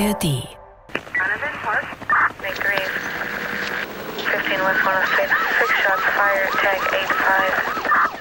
ARD. 0.00 0.24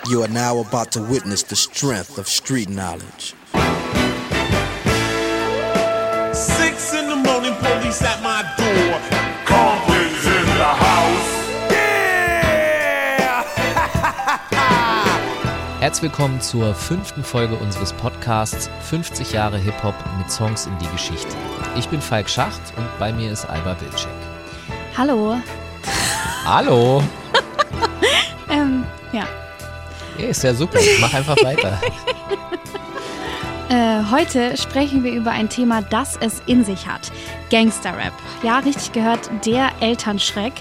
You 0.09 0.23
are 0.23 0.27
now 0.27 0.57
about 0.59 0.91
to 0.93 1.01
witness 1.01 1.43
the 1.43 1.55
strength 1.55 2.17
of 2.17 2.27
street 2.27 2.67
knowledge. 2.67 3.33
Herzlich 15.89 16.11
willkommen 16.11 16.39
zur 16.39 16.75
fünften 16.75 17.23
Folge 17.23 17.55
unseres 17.55 17.93
Podcasts 17.93 18.69
50 18.91 19.31
Jahre 19.31 19.57
Hip-Hop 19.57 19.95
mit 20.19 20.29
Songs 20.29 20.67
in 20.67 20.77
die 20.77 20.87
Geschichte. 20.89 21.35
Ich 21.75 21.89
bin 21.89 21.99
Falk 21.99 22.29
Schacht 22.29 22.61
und 22.77 22.85
bei 22.99 23.11
mir 23.11 23.31
ist 23.31 23.45
Alba 23.45 23.75
Wilczek. 23.81 24.11
Hallo. 24.95 25.37
Hallo! 26.45 27.01
Ähm, 28.51 28.83
ja. 29.11 29.27
Ja, 30.19 30.27
ist 30.27 30.43
ja 30.43 30.53
super, 30.53 30.77
mach 31.01 31.13
einfach 31.15 31.37
weiter. 31.43 31.81
Äh, 33.69 34.01
heute 34.09 34.57
sprechen 34.57 35.03
wir 35.03 35.11
über 35.11 35.29
ein 35.29 35.47
Thema, 35.47 35.83
das 35.83 36.17
es 36.19 36.41
in 36.47 36.65
sich 36.65 36.87
hat. 36.87 37.11
Gangsterrap. 37.51 38.13
Ja, 38.41 38.57
richtig 38.57 38.93
gehört, 38.93 39.29
der 39.45 39.69
Elternschreck. 39.79 40.53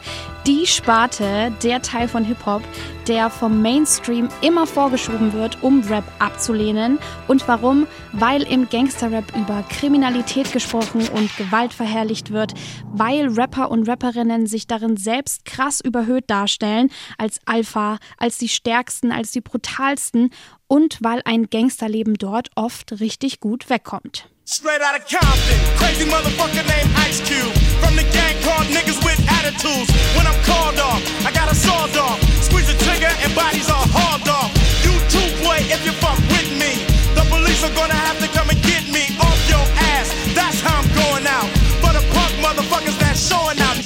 Die 0.47 0.67
Sparte, 0.67 1.53
der 1.63 1.83
Teil 1.83 2.09
von 2.09 2.25
Hip-Hop, 2.25 2.63
der 3.07 3.29
vom 3.29 3.61
Mainstream 3.61 4.29
immer 4.41 4.67
vorgeschoben 4.67 5.33
wird, 5.33 5.63
um 5.63 5.83
Rap 5.83 6.05
abzulehnen. 6.19 6.99
Und 7.27 7.47
warum? 7.49 7.87
Weil 8.13 8.43
im 8.43 8.69
Gangsterrap 8.69 9.37
über 9.37 9.63
Kriminalität 9.69 10.53
gesprochen 10.53 11.07
und 11.09 11.37
Gewalt 11.37 11.75
verherrlicht 11.75 12.31
wird, 12.33 12.55
weil 12.93 13.29
Rapper 13.29 13.71
und 13.71 13.89
Rapperinnen 13.89 14.47
sich 14.47 14.67
darin 14.67 14.97
selbst 14.97 15.45
krass 15.45 15.81
überhöht 15.81 16.31
darstellen, 16.31 16.91
als 17.19 17.41
Alpha, 17.45 17.99
als 18.17 18.39
die 18.39 18.49
stärksten, 18.49 19.13
als 19.13 19.33
die 19.33 19.43
brutalsten 19.43 20.31
und 20.67 20.99
weil 21.03 21.21
ein 21.25 21.51
Gangsterleben 21.51 22.15
dort 22.15 22.51
oft 22.55 23.01
richtig 23.01 23.41
gut 23.41 23.69
wegkommt. 23.69 24.29
Straight 24.49 24.81
out 24.81 24.97
of 24.97 25.05
Compton, 25.05 25.61
crazy 25.77 26.09
motherfucker 26.09 26.65
named 26.65 26.89
Ice 27.05 27.21
Cube. 27.21 27.53
From 27.85 27.95
the 28.01 28.03
gang 28.17 28.33
called 28.41 28.65
niggas 28.73 28.97
with 29.05 29.21
attitudes. 29.29 29.93
When 30.17 30.25
I'm 30.25 30.41
called 30.49 30.81
off, 30.81 31.05
I 31.21 31.31
got 31.37 31.53
a 31.53 31.55
sawed 31.55 31.95
off. 31.99 32.17
Squeeze 32.41 32.67
the 32.67 32.73
trigger 32.83 33.13
and 33.21 33.35
bodies 33.37 33.69
are 33.69 33.85
hauled 33.93 34.27
off. 34.27 34.49
You 34.81 34.97
too, 35.13 35.29
boy, 35.45 35.61
if 35.69 35.85
you 35.85 35.93
fuck 36.01 36.17
with 36.33 36.49
me. 36.57 36.81
The 37.13 37.29
police 37.29 37.61
are 37.63 37.75
gonna 37.77 37.93
have 37.93 38.17
to 38.25 38.29
come 38.33 38.49
and 38.49 38.57
get 38.65 38.89
me 38.89 39.13
off 39.21 39.37
your 39.53 39.61
ass. 39.93 40.09
That's 40.33 40.65
how 40.65 40.81
I'm 40.81 40.89
going 40.97 41.29
out. 41.29 41.51
For 41.85 41.93
the 41.93 42.01
punk 42.17 42.33
motherfuckers 42.41 42.97
showing 43.21 43.61
out. 43.61 43.77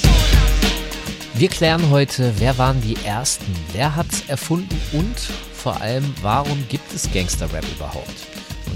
Wir 1.35 1.49
klären 1.49 1.89
heute, 1.89 2.39
wer 2.39 2.57
waren 2.57 2.79
die 2.79 2.95
Ersten, 3.03 3.53
wer 3.73 3.97
hat's 3.97 4.23
erfunden 4.29 4.79
und 4.93 5.19
vor 5.53 5.81
allem, 5.81 6.15
warum 6.21 6.65
gibt 6.69 6.93
es 6.93 7.11
Gangsterrap 7.11 7.65
überhaupt? 7.75 8.32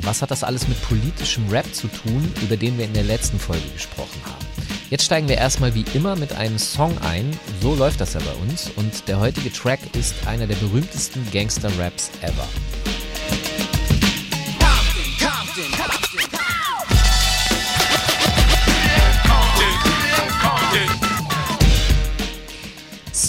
Was 0.07 0.21
hat 0.21 0.31
das 0.31 0.45
alles 0.45 0.69
mit 0.69 0.81
politischem 0.83 1.49
Rap 1.49 1.65
zu 1.75 1.89
tun, 1.89 2.33
über 2.41 2.55
den 2.55 2.77
wir 2.77 2.85
in 2.85 2.93
der 2.93 3.03
letzten 3.03 3.37
Folge 3.37 3.67
gesprochen 3.73 4.21
haben? 4.23 4.45
Jetzt 4.89 5.03
steigen 5.03 5.27
wir 5.27 5.35
erstmal 5.35 5.75
wie 5.75 5.83
immer 5.93 6.15
mit 6.15 6.31
einem 6.31 6.57
Song 6.57 6.97
ein, 6.99 7.37
so 7.61 7.75
läuft 7.75 7.99
das 7.99 8.13
ja 8.13 8.21
bei 8.21 8.31
uns 8.41 8.71
und 8.77 9.05
der 9.09 9.19
heutige 9.19 9.51
Track 9.51 9.81
ist 9.97 10.15
einer 10.25 10.47
der 10.47 10.55
berühmtesten 10.55 11.29
Gangster-Raps 11.33 12.11
ever. 12.21 12.47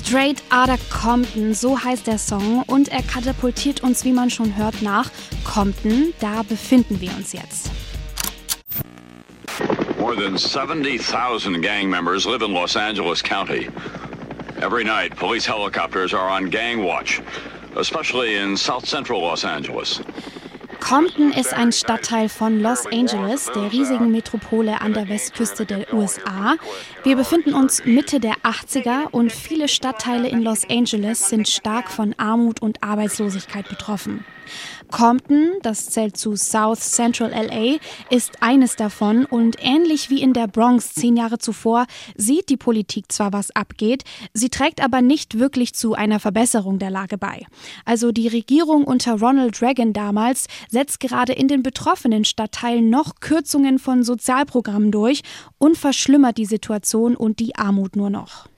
Straight 0.09 0.43
Outta 0.49 0.79
Compton, 0.89 1.53
so 1.53 1.79
heißt 1.79 2.07
der 2.07 2.17
Song 2.17 2.63
und 2.63 2.89
er 2.89 3.03
katapultiert 3.03 3.83
uns, 3.83 4.05
wie 4.05 4.13
man 4.13 4.31
schon 4.31 4.57
hört, 4.57 4.81
nach 4.81 5.11
Compton. 5.49 6.13
Da 6.21 6.43
befinden 6.43 7.01
wir 7.01 7.11
uns 7.17 7.33
jetzt. 7.33 7.71
More 9.99 10.15
than 10.15 10.37
70,000 10.37 11.61
gang 11.61 11.89
members 11.89 12.27
live 12.27 12.43
in 12.43 12.53
Los 12.53 12.77
Angeles 12.77 13.23
County. 13.23 13.69
Every 14.61 14.85
night, 14.85 15.17
police 15.17 15.47
helicopters 15.47 16.13
are 16.13 16.29
on 16.29 16.51
gang 16.51 16.85
watch, 16.85 17.21
especially 17.77 18.37
in 18.37 18.57
south 18.57 18.87
central 18.87 19.21
Los 19.21 19.45
Angeles. 19.45 20.01
Compton 20.81 21.33
ist 21.33 21.53
ein 21.53 21.73
Stadtteil 21.73 22.29
von 22.29 22.61
Los 22.61 22.87
Angeles, 22.87 23.51
der 23.55 23.73
riesigen 23.73 24.11
Metropole 24.11 24.81
an 24.81 24.95
der 24.95 25.09
Westküste 25.09 25.67
der 25.67 25.93
USA. 25.93 26.57
Wir 27.03 27.17
befinden 27.17 27.53
uns 27.53 27.85
Mitte 27.85 28.21
der 28.21 28.37
80er 28.43 29.11
und 29.11 29.33
viele 29.33 29.69
Stadtteile 29.69 30.29
in 30.29 30.43
Los 30.43 30.69
Angeles 30.71 31.29
sind 31.29 31.49
stark 31.49 31.91
von 31.91 32.15
Armut 32.17 32.63
und 32.63 32.83
Arbeitslosigkeit 32.83 33.69
betroffen. 33.69 34.25
Compton, 34.91 35.53
das 35.63 35.87
zählt 35.87 36.17
zu 36.17 36.37
South 36.37 36.81
Central 36.81 37.31
LA, 37.31 37.79
ist 38.11 38.43
eines 38.43 38.77
davon 38.77 39.25
und 39.25 39.57
ähnlich 39.61 40.11
wie 40.11 40.23
in 40.23 40.33
der 40.33 40.47
Bronx 40.47 40.95
zehn 40.95 41.17
Jahre 41.17 41.39
zuvor 41.39 41.87
sieht 42.17 42.49
die 42.49 42.57
Politik 42.57 43.13
zwar, 43.13 43.33
was 43.33 43.51
abgeht, 43.51 44.05
sie 44.33 44.49
trägt 44.49 44.83
aber 44.83 45.03
nicht 45.03 45.39
wirklich 45.39 45.75
zu 45.75 45.95
einer 45.95 46.21
Verbesserung 46.21 46.79
der 46.79 46.91
Lage 46.91 47.19
bei. 47.19 47.47
Also 47.85 48.13
die 48.13 48.29
Regierung 48.29 48.85
unter 48.85 49.19
Ronald 49.19 49.61
Reagan 49.63 49.93
damals 49.93 50.47
setzt 50.69 51.01
gerade 51.01 51.33
in 51.33 51.49
den 51.49 51.63
betroffenen 51.63 52.25
Stadtteilen 52.25 52.91
noch 52.91 53.17
Kürzungen 53.21 53.79
von 53.79 54.03
Sozialprogrammen 54.03 54.91
durch 54.91 55.23
und 55.59 55.77
verschlimmert 55.77 56.39
die 56.39 56.47
Situation 56.47 57.17
und 57.17 57.39
die 57.41 57.57
Armut 57.57 57.97
nur 57.97 58.11
noch. 58.11 58.49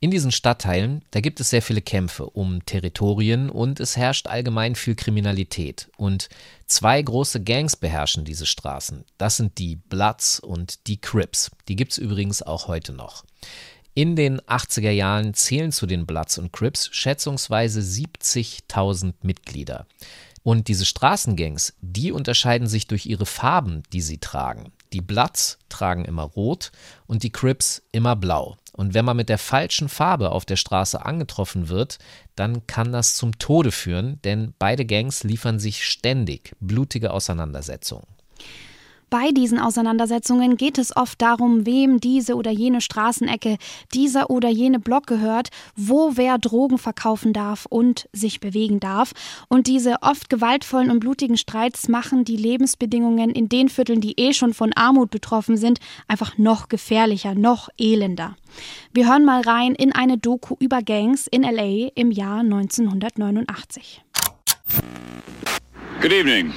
In 0.00 0.12
diesen 0.12 0.30
Stadtteilen, 0.30 1.02
da 1.10 1.20
gibt 1.20 1.40
es 1.40 1.50
sehr 1.50 1.60
viele 1.60 1.82
Kämpfe 1.82 2.26
um 2.26 2.64
Territorien 2.64 3.50
und 3.50 3.80
es 3.80 3.96
herrscht 3.96 4.28
allgemein 4.28 4.76
viel 4.76 4.94
Kriminalität. 4.94 5.90
Und 5.96 6.28
zwei 6.66 7.02
große 7.02 7.42
Gangs 7.42 7.74
beherrschen 7.74 8.24
diese 8.24 8.46
Straßen. 8.46 9.04
Das 9.18 9.36
sind 9.36 9.58
die 9.58 9.74
Bloods 9.74 10.38
und 10.38 10.86
die 10.86 11.00
Crips. 11.00 11.50
Die 11.66 11.74
gibt 11.74 11.92
es 11.92 11.98
übrigens 11.98 12.42
auch 12.42 12.68
heute 12.68 12.92
noch. 12.92 13.24
In 13.94 14.14
den 14.14 14.40
80er 14.42 14.92
Jahren 14.92 15.34
zählen 15.34 15.72
zu 15.72 15.84
den 15.84 16.06
Bloods 16.06 16.38
und 16.38 16.52
Crips 16.52 16.90
schätzungsweise 16.92 17.80
70.000 17.80 19.14
Mitglieder. 19.22 19.88
Und 20.44 20.68
diese 20.68 20.84
Straßengangs, 20.86 21.74
die 21.80 22.12
unterscheiden 22.12 22.68
sich 22.68 22.86
durch 22.86 23.06
ihre 23.06 23.26
Farben, 23.26 23.82
die 23.92 24.00
sie 24.00 24.18
tragen. 24.18 24.70
Die 24.92 25.00
Bloods 25.00 25.58
tragen 25.68 26.04
immer 26.04 26.22
rot 26.22 26.72
und 27.06 27.22
die 27.22 27.32
Crips 27.32 27.82
immer 27.92 28.16
blau. 28.16 28.56
Und 28.72 28.94
wenn 28.94 29.04
man 29.04 29.16
mit 29.16 29.28
der 29.28 29.38
falschen 29.38 29.88
Farbe 29.88 30.30
auf 30.30 30.44
der 30.44 30.56
Straße 30.56 31.04
angetroffen 31.04 31.68
wird, 31.68 31.98
dann 32.36 32.66
kann 32.66 32.92
das 32.92 33.16
zum 33.16 33.38
Tode 33.38 33.72
führen, 33.72 34.20
denn 34.22 34.54
beide 34.58 34.86
Gangs 34.86 35.24
liefern 35.24 35.58
sich 35.58 35.84
ständig 35.84 36.54
blutige 36.60 37.12
Auseinandersetzungen. 37.12 38.06
Bei 39.10 39.30
diesen 39.30 39.58
Auseinandersetzungen 39.58 40.56
geht 40.56 40.76
es 40.76 40.94
oft 40.94 41.20
darum, 41.22 41.64
wem 41.64 41.98
diese 41.98 42.34
oder 42.34 42.50
jene 42.50 42.82
Straßenecke, 42.82 43.56
dieser 43.94 44.28
oder 44.28 44.50
jene 44.50 44.78
Block 44.78 45.06
gehört, 45.06 45.48
wo 45.76 46.12
wer 46.16 46.36
Drogen 46.36 46.76
verkaufen 46.76 47.32
darf 47.32 47.66
und 47.66 48.08
sich 48.12 48.40
bewegen 48.40 48.80
darf. 48.80 49.12
Und 49.48 49.66
diese 49.66 49.96
oft 50.02 50.28
gewaltvollen 50.28 50.90
und 50.90 51.00
blutigen 51.00 51.38
Streits 51.38 51.88
machen 51.88 52.24
die 52.24 52.36
Lebensbedingungen 52.36 53.30
in 53.30 53.48
den 53.48 53.70
Vierteln, 53.70 54.02
die 54.02 54.18
eh 54.20 54.34
schon 54.34 54.52
von 54.52 54.74
Armut 54.74 55.10
betroffen 55.10 55.56
sind, 55.56 55.80
einfach 56.06 56.36
noch 56.36 56.68
gefährlicher, 56.68 57.34
noch 57.34 57.70
elender. 57.78 58.36
Wir 58.92 59.08
hören 59.08 59.24
mal 59.24 59.40
rein 59.40 59.74
in 59.74 59.92
eine 59.92 60.18
Doku 60.18 60.56
über 60.58 60.82
Gangs 60.82 61.26
in 61.26 61.42
LA 61.42 61.88
im 61.94 62.10
Jahr 62.10 62.40
1989. 62.40 64.02
Good 66.00 66.12
evening. 66.12 66.52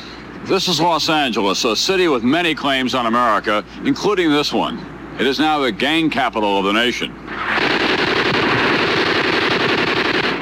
This 0.46 0.68
is 0.68 0.82
Los 0.82 1.08
Angeles, 1.08 1.64
a 1.66 1.76
city 1.76 2.08
with 2.08 2.24
many 2.24 2.56
claims 2.56 2.96
on 2.96 3.06
America, 3.06 3.64
including 3.86 4.32
this 4.32 4.52
one. 4.52 4.84
It 5.20 5.28
is 5.28 5.40
now 5.40 5.60
the 5.60 5.72
gang 5.72 6.10
capital 6.10 6.58
of 6.58 6.66
the 6.66 6.74
nation. 6.74 7.14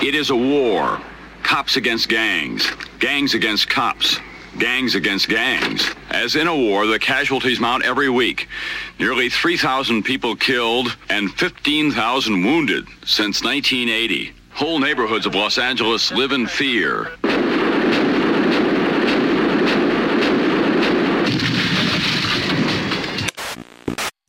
It 0.01 0.15
is 0.15 0.29
a 0.29 0.35
war. 0.35 1.01
Cops 1.43 1.75
against 1.75 2.07
gangs. 2.07 2.71
Gangs 2.99 3.33
against 3.33 3.69
cops. 3.69 4.17
Gangs 4.57 4.95
against 4.95 5.27
gangs. 5.27 5.93
As 6.09 6.37
in 6.37 6.47
a 6.47 6.55
war, 6.55 6.87
the 6.87 6.97
casualties 6.97 7.59
mount 7.59 7.83
every 7.83 8.09
week. 8.09 8.47
Nearly 8.99 9.29
3,000 9.29 10.03
people 10.03 10.35
killed 10.35 10.95
and 11.09 11.29
15,000 11.33 12.43
wounded 12.45 12.87
since 13.05 13.43
1980. 13.43 14.33
Whole 14.53 14.79
neighborhoods 14.79 15.25
of 15.25 15.35
Los 15.35 15.57
Angeles 15.57 16.11
live 16.11 16.31
in 16.31 16.47
fear. 16.47 17.11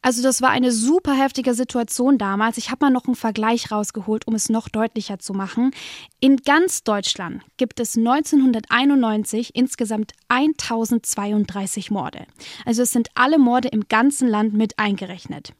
Also 0.03 0.23
das 0.23 0.41
war 0.41 0.51
eine 0.51 0.73
super 0.73 1.13
heftige 1.13 1.53
Situation 1.53 2.17
damals. 2.17 2.57
Ich 2.57 2.71
habe 2.71 2.87
mal 2.87 2.91
noch 2.91 3.07
einen 3.07 3.17
Vergleich 3.17 3.71
rausgeholt, 3.71 4.27
um 4.27 4.35
es 4.35 4.49
noch 4.49 4.69
deutlicher 4.69 5.19
zu 5.19 5.35
machen. 5.35 5.73
In 6.21 6.39
ganz 6.39 6.85
Deutschland 6.85 7.43
gibt 7.59 7.81
es 7.81 7.99
1991 7.99 9.55
insgesamt 9.55 10.13
1032 10.29 11.91
Morde. 11.91 12.27
Also 12.65 12.83
es 12.83 12.93
sind 12.93 13.09
alle 13.15 13.39
Morde 13.39 13.69
im 13.69 13.89
ganzen 13.89 14.29
Land 14.29 14.55
mit 14.55 14.79
eingerechnet. 14.79 15.53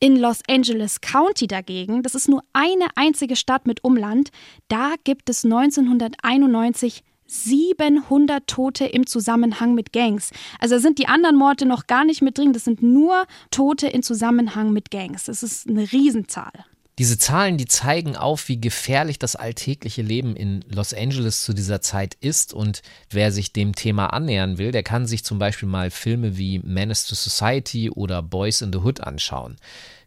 In 0.00 0.16
Los 0.16 0.40
Angeles 0.48 1.00
County 1.00 1.46
dagegen, 1.46 2.02
das 2.02 2.14
ist 2.14 2.28
nur 2.28 2.42
eine 2.52 2.86
einzige 2.96 3.36
Stadt 3.36 3.66
mit 3.66 3.84
Umland, 3.84 4.30
da 4.68 4.94
gibt 5.04 5.30
es 5.30 5.44
1991 5.44 7.02
700 7.26 8.46
Tote 8.46 8.86
im 8.86 9.06
Zusammenhang 9.06 9.74
mit 9.74 9.92
Gangs. 9.92 10.30
Also 10.58 10.78
sind 10.78 10.98
die 10.98 11.08
anderen 11.08 11.36
Morde 11.36 11.66
noch 11.66 11.86
gar 11.86 12.04
nicht 12.04 12.22
mit 12.22 12.38
drin. 12.38 12.52
Das 12.52 12.64
sind 12.64 12.82
nur 12.82 13.26
Tote 13.50 13.88
im 13.88 14.02
Zusammenhang 14.02 14.72
mit 14.72 14.90
Gangs. 14.90 15.24
Das 15.24 15.42
ist 15.42 15.68
eine 15.68 15.90
Riesenzahl. 15.92 16.52
Diese 16.98 17.18
Zahlen, 17.18 17.58
die 17.58 17.66
zeigen 17.66 18.16
auf, 18.16 18.48
wie 18.48 18.58
gefährlich 18.58 19.18
das 19.18 19.36
alltägliche 19.36 20.00
Leben 20.00 20.34
in 20.34 20.64
Los 20.74 20.94
Angeles 20.94 21.42
zu 21.42 21.52
dieser 21.52 21.82
Zeit 21.82 22.16
ist. 22.20 22.54
Und 22.54 22.80
wer 23.10 23.32
sich 23.32 23.52
dem 23.52 23.74
Thema 23.74 24.14
annähern 24.14 24.56
will, 24.56 24.72
der 24.72 24.82
kann 24.82 25.06
sich 25.06 25.22
zum 25.22 25.38
Beispiel 25.38 25.68
mal 25.68 25.90
Filme 25.90 26.38
wie 26.38 26.58
Menace 26.60 27.06
to 27.06 27.14
Society 27.14 27.90
oder 27.90 28.22
Boys 28.22 28.62
in 28.62 28.72
the 28.72 28.78
Hood 28.78 29.02
anschauen. 29.02 29.56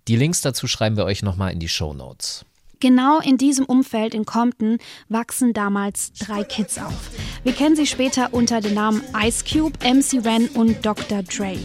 Die 0.07 0.16
Links 0.16 0.42
dazu 0.42 0.66
schreiben 0.66 0.98
wir 0.98 1.06
euch 1.06 1.21
nochmal 1.21 1.54
in 1.54 1.60
die 1.60 1.69
Show 1.69 1.94
Notes. 1.94 2.44
Genau 2.81 3.20
in 3.20 3.38
diesem 3.38 3.66
Umfeld 3.66 4.14
in 4.14 4.26
Compton 4.26 4.78
wachsen 5.10 5.52
damals 5.52 6.14
drei 6.14 6.46
Kids 6.46 6.78
auf. 6.78 7.10
Wir 7.44 7.52
kennen 7.52 7.76
sie 7.76 7.86
später 7.86 8.30
unter 8.34 8.62
den 8.62 8.74
Namen 8.74 9.04
Ice 9.22 9.44
Cube, 9.44 9.78
MC 9.84 10.26
Ren 10.26 10.48
und 10.50 10.86
Dr. 10.86 11.24
Dre. 11.24 11.58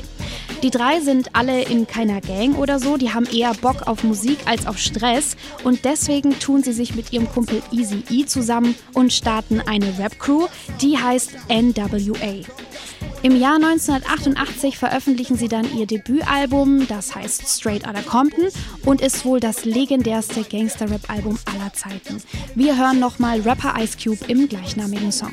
Die 0.64 0.70
drei 0.70 1.00
sind 1.00 1.36
alle 1.36 1.62
in 1.62 1.86
keiner 1.86 2.20
Gang 2.20 2.58
oder 2.58 2.80
so, 2.80 2.96
die 2.96 3.12
haben 3.12 3.26
eher 3.26 3.54
Bock 3.54 3.86
auf 3.86 4.02
Musik 4.02 4.38
als 4.46 4.66
auf 4.66 4.78
Stress 4.78 5.36
und 5.62 5.84
deswegen 5.84 6.36
tun 6.40 6.64
sie 6.64 6.72
sich 6.72 6.96
mit 6.96 7.12
ihrem 7.12 7.30
Kumpel 7.30 7.62
Easy 7.70 8.02
E 8.10 8.24
zusammen 8.24 8.74
und 8.94 9.12
starten 9.12 9.60
eine 9.60 9.96
Rap-Crew, 9.98 10.46
die 10.80 10.98
heißt 10.98 11.32
NWA. 11.48 12.40
Im 13.24 13.40
Jahr 13.40 13.54
1988 13.54 14.76
veröffentlichen 14.76 15.38
sie 15.38 15.48
dann 15.48 15.74
ihr 15.74 15.86
Debütalbum, 15.86 16.86
das 16.88 17.14
heißt 17.14 17.48
Straight 17.48 17.88
Outta 17.88 18.02
Compton 18.02 18.50
und 18.84 19.00
ist 19.00 19.24
wohl 19.24 19.40
das 19.40 19.64
legendärste 19.64 20.42
Gangster-Rap-Album 20.42 21.38
aller 21.46 21.72
Zeiten. 21.72 22.22
Wir 22.54 22.76
hören 22.76 23.00
nochmal 23.00 23.40
Rapper 23.40 23.76
Ice 23.80 23.96
Cube 23.96 24.18
im 24.28 24.46
gleichnamigen 24.46 25.10
Song. 25.10 25.32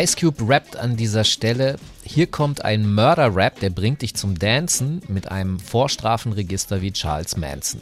Ice 0.00 0.14
Cube 0.16 0.48
rappt 0.48 0.76
an 0.76 0.96
dieser 0.96 1.24
Stelle, 1.24 1.76
hier 2.04 2.28
kommt 2.28 2.64
ein 2.64 2.88
Mörder-Rap, 2.88 3.58
der 3.58 3.70
bringt 3.70 4.02
dich 4.02 4.14
zum 4.14 4.38
Dancen 4.38 5.02
mit 5.08 5.28
einem 5.28 5.58
Vorstrafenregister 5.58 6.82
wie 6.82 6.92
Charles 6.92 7.36
Manson. 7.36 7.80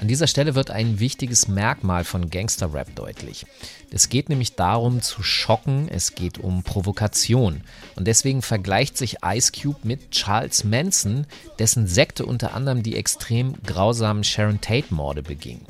An 0.00 0.06
dieser 0.06 0.28
Stelle 0.28 0.54
wird 0.54 0.70
ein 0.70 1.00
wichtiges 1.00 1.48
Merkmal 1.48 2.04
von 2.04 2.30
Gangster-Rap 2.30 2.94
deutlich. 2.94 3.44
Es 3.90 4.08
geht 4.08 4.28
nämlich 4.28 4.54
darum 4.54 5.02
zu 5.02 5.24
schocken, 5.24 5.88
es 5.88 6.14
geht 6.14 6.38
um 6.38 6.62
Provokation. 6.62 7.62
Und 7.96 8.06
deswegen 8.06 8.42
vergleicht 8.42 8.96
sich 8.96 9.16
Ice 9.24 9.50
Cube 9.50 9.80
mit 9.82 10.12
Charles 10.12 10.62
Manson, 10.62 11.26
dessen 11.58 11.88
Sekte 11.88 12.24
unter 12.24 12.54
anderem 12.54 12.84
die 12.84 12.94
extrem 12.94 13.54
grausamen 13.66 14.22
Sharon 14.22 14.60
Tate-Morde 14.60 15.24
beging. 15.24 15.62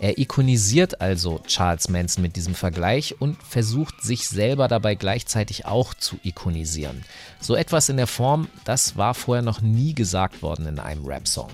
Er 0.00 0.18
ikonisiert 0.18 1.00
also 1.00 1.40
Charles 1.46 1.88
Manson 1.88 2.22
mit 2.22 2.36
diesem 2.36 2.54
Vergleich 2.54 3.16
und 3.20 3.36
versucht 3.42 4.02
sich 4.02 4.28
selber 4.28 4.68
dabei 4.68 4.94
gleichzeitig 4.94 5.66
auch 5.66 5.92
zu 5.92 6.16
ikonisieren. 6.22 7.04
So 7.40 7.56
etwas 7.56 7.88
in 7.88 7.96
der 7.96 8.06
Form, 8.06 8.48
das 8.64 8.96
war 8.96 9.14
vorher 9.14 9.42
noch 9.42 9.60
nie 9.60 9.94
gesagt 9.94 10.42
worden 10.42 10.66
in 10.66 10.78
einem 10.78 11.04
Rap-Song. 11.04 11.48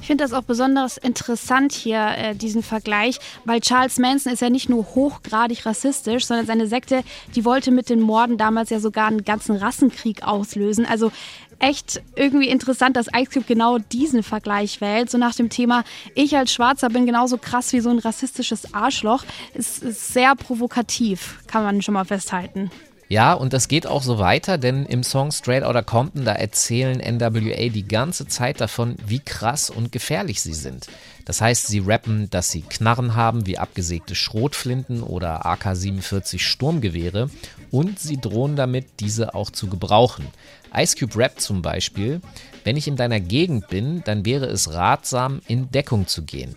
Ich 0.00 0.06
finde 0.06 0.24
das 0.24 0.32
auch 0.32 0.42
besonders 0.42 0.96
interessant 0.96 1.72
hier, 1.72 2.14
äh, 2.16 2.34
diesen 2.34 2.62
Vergleich, 2.62 3.18
weil 3.44 3.60
Charles 3.60 3.98
Manson 3.98 4.32
ist 4.32 4.40
ja 4.40 4.48
nicht 4.50 4.70
nur 4.70 4.94
hochgradig 4.94 5.66
rassistisch, 5.66 6.24
sondern 6.24 6.46
seine 6.46 6.66
Sekte, 6.68 7.02
die 7.34 7.44
wollte 7.44 7.70
mit 7.70 7.90
den 7.90 8.00
Morden 8.00 8.38
damals 8.38 8.70
ja 8.70 8.80
sogar 8.80 9.08
einen 9.08 9.24
ganzen 9.24 9.56
Rassenkrieg 9.56 10.22
auslösen. 10.22 10.86
Also 10.86 11.12
echt 11.60 12.02
irgendwie 12.16 12.48
interessant, 12.48 12.96
dass 12.96 13.06
Ice 13.06 13.30
Cube 13.30 13.46
genau 13.46 13.78
diesen 13.78 14.22
Vergleich 14.22 14.80
wählt. 14.80 15.10
So 15.10 15.18
nach 15.18 15.34
dem 15.34 15.48
Thema, 15.48 15.84
ich 16.14 16.36
als 16.36 16.52
Schwarzer 16.52 16.88
bin 16.88 17.06
genauso 17.06 17.38
krass 17.38 17.72
wie 17.72 17.80
so 17.80 17.90
ein 17.90 17.98
rassistisches 17.98 18.74
Arschloch. 18.74 19.24
Ist 19.54 19.80
sehr 20.12 20.34
provokativ, 20.34 21.38
kann 21.46 21.62
man 21.62 21.82
schon 21.82 21.94
mal 21.94 22.04
festhalten. 22.04 22.70
Ja, 23.10 23.32
und 23.32 23.52
das 23.52 23.66
geht 23.66 23.88
auch 23.88 24.04
so 24.04 24.20
weiter, 24.20 24.56
denn 24.56 24.86
im 24.86 25.02
Song 25.02 25.32
Straight 25.32 25.64
Outta 25.64 25.82
Compton, 25.82 26.24
da 26.24 26.32
erzählen 26.32 26.98
NWA 26.98 27.68
die 27.68 27.88
ganze 27.88 28.28
Zeit 28.28 28.60
davon, 28.60 28.94
wie 29.04 29.18
krass 29.18 29.68
und 29.68 29.90
gefährlich 29.90 30.40
sie 30.40 30.54
sind. 30.54 30.86
Das 31.24 31.40
heißt, 31.40 31.66
sie 31.66 31.80
rappen, 31.80 32.30
dass 32.30 32.52
sie 32.52 32.62
Knarren 32.62 33.16
haben 33.16 33.46
wie 33.46 33.58
abgesägte 33.58 34.14
Schrotflinten 34.14 35.02
oder 35.02 35.44
AK-47 35.44 36.38
Sturmgewehre 36.38 37.30
und 37.72 37.98
sie 37.98 38.16
drohen 38.16 38.54
damit, 38.54 39.00
diese 39.00 39.34
auch 39.34 39.50
zu 39.50 39.66
gebrauchen. 39.66 40.28
Ice 40.74 40.96
Cube 40.96 41.16
rappt 41.16 41.40
zum 41.40 41.62
Beispiel, 41.62 42.20
wenn 42.64 42.76
ich 42.76 42.88
in 42.88 42.96
deiner 42.96 43.20
Gegend 43.20 43.68
bin, 43.68 44.02
dann 44.04 44.24
wäre 44.24 44.46
es 44.46 44.72
ratsam, 44.72 45.40
in 45.48 45.70
Deckung 45.70 46.06
zu 46.06 46.22
gehen. 46.22 46.56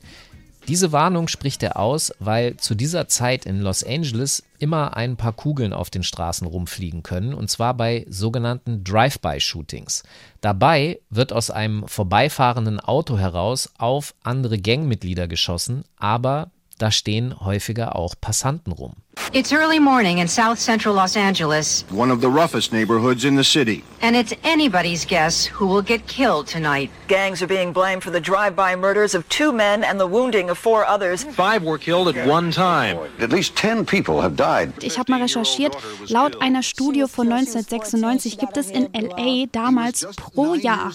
Diese 0.68 0.94
Warnung 0.94 1.28
spricht 1.28 1.62
er 1.62 1.78
aus, 1.78 2.14
weil 2.20 2.56
zu 2.56 2.74
dieser 2.74 3.10
Zeit 3.10 3.46
in 3.46 3.60
Los 3.60 3.84
Angeles 3.84 4.44
immer 4.60 4.96
ein 4.96 5.18
paar 5.18 5.34
Kugeln 5.34 5.74
auf 5.74 5.90
den 5.90 6.04
Straßen 6.04 6.48
rumfliegen 6.48 7.04
können, 7.04 7.34
und 7.34 7.50
zwar 7.50 7.74
bei 7.74 8.06
sogenannten 8.08 8.82
Drive-by-Shootings. 8.86 10.04
Dabei 10.40 11.00
wird 11.10 11.34
aus 11.34 11.52
einem 11.52 11.86
vorbeifahrenden 11.88 12.80
Auto 12.80 13.18
heraus 13.18 13.74
auf 13.78 14.16
andere 14.24 14.58
Gangmitglieder 14.58 15.28
geschossen, 15.28 15.84
aber 15.98 16.50
da 16.78 16.92
stehen 16.92 17.38
häufiger 17.42 17.98
auch 17.98 18.16
Passanten 18.20 18.72
rum. 18.72 18.94
It's 19.34 19.54
early 19.54 19.80
morning 19.80 20.20
in 20.20 20.28
South 20.28 20.60
Central 20.60 20.96
Los 20.96 21.16
Angeles. 21.16 21.86
One 21.90 22.12
of 22.12 22.22
the 22.22 22.30
roughest 22.30 22.74
neighborhoods 22.74 23.26
in 23.26 23.36
the 23.36 23.44
city. 23.44 23.84
And 24.02 24.16
it's 24.16 24.34
anybody's 24.44 25.06
guess 25.06 25.46
who 25.46 25.68
will 25.68 25.82
get 25.82 26.08
killed 26.08 26.48
tonight. 26.48 26.92
Gangs 27.08 27.42
are 27.42 27.48
being 27.48 27.74
blamed 27.74 28.04
for 28.04 28.12
the 28.12 28.20
drive-by 28.20 28.76
murders 28.76 29.16
of 29.16 29.28
two 29.30 29.52
men 29.52 29.84
and 29.84 30.00
the 30.00 30.08
wounding 30.08 30.50
of 30.50 30.58
four 30.58 30.86
others. 30.86 31.24
Five 31.24 31.64
were 31.64 31.78
killed 31.78 32.16
at 32.16 32.28
one 32.28 32.52
time. 32.52 32.98
At 33.20 33.30
least 33.30 33.56
10 33.56 33.86
people 33.86 34.22
have 34.22 34.36
died. 34.36 34.74
Ich 34.84 34.98
habe 34.98 35.12
mal 35.12 35.22
recherchiert, 35.22 35.76
laut 36.10 36.42
einer 36.42 36.64
Studie 36.64 37.08
von 37.08 37.32
1996 37.32 38.38
gibt 38.38 38.58
es 38.58 38.70
in 38.70 38.90
LA 38.94 39.46
damals 39.52 40.06
pro 40.16 40.56
Jahr 40.56 40.92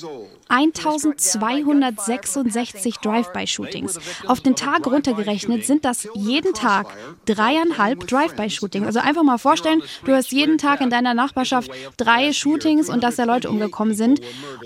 1266 0.48 2.96
Drive-by-Shootings. 2.98 3.98
Auf 4.26 4.40
den 4.40 4.56
Tag 4.56 4.86
runtergerechnet 4.86 5.66
sind 5.66 5.84
das 5.84 6.08
jeden 6.14 6.54
Tag 6.54 6.86
dreieinhalb 7.26 8.07
Drive-by-Shooting. 8.10 8.84
Also 8.84 9.00
einfach 9.00 9.22
mal 9.22 9.38
vorstellen, 9.38 9.82
du 10.04 10.12
hast 10.12 10.32
jeden 10.32 10.58
Tag 10.58 10.80
in 10.80 10.90
deiner 10.90 11.14
Nachbarschaft 11.14 11.70
drei 11.96 12.32
Shootings 12.32 12.88
und 12.88 13.02
dass 13.02 13.16
da 13.16 13.24
Leute 13.24 13.50
umgekommen 13.50 13.94
sind, 13.94 14.20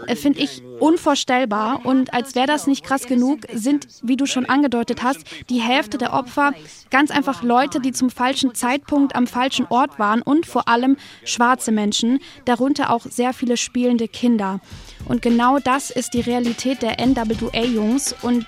äh, 0.07 0.17
finde 0.17 0.41
ich 0.41 0.63
unvorstellbar. 0.81 1.85
Und 1.85 2.15
als 2.15 2.35
wäre 2.35 2.47
das 2.47 2.67
nicht 2.67 2.85
krass 2.85 3.07
genug, 3.07 3.41
sind, 3.53 3.87
wie 4.03 4.17
du 4.17 4.27
schon 4.27 4.47
angedeutet 4.47 5.03
hast, 5.03 5.21
die 5.51 5.61
Hälfte 5.61 5.99
der 5.99 6.13
Opfer 6.13 6.53
ganz 6.91 7.11
einfach 7.11 7.43
Leute, 7.43 7.81
die 7.81 7.93
zum 7.93 8.11
falschen 8.11 8.55
Zeitpunkt 8.55 9.15
am 9.15 9.27
falschen 9.27 9.67
Ort 9.69 9.99
waren 9.99 10.23
und 10.23 10.47
vor 10.47 10.69
allem 10.69 10.97
schwarze 11.25 11.73
Menschen, 11.73 12.21
darunter 12.45 12.91
auch 12.91 13.03
sehr 13.09 13.33
viele 13.33 13.57
spielende 13.57 14.09
Kinder. 14.09 14.61
Und 15.07 15.23
genau 15.23 15.59
das 15.59 15.91
ist 15.91 16.15
die 16.15 16.21
Realität 16.21 16.83
der 16.83 16.99
NWA-Jungs. 16.99 18.15
Und 18.23 18.47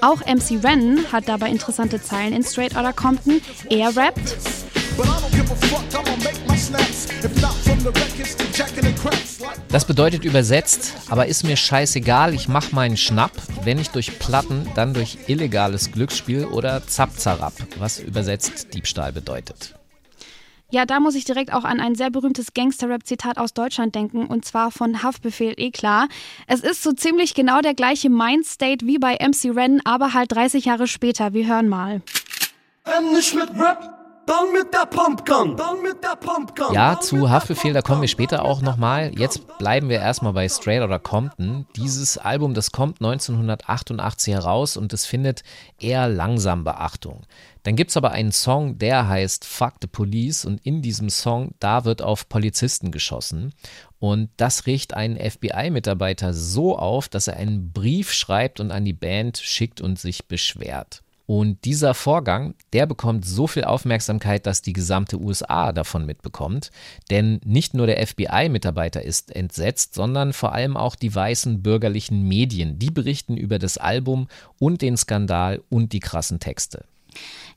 auch 0.00 0.20
MC 0.20 0.62
Ren 0.62 1.04
hat 1.12 1.28
dabei 1.28 1.50
interessante 1.50 2.00
Zeilen 2.02 2.32
in 2.32 2.42
Straight 2.42 2.76
Outta 2.76 2.92
Compton. 2.92 3.40
Er 3.68 3.94
rappt. 3.96 4.36
Das 9.68 9.84
bedeutet 9.84 10.24
übersetzt, 10.24 10.94
aber 11.08 11.26
ist 11.26 11.44
mir 11.44 11.56
scheißegal, 11.56 12.34
ich 12.34 12.48
mach 12.48 12.72
meinen 12.72 12.96
Schnapp, 12.96 13.32
wenn 13.64 13.78
ich 13.78 13.90
durch 13.90 14.18
Platten, 14.18 14.68
dann 14.74 14.94
durch 14.94 15.18
illegales 15.28 15.92
Glücksspiel 15.92 16.44
oder 16.44 16.86
Zapzarab, 16.86 17.54
was 17.78 17.98
übersetzt 17.98 18.74
Diebstahl 18.74 19.12
bedeutet. 19.12 19.79
Ja, 20.72 20.86
da 20.86 21.00
muss 21.00 21.16
ich 21.16 21.24
direkt 21.24 21.52
auch 21.52 21.64
an 21.64 21.80
ein 21.80 21.96
sehr 21.96 22.10
berühmtes 22.10 22.54
Gangster-Rap-Zitat 22.54 23.38
aus 23.38 23.54
Deutschland 23.54 23.94
denken, 23.94 24.26
und 24.26 24.44
zwar 24.44 24.70
von 24.70 25.02
Haftbefehl 25.02 25.54
eh 25.56 25.72
klar. 25.72 26.08
Es 26.46 26.60
ist 26.60 26.82
so 26.82 26.92
ziemlich 26.92 27.34
genau 27.34 27.60
der 27.60 27.74
gleiche 27.74 28.08
Mindstate 28.08 28.86
wie 28.86 28.98
bei 28.98 29.14
MC 29.14 29.56
Ren, 29.56 29.80
aber 29.84 30.14
halt 30.14 30.32
30 30.32 30.66
Jahre 30.66 30.86
später. 30.86 31.32
Wir 31.32 31.48
hören 31.48 31.68
mal. 31.68 32.02
Nicht 33.12 33.34
mit 33.34 33.50
Rap 33.58 33.99
dann 34.26 34.52
mit 34.52 34.72
der 34.72 34.86
Pumpgun, 34.86 35.56
dann 35.56 35.82
mit 35.82 36.02
der 36.02 36.16
Pumpgun. 36.16 36.72
Ja, 36.72 37.00
zu 37.00 37.30
Haftbefehl, 37.30 37.72
da 37.72 37.82
kommen 37.82 38.00
wir 38.00 38.08
später 38.08 38.44
auch 38.44 38.62
nochmal. 38.62 39.12
Jetzt 39.18 39.58
bleiben 39.58 39.88
wir 39.88 39.98
erstmal 39.98 40.32
bei 40.32 40.48
Straight 40.48 40.82
Outta 40.82 40.98
Compton. 40.98 41.66
Dieses 41.76 42.18
Album, 42.18 42.54
das 42.54 42.72
kommt 42.72 43.00
1988 43.00 44.34
heraus 44.34 44.76
und 44.76 44.92
es 44.92 45.06
findet 45.06 45.42
eher 45.78 46.08
langsam 46.08 46.64
Beachtung. 46.64 47.26
Dann 47.62 47.76
gibt 47.76 47.90
es 47.90 47.96
aber 47.96 48.12
einen 48.12 48.32
Song, 48.32 48.78
der 48.78 49.08
heißt 49.08 49.44
Fuck 49.44 49.74
the 49.82 49.86
Police 49.86 50.44
und 50.44 50.64
in 50.64 50.80
diesem 50.80 51.10
Song, 51.10 51.52
da 51.58 51.84
wird 51.84 52.00
auf 52.00 52.28
Polizisten 52.28 52.90
geschossen. 52.90 53.52
Und 53.98 54.30
das 54.38 54.66
riecht 54.66 54.94
einen 54.94 55.18
FBI-Mitarbeiter 55.18 56.32
so 56.32 56.78
auf, 56.78 57.08
dass 57.08 57.28
er 57.28 57.36
einen 57.36 57.72
Brief 57.72 58.12
schreibt 58.12 58.60
und 58.60 58.70
an 58.70 58.84
die 58.84 58.94
Band 58.94 59.38
schickt 59.38 59.80
und 59.80 59.98
sich 59.98 60.26
beschwert. 60.26 61.02
Und 61.32 61.64
dieser 61.64 61.94
Vorgang, 61.94 62.54
der 62.72 62.86
bekommt 62.86 63.24
so 63.24 63.46
viel 63.46 63.62
Aufmerksamkeit, 63.62 64.46
dass 64.46 64.62
die 64.62 64.72
gesamte 64.72 65.16
USA 65.20 65.72
davon 65.72 66.04
mitbekommt. 66.04 66.72
Denn 67.08 67.40
nicht 67.44 67.72
nur 67.72 67.86
der 67.86 68.04
FBI-Mitarbeiter 68.04 69.00
ist 69.04 69.36
entsetzt, 69.36 69.94
sondern 69.94 70.32
vor 70.32 70.52
allem 70.52 70.76
auch 70.76 70.96
die 70.96 71.14
weißen 71.14 71.62
bürgerlichen 71.62 72.26
Medien. 72.26 72.80
Die 72.80 72.90
berichten 72.90 73.36
über 73.36 73.60
das 73.60 73.78
Album 73.78 74.26
und 74.58 74.82
den 74.82 74.96
Skandal 74.96 75.62
und 75.68 75.92
die 75.92 76.00
krassen 76.00 76.40
Texte. 76.40 76.84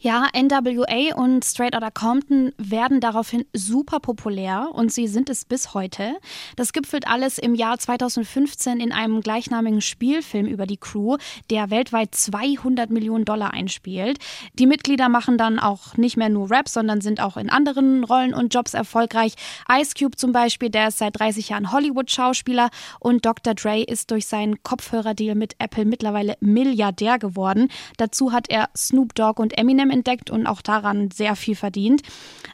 Ja, 0.04 0.28
NWA 0.36 1.16
und 1.16 1.46
Straight 1.46 1.74
Outta 1.78 1.90
Compton 1.90 2.52
werden 2.58 3.00
daraufhin 3.00 3.46
super 3.54 4.02
populär 4.02 4.68
und 4.74 4.92
sie 4.92 5.08
sind 5.08 5.30
es 5.30 5.46
bis 5.46 5.74
heute. 5.74 6.18
Das 6.58 6.74
gipfelt 6.74 7.08
alles 7.08 7.38
im 7.38 7.56
Jahr 7.56 7.80
2015 7.80 8.82
in 8.82 8.92
einem 8.92 9.22
gleichnamigen 9.22 9.80
Spielfilm 9.80 10.46
über 10.46 10.66
die 10.66 10.76
Crew, 10.76 11.16
der 11.50 11.70
weltweit 11.70 12.14
200 12.16 12.90
Millionen 12.90 13.24
Dollar 13.24 13.54
einspielt. 13.54 14.20
Die 14.56 14.66
Mitglieder 14.66 15.08
machen 15.08 15.38
dann 15.38 15.58
auch 15.58 15.96
nicht 15.96 16.18
mehr 16.18 16.28
nur 16.28 16.52
Rap, 16.52 16.68
sondern 16.68 17.00
sind 17.00 17.22
auch 17.22 17.38
in 17.38 17.50
anderen 17.50 18.04
Rollen 18.04 18.34
und 18.34 18.54
Jobs 18.54 18.74
erfolgreich. 18.74 19.36
Ice 19.72 19.94
Cube 19.98 20.18
zum 20.18 20.34
Beispiel, 20.34 20.70
der 20.70 20.90
ist 20.90 20.98
seit 20.98 21.18
30 21.18 21.48
Jahren 21.48 21.72
Hollywood-Schauspieler 21.72 22.72
und 23.00 23.26
Dr. 23.26 23.54
Dre 23.54 23.82
ist 23.82 24.12
durch 24.12 24.28
seinen 24.28 24.64
Kopfhörerdeal 24.64 25.36
mit 25.36 25.56
Apple 25.60 25.86
mittlerweile 25.86 26.36
Milliardär 26.42 27.20
geworden. 27.20 27.70
Dazu 27.96 28.34
hat 28.34 28.50
er 28.50 28.68
Snoop 28.76 29.16
Dogg 29.16 29.42
und 29.42 29.58
Eminem 29.58 29.93
entdeckt 29.94 30.30
und 30.30 30.48
auch 30.48 30.62
daran 30.62 31.12
sehr 31.12 31.36
viel 31.36 31.56
verdient. 31.56 32.02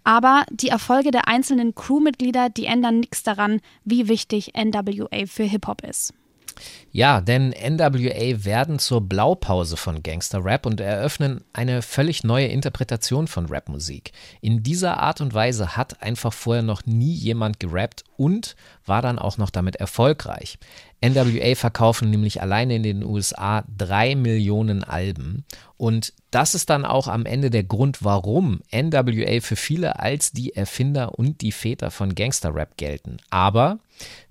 Aber 0.04 0.44
die 0.52 0.70
Erfolge 0.70 1.12
der 1.12 1.28
einzelnen 1.28 1.74
Crewmitglieder, 1.74 2.50
die 2.50 2.66
ändern 2.66 3.00
nichts 3.00 3.24
daran, 3.24 3.62
wie 3.84 4.08
wichtig 4.08 4.54
NWA 4.56 5.26
für 5.26 5.44
Hip-Hop 5.44 5.84
ist. 5.84 6.14
Ja, 6.92 7.22
denn 7.22 7.50
NWA 7.50 8.46
werden 8.46 8.80
zur 8.80 9.02
Blaupause 9.02 9.78
von 9.78 10.02
Gangster-Rap 10.02 10.66
und 10.66 10.80
eröffnen 10.80 11.42
eine 11.54 11.82
völlig 11.82 12.24
neue 12.24 12.48
Interpretation 12.48 13.28
von 13.28 13.46
Rapmusik. 13.46 14.12
In 14.42 14.64
dieser 14.64 14.98
Art 14.98 15.22
und 15.22 15.34
Weise 15.34 15.78
hat 15.78 16.02
einfach 16.02 16.34
vorher 16.34 16.64
noch 16.64 16.86
nie 16.86 17.14
jemand 17.14 17.60
gerappt 17.60 18.04
und 18.18 18.56
war 18.86 19.02
dann 19.02 19.20
auch 19.20 19.38
noch 19.38 19.52
damit 19.52 19.76
erfolgreich. 19.76 20.58
NWA 21.02 21.56
verkaufen 21.56 22.10
nämlich 22.10 22.42
alleine 22.42 22.76
in 22.76 22.84
den 22.84 23.04
USA 23.04 23.64
drei 23.78 24.16
Millionen 24.16 24.84
Alben. 24.84 25.46
Und 25.78 26.14
das 26.32 26.56
ist 26.56 26.70
dann 26.70 26.86
auch 26.86 27.08
am 27.08 27.26
Ende 27.26 27.50
der 27.50 27.64
Grund, 27.64 28.04
warum 28.04 28.62
NWA 28.74 29.40
für 29.42 29.56
viele 29.56 30.00
als 30.00 30.32
die 30.32 30.56
Erfinder 30.56 31.18
und 31.18 31.42
die 31.42 31.54
Väter 31.54 31.92
von 31.92 32.16
Gangster-Rap 32.16 32.76
gelten. 32.78 33.18
Aber 33.30 33.80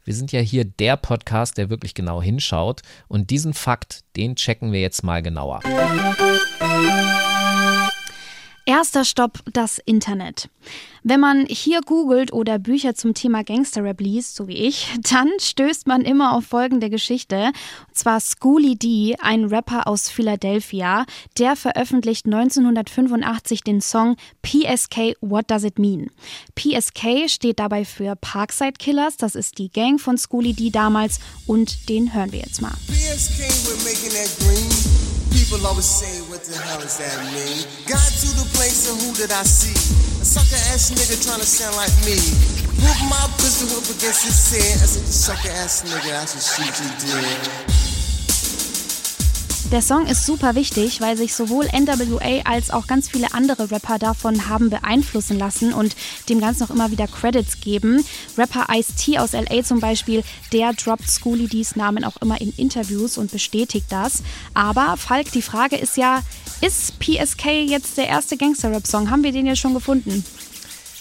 wir 0.04 0.14
sind 0.14 0.32
ja 0.32 0.40
hier 0.40 0.64
der 0.64 0.96
Podcast, 0.96 1.58
der 1.58 1.70
wirklich 1.70 1.94
genau 1.94 2.22
hinschaut. 2.22 2.82
Und 3.08 3.30
diesen 3.30 3.54
Fakt, 3.54 4.04
den 4.16 4.36
checken 4.36 4.72
wir 4.72 4.80
jetzt 4.80 5.04
mal 5.04 5.22
genauer. 5.22 5.60
Erster 8.68 9.06
Stopp, 9.06 9.38
das 9.50 9.78
Internet. 9.86 10.50
Wenn 11.02 11.20
man 11.20 11.46
hier 11.46 11.80
googelt 11.80 12.34
oder 12.34 12.58
Bücher 12.58 12.94
zum 12.94 13.14
Thema 13.14 13.42
Gangsterrap 13.42 13.98
liest, 13.98 14.36
so 14.36 14.46
wie 14.46 14.58
ich, 14.58 14.88
dann 15.10 15.30
stößt 15.40 15.86
man 15.86 16.02
immer 16.02 16.34
auf 16.34 16.44
folgende 16.44 16.90
Geschichte. 16.90 17.46
Und 17.86 17.96
zwar 17.96 18.20
Schooly 18.20 18.76
D, 18.76 19.16
ein 19.20 19.46
Rapper 19.46 19.86
aus 19.86 20.10
Philadelphia, 20.10 21.06
der 21.38 21.56
veröffentlicht 21.56 22.26
1985 22.26 23.64
den 23.64 23.80
Song 23.80 24.16
PSK 24.42 25.16
What 25.22 25.50
Does 25.50 25.64
It 25.64 25.78
Mean? 25.78 26.10
PSK 26.54 27.30
steht 27.30 27.60
dabei 27.60 27.86
für 27.86 28.16
Parkside 28.16 28.74
Killers, 28.78 29.16
das 29.16 29.34
ist 29.34 29.56
die 29.56 29.70
Gang 29.70 29.98
von 29.98 30.18
Schooly 30.18 30.52
D 30.52 30.68
damals 30.68 31.20
und 31.46 31.88
den 31.88 32.12
hören 32.12 32.32
wir 32.32 32.40
jetzt 32.40 32.60
mal. 32.60 32.74
PSK, 32.88 33.48
we're 33.64 33.82
making 33.82 34.10
that. 34.10 34.47
People 35.48 35.66
always 35.66 35.86
say, 35.86 36.20
what 36.28 36.44
the 36.44 36.58
hell 36.60 36.78
does 36.78 36.98
that 36.98 37.16
mean? 37.32 37.64
Got 37.88 38.04
to 38.04 38.28
the 38.36 38.44
place 38.52 38.84
and 38.84 39.00
who 39.00 39.14
did 39.16 39.32
I 39.32 39.44
see? 39.44 39.72
A 40.20 40.24
sucker 40.24 40.60
ass 40.68 40.92
nigga 40.92 41.16
trying 41.24 41.40
to 41.40 41.46
sound 41.46 41.74
like 41.74 41.88
me. 42.04 42.20
Put 42.76 43.00
my 43.08 43.24
pistol 43.40 43.72
up 43.80 43.88
against 43.88 44.28
his 44.28 44.36
head. 44.52 44.76
I 44.76 44.84
said, 44.84 45.08
you 45.08 45.08
sucker 45.08 45.48
ass 45.48 45.88
nigga, 45.88 46.12
I 46.20 46.26
should 46.28 46.44
shoot 46.44 46.76
you 46.84 46.90
dead. 47.00 47.87
Der 49.70 49.82
Song 49.82 50.06
ist 50.06 50.24
super 50.24 50.54
wichtig, 50.54 51.02
weil 51.02 51.18
sich 51.18 51.34
sowohl 51.34 51.66
NWA 51.66 52.40
als 52.44 52.70
auch 52.70 52.86
ganz 52.86 53.10
viele 53.10 53.34
andere 53.34 53.70
Rapper 53.70 53.98
davon 53.98 54.48
haben 54.48 54.70
beeinflussen 54.70 55.38
lassen 55.38 55.74
und 55.74 55.94
dem 56.30 56.40
Ganzen 56.40 56.64
auch 56.64 56.70
immer 56.70 56.90
wieder 56.90 57.06
Credits 57.06 57.60
geben. 57.60 58.02
Rapper 58.38 58.64
Ice-T 58.74 59.18
aus 59.18 59.32
LA 59.32 59.62
zum 59.64 59.80
Beispiel, 59.80 60.24
der 60.54 60.72
droppt 60.72 61.10
Schooly 61.10 61.48
D's 61.48 61.76
Namen 61.76 62.04
auch 62.04 62.16
immer 62.22 62.40
in 62.40 62.54
Interviews 62.56 63.18
und 63.18 63.30
bestätigt 63.30 63.86
das. 63.90 64.22
Aber 64.54 64.96
Falk, 64.96 65.32
die 65.32 65.42
Frage 65.42 65.76
ist 65.76 65.98
ja, 65.98 66.22
ist 66.62 66.98
PSK 66.98 67.44
jetzt 67.66 67.98
der 67.98 68.08
erste 68.08 68.38
Gangster-Rap-Song? 68.38 69.10
Haben 69.10 69.22
wir 69.22 69.32
den 69.32 69.44
ja 69.44 69.54
schon 69.54 69.74
gefunden? 69.74 70.24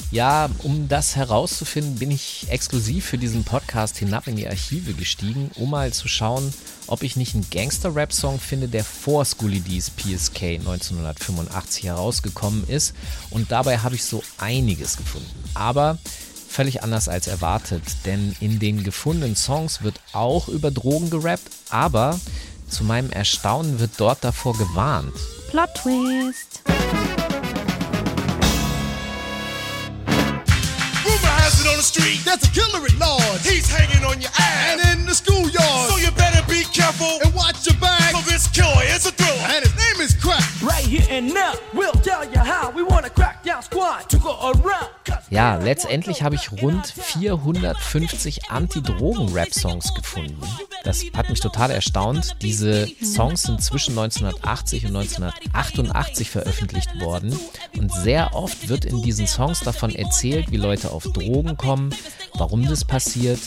Ja, 0.09 0.49
um 0.63 0.87
das 0.87 1.17
herauszufinden, 1.17 1.95
bin 1.95 2.11
ich 2.11 2.47
exklusiv 2.49 3.05
für 3.05 3.17
diesen 3.17 3.43
Podcast 3.43 3.97
hinab 3.97 4.27
in 4.27 4.37
die 4.37 4.47
Archive 4.47 4.93
gestiegen, 4.93 5.51
um 5.55 5.71
mal 5.71 5.91
zu 5.91 6.07
schauen, 6.07 6.53
ob 6.87 7.03
ich 7.03 7.17
nicht 7.17 7.35
einen 7.35 7.49
Gangster-Rap-Song 7.49 8.39
finde, 8.39 8.69
der 8.69 8.85
vor 8.85 9.25
Schooly 9.25 9.59
D's 9.59 9.89
PSK 9.89 10.59
1985 10.59 11.83
herausgekommen 11.83 12.65
ist. 12.69 12.93
Und 13.31 13.51
dabei 13.51 13.79
habe 13.79 13.95
ich 13.95 14.05
so 14.05 14.23
einiges 14.37 14.95
gefunden. 14.95 15.29
Aber 15.53 15.97
völlig 16.47 16.83
anders 16.83 17.09
als 17.09 17.27
erwartet, 17.27 17.83
denn 18.05 18.33
in 18.39 18.59
den 18.59 18.85
gefundenen 18.85 19.35
Songs 19.35 19.81
wird 19.81 19.99
auch 20.13 20.47
über 20.47 20.71
Drogen 20.71 21.09
gerappt, 21.09 21.51
aber 21.69 22.17
zu 22.69 22.85
meinem 22.85 23.11
Erstaunen 23.11 23.79
wird 23.79 23.91
dort 23.97 24.23
davor 24.23 24.57
gewarnt. 24.57 25.13
Plot 25.49 25.73
Twist. 25.75 26.56
The 31.77 31.83
street, 31.83 32.25
there's 32.25 32.41
a 32.41 32.49
killer 32.49 32.83
at 32.83 32.97
large. 32.97 33.45
He's 33.45 33.69
hanging 33.69 34.03
on 34.03 34.19
your 34.19 34.31
ass. 34.39 34.81
And 34.81 34.99
in 34.99 35.05
the 35.05 35.13
schoolyard. 35.13 35.89
So 35.89 35.97
you 35.97 36.09
better 36.11 36.41
be 36.49 36.63
careful 36.73 37.19
and 37.23 37.33
watch 37.35 37.67
your 37.67 37.75
back. 37.79 38.11
So 38.15 38.21
this 38.21 38.47
killer 38.47 38.81
is 38.83 39.05
a 39.05 39.11
thriller. 39.11 39.45
And 39.53 39.63
his 39.63 39.77
name 39.77 40.01
is 40.01 40.15
Crack. 40.15 40.41
Right 40.63 40.83
here 40.83 41.05
and 41.09 41.31
now, 41.31 41.53
we'll 41.75 41.93
tell 42.01 42.25
you 42.25 42.39
how 42.39 42.71
we 42.71 42.81
want 42.81 43.05
to 43.05 43.11
crack 43.11 43.43
down 43.43 43.61
squad 43.61 44.09
to 44.09 44.17
go 44.17 44.33
around. 44.55 44.96
Ja, 45.29 45.57
letztendlich 45.57 46.23
habe 46.23 46.35
ich 46.35 46.51
rund 46.61 46.87
450 46.87 48.49
Anti-Drogen-Rap-Songs 48.49 49.93
gefunden. 49.93 50.41
Das 50.85 51.03
hat 51.15 51.29
mich 51.29 51.41
total 51.41 51.69
erstaunt. 51.71 52.37
Diese 52.41 52.87
Songs 53.03 53.43
sind 53.43 53.61
zwischen 53.61 53.97
1980 53.99 54.85
und 54.85 54.95
1988 54.95 56.29
veröffentlicht 56.29 57.01
worden. 57.01 57.37
Und 57.77 57.91
sehr 57.91 58.35
oft 58.35 58.69
wird 58.69 58.85
in 58.85 59.01
diesen 59.01 59.27
Songs 59.27 59.59
davon 59.59 59.93
erzählt, 59.93 60.49
wie 60.51 60.57
Leute 60.57 60.91
auf 60.91 61.03
Drogen 61.03 61.57
kommen, 61.57 61.93
warum 62.35 62.65
das 62.65 62.85
passiert 62.85 63.39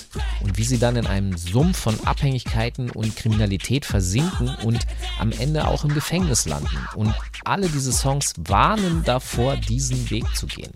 und 0.42 0.58
wie 0.58 0.64
sie 0.64 0.78
dann 0.78 0.96
in 0.96 1.06
einem 1.06 1.38
Sumpf 1.38 1.78
von 1.78 1.98
Abhängigkeiten 2.04 2.90
und 2.90 3.16
Kriminalität 3.16 3.86
versinken 3.86 4.54
und 4.64 4.86
am 5.18 5.32
Ende 5.32 5.66
auch 5.66 5.84
im 5.84 5.94
Gefängnis 5.94 6.44
landen. 6.44 6.86
Und 6.94 7.14
alle 7.44 7.68
diese 7.70 7.92
Songs 7.92 8.34
warnen 8.36 9.02
davor, 9.06 9.56
diesen 9.56 10.10
Weg 10.10 10.26
zu 10.36 10.46
gehen. 10.46 10.72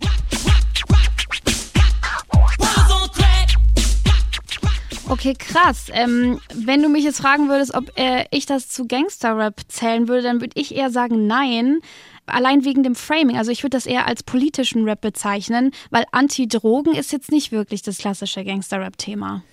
Okay, 5.07 5.35
krass. 5.37 5.87
Ähm, 5.93 6.39
wenn 6.53 6.81
du 6.81 6.89
mich 6.89 7.03
jetzt 7.03 7.21
fragen 7.21 7.47
würdest, 7.47 7.75
ob 7.75 7.91
äh, 7.97 8.25
ich 8.31 8.47
das 8.47 8.69
zu 8.69 8.87
Gangster-Rap 8.87 9.61
zählen 9.67 10.07
würde, 10.07 10.23
dann 10.23 10.41
würde 10.41 10.59
ich 10.59 10.75
eher 10.75 10.89
sagen 10.89 11.27
nein. 11.27 11.79
Allein 12.25 12.65
wegen 12.65 12.81
dem 12.81 12.95
Framing. 12.95 13.37
Also 13.37 13.51
ich 13.51 13.61
würde 13.61 13.77
das 13.77 13.85
eher 13.85 14.07
als 14.07 14.23
politischen 14.23 14.83
Rap 14.85 15.01
bezeichnen, 15.01 15.71
weil 15.91 16.05
Anti-Drogen 16.11 16.95
ist 16.95 17.11
jetzt 17.11 17.31
nicht 17.31 17.51
wirklich 17.51 17.83
das 17.83 17.99
klassische 17.99 18.43
Gangster-Rap-Thema. 18.43 19.43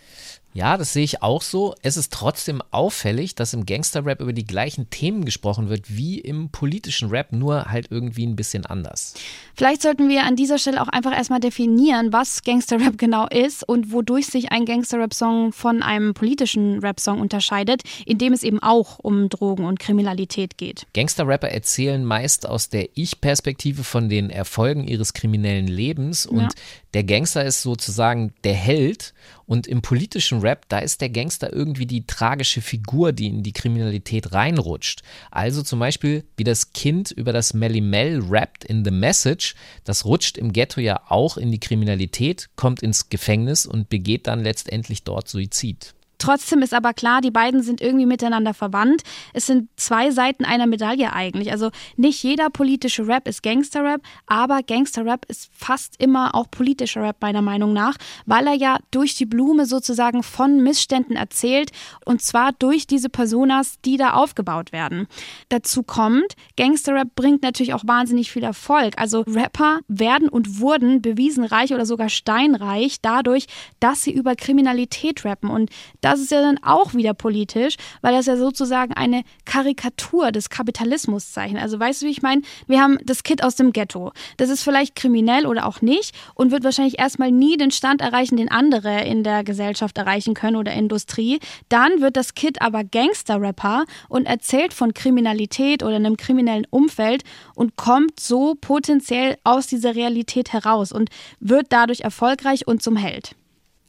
Ja, 0.54 0.76
das 0.76 0.92
sehe 0.92 1.04
ich 1.04 1.23
auch 1.23 1.40
so. 1.40 1.75
Es 1.82 1.97
ist 1.97 2.12
trotzdem 2.12 2.62
auffällig, 2.71 3.35
dass 3.35 3.54
im 3.54 3.64
Gangster-Rap 3.64 4.21
über 4.21 4.35
die 4.35 4.44
gleichen 4.44 4.90
Themen 4.90 5.25
gesprochen 5.25 5.71
wird 5.71 5.97
wie 5.97 6.18
im 6.18 6.50
politischen 6.50 7.09
Rap, 7.09 7.32
nur 7.32 7.66
halt 7.66 7.87
irgendwie 7.90 8.26
ein 8.26 8.37
bisschen 8.37 8.66
anders. 8.66 9.14
Vielleicht 9.54 9.80
sollten 9.80 10.09
wir 10.11 10.25
an 10.25 10.37
dieser 10.37 10.59
Stelle 10.59 10.82
auch 10.82 10.88
einfach 10.88 11.12
erstmal 11.12 11.40
definieren, 11.40 12.12
was 12.12 12.42
Gangster-Rap 12.42 12.99
genau 12.99 13.26
ist 13.28 13.66
und 13.66 13.92
wodurch 13.92 14.26
sich 14.26 14.52
ein 14.52 14.66
Gangster-Rap-Song 14.66 15.52
von 15.52 15.82
einem 15.82 16.12
politischen 16.12 16.80
Rap-Song 16.80 17.21
unterscheidet, 17.21 17.82
in 18.04 18.18
dem 18.18 18.35
es 18.35 18.42
eben 18.42 18.62
auch 18.62 18.99
um 18.99 19.30
Drogen 19.30 19.64
und 19.64 19.78
Kriminalität 19.80 20.59
geht. 20.59 20.87
Gangster-Rapper 20.92 21.49
erzählen 21.49 22.04
meist 22.04 22.47
aus 22.47 22.68
der 22.68 22.90
Ich-Perspektive 22.94 23.85
von 23.85 24.11
den 24.11 24.28
Erfolgen 24.28 24.87
ihres 24.87 25.14
kriminellen 25.14 25.66
Lebens 25.66 26.26
und 26.26 26.40
ja. 26.40 26.49
Der 26.94 27.04
Gangster 27.04 27.44
ist 27.44 27.62
sozusagen 27.62 28.34
der 28.44 28.54
Held 28.54 29.14
und 29.46 29.66
im 29.66 29.82
politischen 29.82 30.40
Rap, 30.40 30.66
da 30.68 30.78
ist 30.78 31.00
der 31.00 31.08
Gangster 31.11 31.52
irgendwie 31.52 31.87
die 31.87 32.06
tragische 32.06 32.61
Figur, 32.61 33.12
die 33.12 33.26
in 33.26 33.42
die 33.42 33.52
Kriminalität 33.52 34.32
reinrutscht. 34.32 35.02
Also 35.30 35.62
zum 35.62 35.78
Beispiel, 35.78 36.25
wie 36.37 36.44
das 36.44 36.72
Kind 36.72 37.11
über 37.11 37.32
das 37.32 37.54
Melly 37.54 37.80
Mel 37.80 38.22
rappt 38.28 38.64
in 38.64 38.84
The 38.84 38.90
Message, 38.90 39.54
das 39.84 40.04
rutscht 40.04 40.37
im 40.37 40.52
Ghetto 40.52 40.80
ja 40.80 41.00
auch 41.08 41.37
in 41.37 41.50
die 41.50 41.61
Kriminalität, 41.61 42.50
kommt 42.56 42.82
ins 42.82 43.08
Gefängnis 43.08 43.66
und 43.66 43.88
begeht 43.88 44.26
dann 44.26 44.42
letztendlich 44.42 45.02
dort 45.04 45.28
Suizid. 45.28 45.94
Trotzdem 46.23 46.62
ist 46.62 46.73
aber 46.73 46.95
klar, 46.95 47.21
die 47.21 47.33
beiden 47.33 47.64
sind 47.64 47.81
irgendwie 47.81 48.07
miteinander 48.07 48.55
verwandt. 48.55 49.02
Es 49.33 49.47
sind 49.47 49.69
zwei 49.75 50.12
Seiten 50.12 50.45
einer 50.45 50.69
Medaille 50.69 51.12
eigentlich. 51.12 51.50
Also 51.50 51.73
nicht 51.97 52.23
jeder 52.23 52.49
politische 52.49 53.09
Rap 53.09 53.26
ist 53.26 53.43
Gangster-Rap, 53.43 54.00
aber 54.29 54.62
Gangster-Rap 54.62 55.25
ist 55.26 55.50
fast 55.52 56.00
immer 56.00 56.37
auch 56.37 56.49
politischer 56.49 57.02
Rap 57.02 57.17
meiner 57.21 57.43
Meinung 57.43 57.73
nach, 57.73 57.97
weil 58.25 58.47
er 58.47 58.55
ja 58.55 58.79
durch 58.93 59.17
die 59.17 59.26
Blume 59.26 59.67
sozusagen 59.67 60.23
von 60.23 60.62
Missständen 60.62 61.17
erzählt 61.17 61.73
und 62.05 62.23
zwar 62.23 62.52
durch 62.52 62.87
diese 62.87 63.09
Personas, 63.09 63.81
die 63.85 63.97
da 63.97 64.12
aufgebaut 64.12 64.71
werden. 64.71 65.09
Dazu 65.49 65.83
kommt, 65.83 66.37
Gangster-Rap 66.57 67.17
bringt 67.17 67.43
natürlich 67.43 67.75
auch 67.75 67.83
wahnsinnig 67.85 68.31
viel 68.31 68.45
Erfolg. 68.45 68.95
Also 68.97 69.23
Rapper 69.23 69.81
werden 69.88 70.29
und 70.29 70.61
wurden 70.61 71.02
bewiesen 71.02 71.43
reich 71.43 71.75
oder 71.75 71.85
sogar 71.85 72.11
steinreich 72.11 73.00
dadurch, 73.02 73.47
dass 73.81 74.05
sie 74.05 74.12
über 74.12 74.37
Kriminalität 74.37 75.25
rappen 75.25 75.50
und 75.50 75.69
das 76.00 76.12
das 76.12 76.21
ist 76.21 76.31
ja 76.31 76.42
dann 76.42 76.59
auch 76.62 76.92
wieder 76.92 77.14
politisch, 77.14 77.76
weil 78.02 78.12
das 78.12 78.26
ja 78.26 78.37
sozusagen 78.37 78.92
eine 78.92 79.23
Karikatur 79.47 80.31
des 80.31 80.50
Kapitalismus 80.50 81.33
zeichnet. 81.33 81.62
Also 81.62 81.81
weißt 81.81 82.02
du, 82.02 82.07
wie 82.07 82.11
ich 82.11 82.21
meine? 82.21 82.42
Wir 82.66 82.83
haben 82.83 82.99
das 83.02 83.23
Kind 83.23 83.42
aus 83.42 83.57
dem 83.57 83.73
Ghetto. 83.73 84.12
Das 84.37 84.50
ist 84.50 84.62
vielleicht 84.62 84.95
kriminell 84.95 85.47
oder 85.47 85.66
auch 85.66 85.81
nicht 85.81 86.14
und 86.35 86.50
wird 86.50 86.64
wahrscheinlich 86.64 86.99
erstmal 86.99 87.33
nie 87.33 87.57
den 87.57 87.71
Stand 87.71 88.02
erreichen, 88.02 88.37
den 88.37 88.50
andere 88.50 89.04
in 89.04 89.25
der 89.25 89.42
Gesellschaft 89.42 89.97
erreichen 89.97 90.35
können 90.35 90.57
oder 90.57 90.75
Industrie. 90.75 91.40
Dann 91.71 92.02
wird 92.02 92.19
das 92.19 92.35
Kid 92.35 92.61
aber 92.61 92.85
Gangster-Rapper 92.85 93.85
und 94.11 94.26
erzählt 94.26 94.75
von 94.75 94.92
Kriminalität 94.92 95.83
oder 95.83 95.97
einem 95.97 96.19
kriminellen 96.19 96.66
Umfeld 96.69 97.23
und 97.54 97.76
kommt 97.76 98.21
so 98.21 98.54
potenziell 98.61 99.38
aus 99.45 99.66
dieser 99.66 99.95
Realität 99.95 100.52
heraus 100.52 100.92
und 100.92 101.09
wird 101.40 101.69
dadurch 101.71 102.00
erfolgreich 102.00 102.66
und 102.66 102.83
zum 102.83 102.97
Held. 102.97 103.35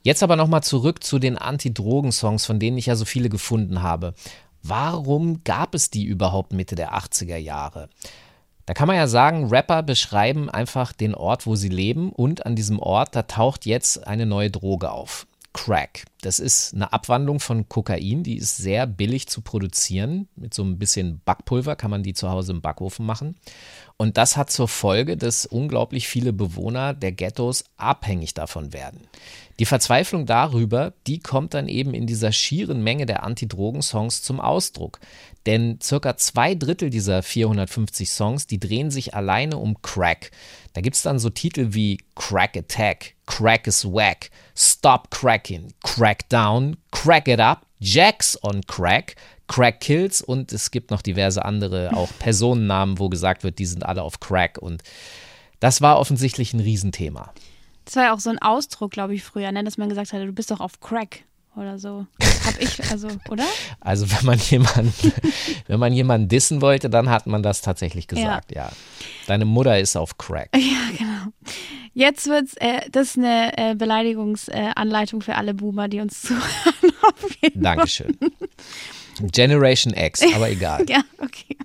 Jetzt 0.04 0.22
aber 0.22 0.36
nochmal 0.36 0.64
zurück 0.64 1.02
zu 1.02 1.18
den 1.18 1.38
Anti-Drogen-Songs, 1.38 2.46
von 2.46 2.60
denen 2.60 2.78
ich 2.78 2.88
ja 2.88 2.96
so 2.98 3.06
viele 3.06 3.30
gefunden 3.30 3.82
habe. 3.82 4.14
Warum 4.62 5.46
gab 5.46 5.74
es 5.74 5.90
die 5.90 6.04
überhaupt 6.04 6.52
Mitte 6.52 6.76
der 6.76 6.94
80er 6.94 7.38
Jahre? 7.38 7.90
Da 8.66 8.74
kann 8.74 8.88
man 8.88 8.98
ja 8.98 9.08
sagen, 9.08 9.48
Rapper 9.48 9.82
beschreiben 9.82 10.50
einfach 10.50 10.92
den 10.92 11.16
Ort, 11.16 11.46
wo 11.46 11.56
sie 11.56 11.70
leben 11.70 12.12
und 12.12 12.46
an 12.46 12.56
diesem 12.56 12.80
Ort, 12.80 13.16
da 13.16 13.24
taucht 13.24 13.66
jetzt 13.66 14.06
eine 14.06 14.26
neue 14.26 14.52
Droge 14.52 14.92
auf. 14.92 15.26
Crack. 15.54 16.06
Das 16.22 16.40
ist 16.40 16.74
eine 16.74 16.92
Abwandlung 16.92 17.40
von 17.40 17.70
Kokain, 17.70 18.24
die 18.24 18.38
ist 18.38 18.58
sehr 18.58 18.88
billig 18.88 19.28
zu 19.28 19.42
produzieren. 19.42 20.28
Mit 20.36 20.54
so 20.54 20.64
ein 20.64 20.80
bisschen 20.80 21.22
Backpulver 21.24 21.76
kann 21.76 21.92
man 21.92 22.04
die 22.04 22.14
zu 22.14 22.30
Hause 22.30 22.54
im 22.54 22.62
Backofen 22.62 23.06
machen. 23.06 23.36
Und 24.04 24.18
das 24.18 24.36
hat 24.36 24.52
zur 24.52 24.68
Folge, 24.68 25.16
dass 25.16 25.46
unglaublich 25.46 26.10
viele 26.10 26.34
Bewohner 26.34 26.94
der 26.94 27.14
Ghettos 27.14 27.64
abhängig 27.78 28.34
davon 28.34 28.74
werden. 28.74 29.08
Die 29.60 29.66
Verzweiflung 29.66 30.26
darüber, 30.26 30.92
die 31.08 31.20
kommt 31.20 31.54
dann 31.54 31.70
eben 31.70 31.94
in 31.94 32.06
dieser 32.06 32.34
schieren 32.34 32.84
Menge 32.84 33.06
der 33.06 33.24
Anti-Drogen-Songs 33.24 34.22
zum 34.22 34.42
Ausdruck. 34.42 35.00
Denn 35.46 35.80
circa 35.82 36.18
zwei 36.18 36.54
Drittel 36.54 36.90
dieser 36.90 37.24
450 37.24 38.12
Songs, 38.12 38.46
die 38.46 38.60
drehen 38.60 38.92
sich 38.92 39.14
alleine 39.14 39.56
um 39.56 39.82
Crack. 39.82 40.32
Da 40.74 40.82
gibt 40.82 40.98
es 40.98 41.04
dann 41.04 41.18
so 41.18 41.30
Titel 41.30 41.70
wie 41.70 42.00
Crack 42.16 42.58
Attack, 42.58 43.14
Crack 43.26 43.68
is 43.68 43.86
Whack, 43.86 44.32
Stop 44.54 45.12
Cracking, 45.12 45.72
Crack 45.82 46.28
Down, 46.28 46.76
Crack 46.92 47.30
It 47.30 47.40
Up, 47.40 47.66
Jacks 47.80 48.38
on 48.44 48.62
Crack, 48.68 49.16
Crack 49.54 49.82
Kills 49.82 50.22
und 50.24 50.52
es 50.52 50.72
gibt 50.72 50.90
noch 50.90 51.04
diverse 51.04 51.46
andere, 51.46 51.96
auch 51.96 52.10
Personennamen, 52.20 52.98
wo 52.98 53.08
gesagt 53.08 53.44
wird, 53.44 53.60
die 53.60 53.68
sind 53.68 53.86
alle 53.86 54.02
auf 54.02 54.20
Crack 54.20 54.58
und 54.58 54.82
das 55.60 55.80
war 55.80 56.00
offensichtlich 56.00 56.54
ein 56.54 56.60
Riesenthema. 56.60 57.32
Das 57.86 57.96
war 57.96 58.04
ja 58.06 58.14
auch 58.16 58.20
so 58.20 58.32
ein 58.32 58.42
Ausdruck, 58.42 58.90
glaube 58.90 59.14
ich, 59.14 59.24
früher, 59.24 59.52
ne? 59.52 59.64
dass 59.64 59.78
man 59.78 59.90
gesagt 59.90 60.12
hat, 60.12 60.22
du 60.22 60.32
bist 60.32 60.50
doch 60.50 60.60
auf 60.60 60.80
Crack 60.80 61.26
oder 61.56 61.78
so. 61.78 62.08
Hab 62.46 62.60
ich, 62.60 62.84
also, 62.90 63.10
oder? 63.30 63.46
Also 63.80 64.10
wenn 64.12 64.26
man 64.26 64.40
jemanden, 64.40 65.14
wenn 65.68 65.80
man 65.80 65.94
jemanden 65.94 66.30
dissen 66.30 66.62
wollte, 66.62 66.90
dann 66.90 67.10
hat 67.10 67.28
man 67.28 67.44
das 67.44 67.62
tatsächlich 67.62 68.08
gesagt, 68.08 68.56
ja. 68.56 68.70
ja. 68.70 68.72
Deine 69.28 69.46
Mutter 69.46 69.80
ist 69.80 69.96
auf 69.96 70.18
Crack. 70.18 70.50
Ja, 70.56 70.98
genau. 70.98 71.32
Jetzt 71.94 72.26
wird's, 72.26 72.56
äh, 72.56 72.90
das 72.92 73.10
ist 73.10 73.18
eine 73.20 73.56
äh, 73.56 73.76
Beleidigungsanleitung 73.76 75.22
äh, 75.22 75.24
für 75.24 75.36
alle 75.36 75.54
Boomer, 75.54 75.90
die 75.90 76.00
uns 76.00 76.24
zuhören. 76.24 76.42
Dankeschön. 77.54 78.18
Generation 79.32 79.94
X, 79.94 80.22
aber 80.34 80.50
egal. 80.52 80.86
ja, 80.88 81.02
okay. 81.20 81.58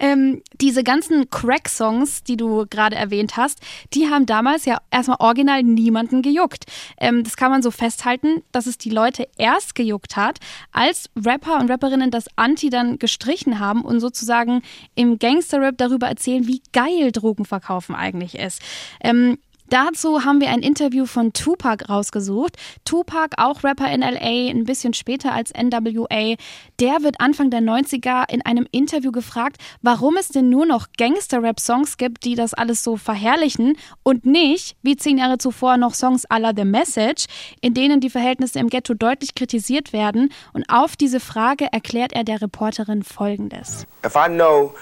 Ähm, 0.00 0.42
diese 0.60 0.84
ganzen 0.84 1.28
Crack-Songs, 1.28 2.22
die 2.22 2.36
du 2.36 2.66
gerade 2.70 2.94
erwähnt 2.94 3.36
hast, 3.36 3.60
die 3.94 4.08
haben 4.08 4.26
damals 4.26 4.64
ja 4.64 4.78
erstmal 4.90 5.16
original 5.20 5.62
niemanden 5.62 6.22
gejuckt. 6.22 6.66
Ähm, 6.98 7.24
das 7.24 7.36
kann 7.36 7.50
man 7.50 7.62
so 7.62 7.70
festhalten, 7.70 8.42
dass 8.52 8.66
es 8.66 8.78
die 8.78 8.90
Leute 8.90 9.28
erst 9.36 9.74
gejuckt 9.74 10.16
hat, 10.16 10.38
als 10.72 11.10
Rapper 11.16 11.58
und 11.58 11.70
Rapperinnen 11.70 12.10
das 12.10 12.26
Anti 12.36 12.70
dann 12.70 12.98
gestrichen 12.98 13.58
haben 13.58 13.82
und 13.82 13.98
sozusagen 13.98 14.62
im 14.94 15.18
Gangster-Rap 15.18 15.76
darüber 15.78 16.06
erzählen, 16.06 16.46
wie 16.46 16.62
geil 16.72 17.10
Drogenverkaufen 17.10 17.96
eigentlich 17.96 18.38
ist. 18.38 18.62
Ähm, 19.00 19.38
Dazu 19.70 20.24
haben 20.24 20.40
wir 20.40 20.48
ein 20.48 20.60
Interview 20.60 21.04
von 21.04 21.34
Tupac 21.34 21.90
rausgesucht. 21.90 22.56
Tupac, 22.86 23.34
auch 23.36 23.62
Rapper 23.64 23.92
in 23.92 24.00
LA, 24.00 24.50
ein 24.50 24.64
bisschen 24.64 24.94
später 24.94 25.34
als 25.34 25.52
NWA, 25.52 26.36
der 26.80 27.02
wird 27.02 27.20
Anfang 27.20 27.50
der 27.50 27.60
90er 27.60 28.30
in 28.30 28.40
einem 28.46 28.66
Interview 28.70 29.12
gefragt, 29.12 29.58
warum 29.82 30.16
es 30.16 30.28
denn 30.28 30.48
nur 30.48 30.64
noch 30.64 30.86
Gangster-Rap-Songs 30.96 31.98
gibt, 31.98 32.24
die 32.24 32.34
das 32.34 32.54
alles 32.54 32.82
so 32.82 32.96
verherrlichen 32.96 33.76
und 34.02 34.24
nicht, 34.24 34.76
wie 34.82 34.96
zehn 34.96 35.18
Jahre 35.18 35.36
zuvor, 35.36 35.76
noch 35.76 35.92
Songs 35.92 36.26
à 36.30 36.38
la 36.38 36.52
The 36.56 36.64
Message, 36.64 37.26
in 37.60 37.74
denen 37.74 38.00
die 38.00 38.08
Verhältnisse 38.08 38.58
im 38.60 38.68
Ghetto 38.68 38.94
deutlich 38.94 39.34
kritisiert 39.34 39.92
werden. 39.92 40.32
Und 40.54 40.64
auf 40.68 40.96
diese 40.96 41.20
Frage 41.20 41.70
erklärt 41.70 42.14
er 42.14 42.24
der 42.24 42.40
Reporterin 42.40 43.02
Folgendes. 43.02 43.86
If 44.02 44.16
I 44.16 44.28
know 44.28 44.72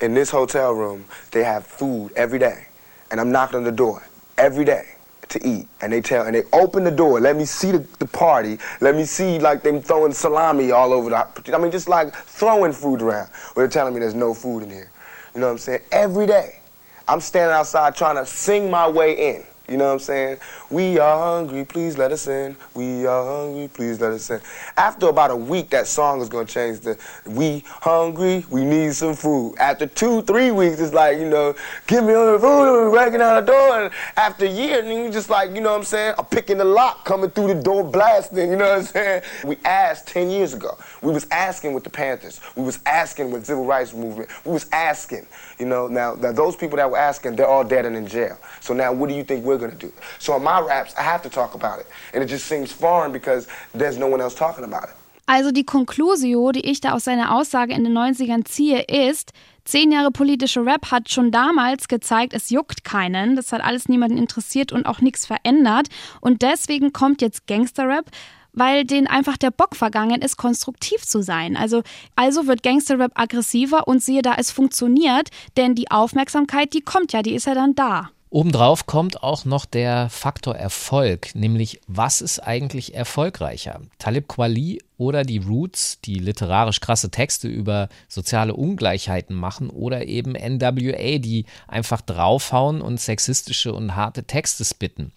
in 0.00 0.14
this 0.14 0.32
hotel 0.32 0.68
room 0.68 1.04
they 1.32 1.44
have 1.44 1.62
food 1.62 2.12
every 2.14 2.38
day 2.38 2.66
and 3.10 3.20
I'm 3.20 3.30
knocking 3.30 3.58
on 3.58 3.64
the 3.64 3.74
door 3.74 4.02
every 4.38 4.64
day 4.64 4.86
to 5.28 5.46
eat. 5.46 5.68
And 5.80 5.92
they 5.92 6.00
tell, 6.00 6.24
and 6.24 6.34
they 6.34 6.44
open 6.52 6.84
the 6.84 6.90
door, 6.90 7.20
let 7.20 7.36
me 7.36 7.44
see 7.44 7.72
the, 7.72 7.86
the 7.98 8.06
party, 8.06 8.58
let 8.80 8.94
me 8.94 9.04
see 9.04 9.38
like 9.38 9.62
them 9.62 9.80
throwing 9.80 10.12
salami 10.12 10.70
all 10.70 10.92
over 10.92 11.10
the, 11.10 11.54
I 11.54 11.58
mean, 11.58 11.70
just 11.70 11.88
like 11.88 12.14
throwing 12.14 12.72
food 12.72 13.02
around. 13.02 13.28
Or 13.54 13.62
they're 13.62 13.68
telling 13.68 13.94
me 13.94 14.00
there's 14.00 14.14
no 14.14 14.32
food 14.34 14.62
in 14.62 14.70
here. 14.70 14.90
You 15.34 15.40
know 15.40 15.46
what 15.46 15.52
I'm 15.52 15.58
saying? 15.58 15.80
Every 15.92 16.26
day, 16.26 16.60
I'm 17.06 17.20
standing 17.20 17.54
outside 17.54 17.94
trying 17.94 18.16
to 18.16 18.26
sing 18.26 18.70
my 18.70 18.88
way 18.88 19.34
in. 19.34 19.44
You 19.68 19.76
know 19.76 19.86
what 19.86 19.92
I'm 19.92 19.98
saying? 19.98 20.38
We 20.70 20.98
are 20.98 21.18
hungry, 21.18 21.64
please 21.66 21.98
let 21.98 22.10
us 22.10 22.26
in. 22.26 22.56
We 22.74 23.04
are 23.04 23.24
hungry, 23.24 23.68
please 23.68 24.00
let 24.00 24.12
us 24.12 24.30
in. 24.30 24.40
After 24.78 25.08
about 25.08 25.30
a 25.30 25.36
week, 25.36 25.68
that 25.70 25.86
song 25.86 26.22
is 26.22 26.30
gonna 26.30 26.46
change 26.46 26.80
to 26.80 26.96
We 27.26 27.64
hungry, 27.66 28.46
we 28.48 28.64
need 28.64 28.94
some 28.94 29.14
food. 29.14 29.56
After 29.58 29.86
two, 29.86 30.22
three 30.22 30.50
weeks, 30.50 30.80
it's 30.80 30.94
like, 30.94 31.18
you 31.18 31.28
know, 31.28 31.54
give 31.86 32.02
me 32.02 32.14
all 32.14 32.32
the 32.32 32.38
food, 32.38 32.48
we're 32.48 32.90
breaking 32.90 33.20
out 33.20 33.44
the 33.44 33.52
door. 33.52 33.82
And 33.82 33.92
after 34.16 34.46
a 34.46 34.50
year, 34.50 34.80
and 34.80 34.88
you 34.88 35.10
just 35.10 35.28
like, 35.28 35.54
you 35.54 35.60
know 35.60 35.72
what 35.72 35.80
I'm 35.80 35.84
saying? 35.84 36.14
I'm 36.18 36.24
picking 36.24 36.56
the 36.56 36.64
lock, 36.64 37.04
coming 37.04 37.28
through 37.28 37.48
the 37.54 37.62
door, 37.62 37.84
blasting, 37.84 38.50
you 38.50 38.56
know 38.56 38.70
what 38.70 38.78
I'm 38.78 38.84
saying? 38.84 39.22
We 39.44 39.58
asked 39.66 40.08
10 40.08 40.30
years 40.30 40.54
ago. 40.54 40.78
We 41.02 41.12
was 41.12 41.26
asking 41.30 41.74
with 41.74 41.84
the 41.84 41.90
Panthers. 41.90 42.40
We 42.56 42.62
was 42.62 42.78
asking 42.86 43.32
with 43.32 43.44
civil 43.44 43.66
rights 43.66 43.92
movement. 43.92 44.30
We 44.46 44.52
was 44.52 44.66
asking, 44.72 45.26
you 45.58 45.66
know, 45.66 45.88
now, 45.88 46.14
now 46.14 46.32
those 46.32 46.56
people 46.56 46.76
that 46.76 46.90
were 46.90 46.96
asking, 46.96 47.36
they're 47.36 47.46
all 47.46 47.64
dead 47.64 47.84
and 47.84 47.94
in 47.94 48.06
jail. 48.06 48.38
So 48.60 48.72
now 48.72 48.94
what 48.94 49.10
do 49.10 49.14
you 49.14 49.24
think 49.24 49.44
we're 49.44 49.57
going 49.58 49.72
to 49.72 49.86
do. 49.86 49.92
So 50.18 50.36
in 50.36 50.42
my 50.42 50.60
raps, 50.60 50.94
I 50.96 51.02
have 51.02 51.22
to 51.22 51.28
talk 51.28 51.54
about 51.54 51.80
it. 51.80 51.86
And 52.14 52.22
it 52.22 52.28
just 52.28 52.46
seems 52.46 52.72
foreign 52.72 53.12
because 53.12 53.46
there's 53.74 53.98
no 53.98 54.06
one 54.06 54.20
else 54.20 54.34
talking 54.34 54.64
about 54.64 54.84
it. 54.84 54.94
Also 55.26 55.52
die 55.52 55.64
Konklusio, 55.64 56.52
die 56.52 56.64
ich 56.64 56.80
da 56.80 56.92
aus 56.92 57.04
seiner 57.04 57.34
Aussage 57.34 57.74
in 57.74 57.84
den 57.84 57.92
90ern 57.92 58.46
ziehe, 58.46 58.84
ist, 58.84 59.32
zehn 59.66 59.92
Jahre 59.92 60.10
politische 60.10 60.64
Rap 60.64 60.90
hat 60.90 61.10
schon 61.10 61.30
damals 61.30 61.88
gezeigt, 61.88 62.32
es 62.32 62.48
juckt 62.48 62.82
keinen. 62.82 63.36
Das 63.36 63.52
hat 63.52 63.62
alles 63.62 63.90
niemanden 63.90 64.16
interessiert 64.16 64.72
und 64.72 64.86
auch 64.86 65.00
nichts 65.00 65.26
verändert. 65.26 65.88
Und 66.22 66.40
deswegen 66.40 66.94
kommt 66.94 67.20
jetzt 67.20 67.46
Gangster-Rap, 67.46 68.06
weil 68.54 68.84
denen 68.84 69.06
einfach 69.06 69.36
der 69.36 69.50
Bock 69.50 69.76
vergangen 69.76 70.22
ist, 70.22 70.38
konstruktiv 70.38 71.04
zu 71.04 71.22
sein. 71.22 71.58
Also, 71.58 71.82
also 72.16 72.46
wird 72.46 72.62
Gangsterrap 72.62 73.12
aggressiver 73.14 73.86
und 73.86 74.02
siehe 74.02 74.22
da, 74.22 74.34
es 74.38 74.50
funktioniert, 74.50 75.28
denn 75.58 75.74
die 75.74 75.90
Aufmerksamkeit, 75.90 76.72
die 76.72 76.80
kommt 76.80 77.12
ja, 77.12 77.20
die 77.20 77.34
ist 77.34 77.46
ja 77.46 77.54
dann 77.54 77.74
da. 77.74 78.10
Obendrauf 78.30 78.84
kommt 78.84 79.22
auch 79.22 79.46
noch 79.46 79.64
der 79.64 80.10
Faktor 80.10 80.54
Erfolg, 80.54 81.34
nämlich 81.34 81.80
was 81.86 82.20
ist 82.20 82.40
eigentlich 82.40 82.94
erfolgreicher? 82.94 83.80
Talib 83.98 84.28
Kweli 84.28 84.82
oder 84.98 85.22
die 85.22 85.38
Roots, 85.38 86.02
die 86.02 86.16
literarisch 86.16 86.80
krasse 86.80 87.10
Texte 87.10 87.48
über 87.48 87.88
soziale 88.06 88.52
Ungleichheiten 88.52 89.34
machen 89.34 89.70
oder 89.70 90.06
eben 90.06 90.32
NWA, 90.32 91.18
die 91.18 91.46
einfach 91.68 92.02
draufhauen 92.02 92.82
und 92.82 93.00
sexistische 93.00 93.72
und 93.72 93.96
harte 93.96 94.24
Texte 94.24 94.66
spitten? 94.66 95.12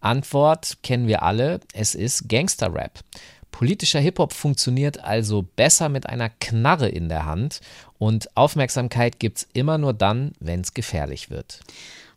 Antwort 0.00 0.78
kennen 0.82 1.06
wir 1.06 1.22
alle, 1.22 1.60
es 1.72 1.94
ist 1.94 2.28
Gangsterrap. 2.28 3.00
Politischer 3.52 4.00
Hip-Hop 4.00 4.34
funktioniert 4.34 5.02
also 5.02 5.42
besser 5.56 5.88
mit 5.88 6.06
einer 6.06 6.28
Knarre 6.28 6.90
in 6.90 7.08
der 7.08 7.24
Hand 7.24 7.62
und 7.98 8.36
Aufmerksamkeit 8.36 9.18
gibt 9.18 9.38
es 9.38 9.48
immer 9.54 9.78
nur 9.78 9.94
dann, 9.94 10.32
wenn 10.40 10.60
es 10.60 10.74
gefährlich 10.74 11.30
wird 11.30 11.60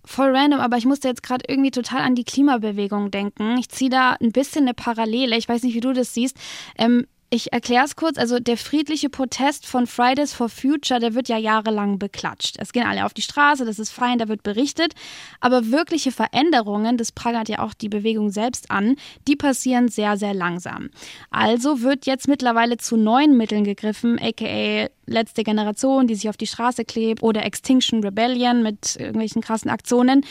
voll 0.05 0.35
random, 0.35 0.59
aber 0.59 0.77
ich 0.77 0.85
musste 0.85 1.07
jetzt 1.07 1.23
gerade 1.23 1.45
irgendwie 1.47 1.71
total 1.71 2.01
an 2.01 2.15
die 2.15 2.23
Klimabewegung 2.23 3.11
denken. 3.11 3.57
Ich 3.57 3.69
ziehe 3.69 3.89
da 3.89 4.17
ein 4.21 4.31
bisschen 4.31 4.63
eine 4.63 4.73
Parallele. 4.73 5.37
Ich 5.37 5.47
weiß 5.47 5.63
nicht, 5.63 5.75
wie 5.75 5.79
du 5.79 5.93
das 5.93 6.13
siehst. 6.13 6.37
Ähm, 6.77 7.07
ich 7.33 7.51
erkläre 7.51 7.85
es 7.85 7.95
kurz. 7.95 8.19
Also 8.19 8.39
der 8.39 8.57
friedliche 8.57 9.09
Protest 9.09 9.65
von 9.65 9.87
Fridays 9.87 10.33
for 10.33 10.49
Future, 10.49 10.99
der 10.99 11.15
wird 11.15 11.29
ja 11.29 11.37
jahrelang 11.37 11.97
beklatscht. 11.97 12.57
Es 12.59 12.73
gehen 12.73 12.85
alle 12.85 13.05
auf 13.05 13.13
die 13.15 13.23
Straße, 13.23 13.65
das 13.65 13.79
ist 13.79 13.89
fein, 13.89 14.19
da 14.19 14.27
wird 14.27 14.43
berichtet. 14.43 14.93
Aber 15.39 15.71
wirkliche 15.71 16.11
Veränderungen, 16.11 16.95
das 16.95 17.11
prangert 17.11 17.49
ja 17.49 17.59
auch 17.59 17.73
die 17.73 17.89
Bewegung 17.89 18.29
selbst 18.29 18.69
an, 18.69 18.97
die 19.27 19.35
passieren 19.35 19.87
sehr, 19.87 20.15
sehr 20.15 20.35
langsam. 20.35 20.91
Also 21.31 21.81
wird 21.81 22.05
jetzt 22.05 22.27
mittlerweile 22.27 22.77
zu 22.77 22.97
neuen 22.97 23.35
Mitteln 23.35 23.63
gegriffen, 23.63 24.19
aka 24.21 24.89
letzte 25.05 25.43
Generation, 25.43 26.07
die 26.07 26.15
sich 26.15 26.29
auf 26.29 26.37
die 26.37 26.47
Straße 26.47 26.85
klebt 26.85 27.23
oder 27.23 27.43
Extinction 27.43 28.03
Rebellion 28.03 28.61
mit 28.61 28.95
irgendwelchen 28.95 29.41
krassen 29.41 29.71
Aktionen. 29.71 30.23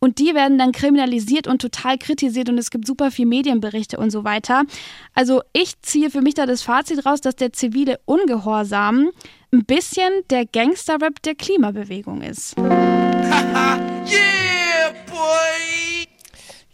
Und 0.00 0.18
die 0.18 0.34
werden 0.34 0.58
dann 0.58 0.72
kriminalisiert 0.72 1.46
und 1.46 1.60
total 1.60 1.98
kritisiert 1.98 2.48
und 2.48 2.58
es 2.58 2.70
gibt 2.70 2.86
super 2.86 3.10
viel 3.10 3.26
Medienberichte 3.26 3.98
und 3.98 4.10
so 4.10 4.24
weiter. 4.24 4.64
Also 5.14 5.42
ich 5.52 5.80
ziehe 5.82 6.10
für 6.10 6.20
mich 6.20 6.34
da 6.34 6.46
das 6.46 6.62
Fazit 6.62 7.04
raus, 7.04 7.20
dass 7.20 7.34
der 7.36 7.52
zivile 7.52 7.98
Ungehorsam 8.04 9.10
ein 9.52 9.64
bisschen 9.64 10.10
der 10.30 10.46
Gangsterrap 10.46 11.20
der 11.22 11.34
Klimabewegung 11.34 12.22
ist. 12.22 12.56
yeah, 12.58 13.78
boy! 15.06 16.06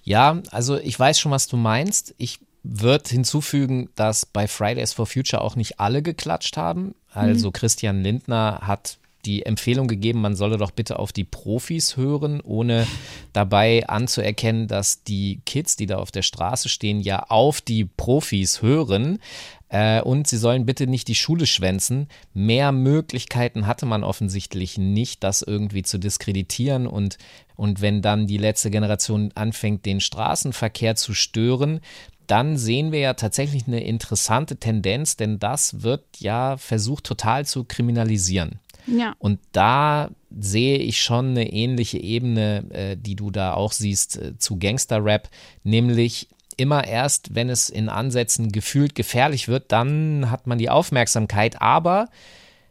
Ja, 0.02 0.42
also 0.50 0.76
ich 0.76 0.98
weiß 0.98 1.18
schon, 1.18 1.32
was 1.32 1.48
du 1.48 1.56
meinst. 1.56 2.14
Ich 2.18 2.40
würde 2.62 3.08
hinzufügen, 3.08 3.90
dass 3.94 4.26
bei 4.26 4.48
Fridays 4.48 4.92
for 4.92 5.06
Future 5.06 5.42
auch 5.42 5.56
nicht 5.56 5.80
alle 5.80 6.02
geklatscht 6.02 6.56
haben. 6.56 6.94
Also 7.12 7.48
mhm. 7.48 7.52
Christian 7.52 8.02
Lindner 8.02 8.60
hat 8.62 8.98
die 9.26 9.46
Empfehlung 9.46 9.88
gegeben, 9.88 10.20
man 10.20 10.36
solle 10.36 10.58
doch 10.58 10.70
bitte 10.70 10.98
auf 10.98 11.12
die 11.12 11.24
Profis 11.24 11.96
hören, 11.96 12.40
ohne 12.40 12.86
dabei 13.32 13.86
anzuerkennen, 13.86 14.68
dass 14.68 15.02
die 15.02 15.40
Kids, 15.46 15.76
die 15.76 15.86
da 15.86 15.96
auf 15.98 16.10
der 16.10 16.22
Straße 16.22 16.68
stehen, 16.68 17.00
ja 17.00 17.24
auf 17.28 17.60
die 17.60 17.84
Profis 17.84 18.62
hören. 18.62 19.18
Äh, 19.68 20.02
und 20.02 20.28
sie 20.28 20.36
sollen 20.36 20.66
bitte 20.66 20.86
nicht 20.86 21.08
die 21.08 21.14
Schule 21.14 21.46
schwänzen. 21.46 22.08
Mehr 22.32 22.70
Möglichkeiten 22.70 23.66
hatte 23.66 23.86
man 23.86 24.04
offensichtlich 24.04 24.78
nicht, 24.78 25.24
das 25.24 25.42
irgendwie 25.42 25.82
zu 25.82 25.98
diskreditieren. 25.98 26.86
Und, 26.86 27.18
und 27.56 27.80
wenn 27.80 28.02
dann 28.02 28.26
die 28.26 28.38
letzte 28.38 28.70
Generation 28.70 29.32
anfängt, 29.34 29.84
den 29.84 30.00
Straßenverkehr 30.00 30.94
zu 30.96 31.14
stören, 31.14 31.80
dann 32.26 32.56
sehen 32.56 32.92
wir 32.92 33.00
ja 33.00 33.14
tatsächlich 33.14 33.66
eine 33.66 33.82
interessante 33.84 34.56
Tendenz, 34.56 35.16
denn 35.16 35.38
das 35.38 35.82
wird 35.82 36.04
ja 36.18 36.56
versucht 36.56 37.04
total 37.04 37.44
zu 37.44 37.64
kriminalisieren. 37.64 38.60
Ja. 38.86 39.14
Und 39.18 39.40
da 39.52 40.10
sehe 40.36 40.78
ich 40.78 41.00
schon 41.00 41.30
eine 41.30 41.52
ähnliche 41.52 41.98
Ebene, 41.98 42.64
äh, 42.70 42.96
die 42.96 43.16
du 43.16 43.30
da 43.30 43.54
auch 43.54 43.72
siehst 43.72 44.16
äh, 44.16 44.38
zu 44.38 44.58
Gangster-Rap, 44.58 45.28
nämlich 45.62 46.28
immer 46.56 46.86
erst, 46.86 47.34
wenn 47.34 47.48
es 47.48 47.68
in 47.68 47.88
Ansätzen 47.88 48.52
gefühlt 48.52 48.94
gefährlich 48.94 49.48
wird, 49.48 49.72
dann 49.72 50.30
hat 50.30 50.46
man 50.46 50.58
die 50.58 50.70
Aufmerksamkeit, 50.70 51.60
aber 51.60 52.08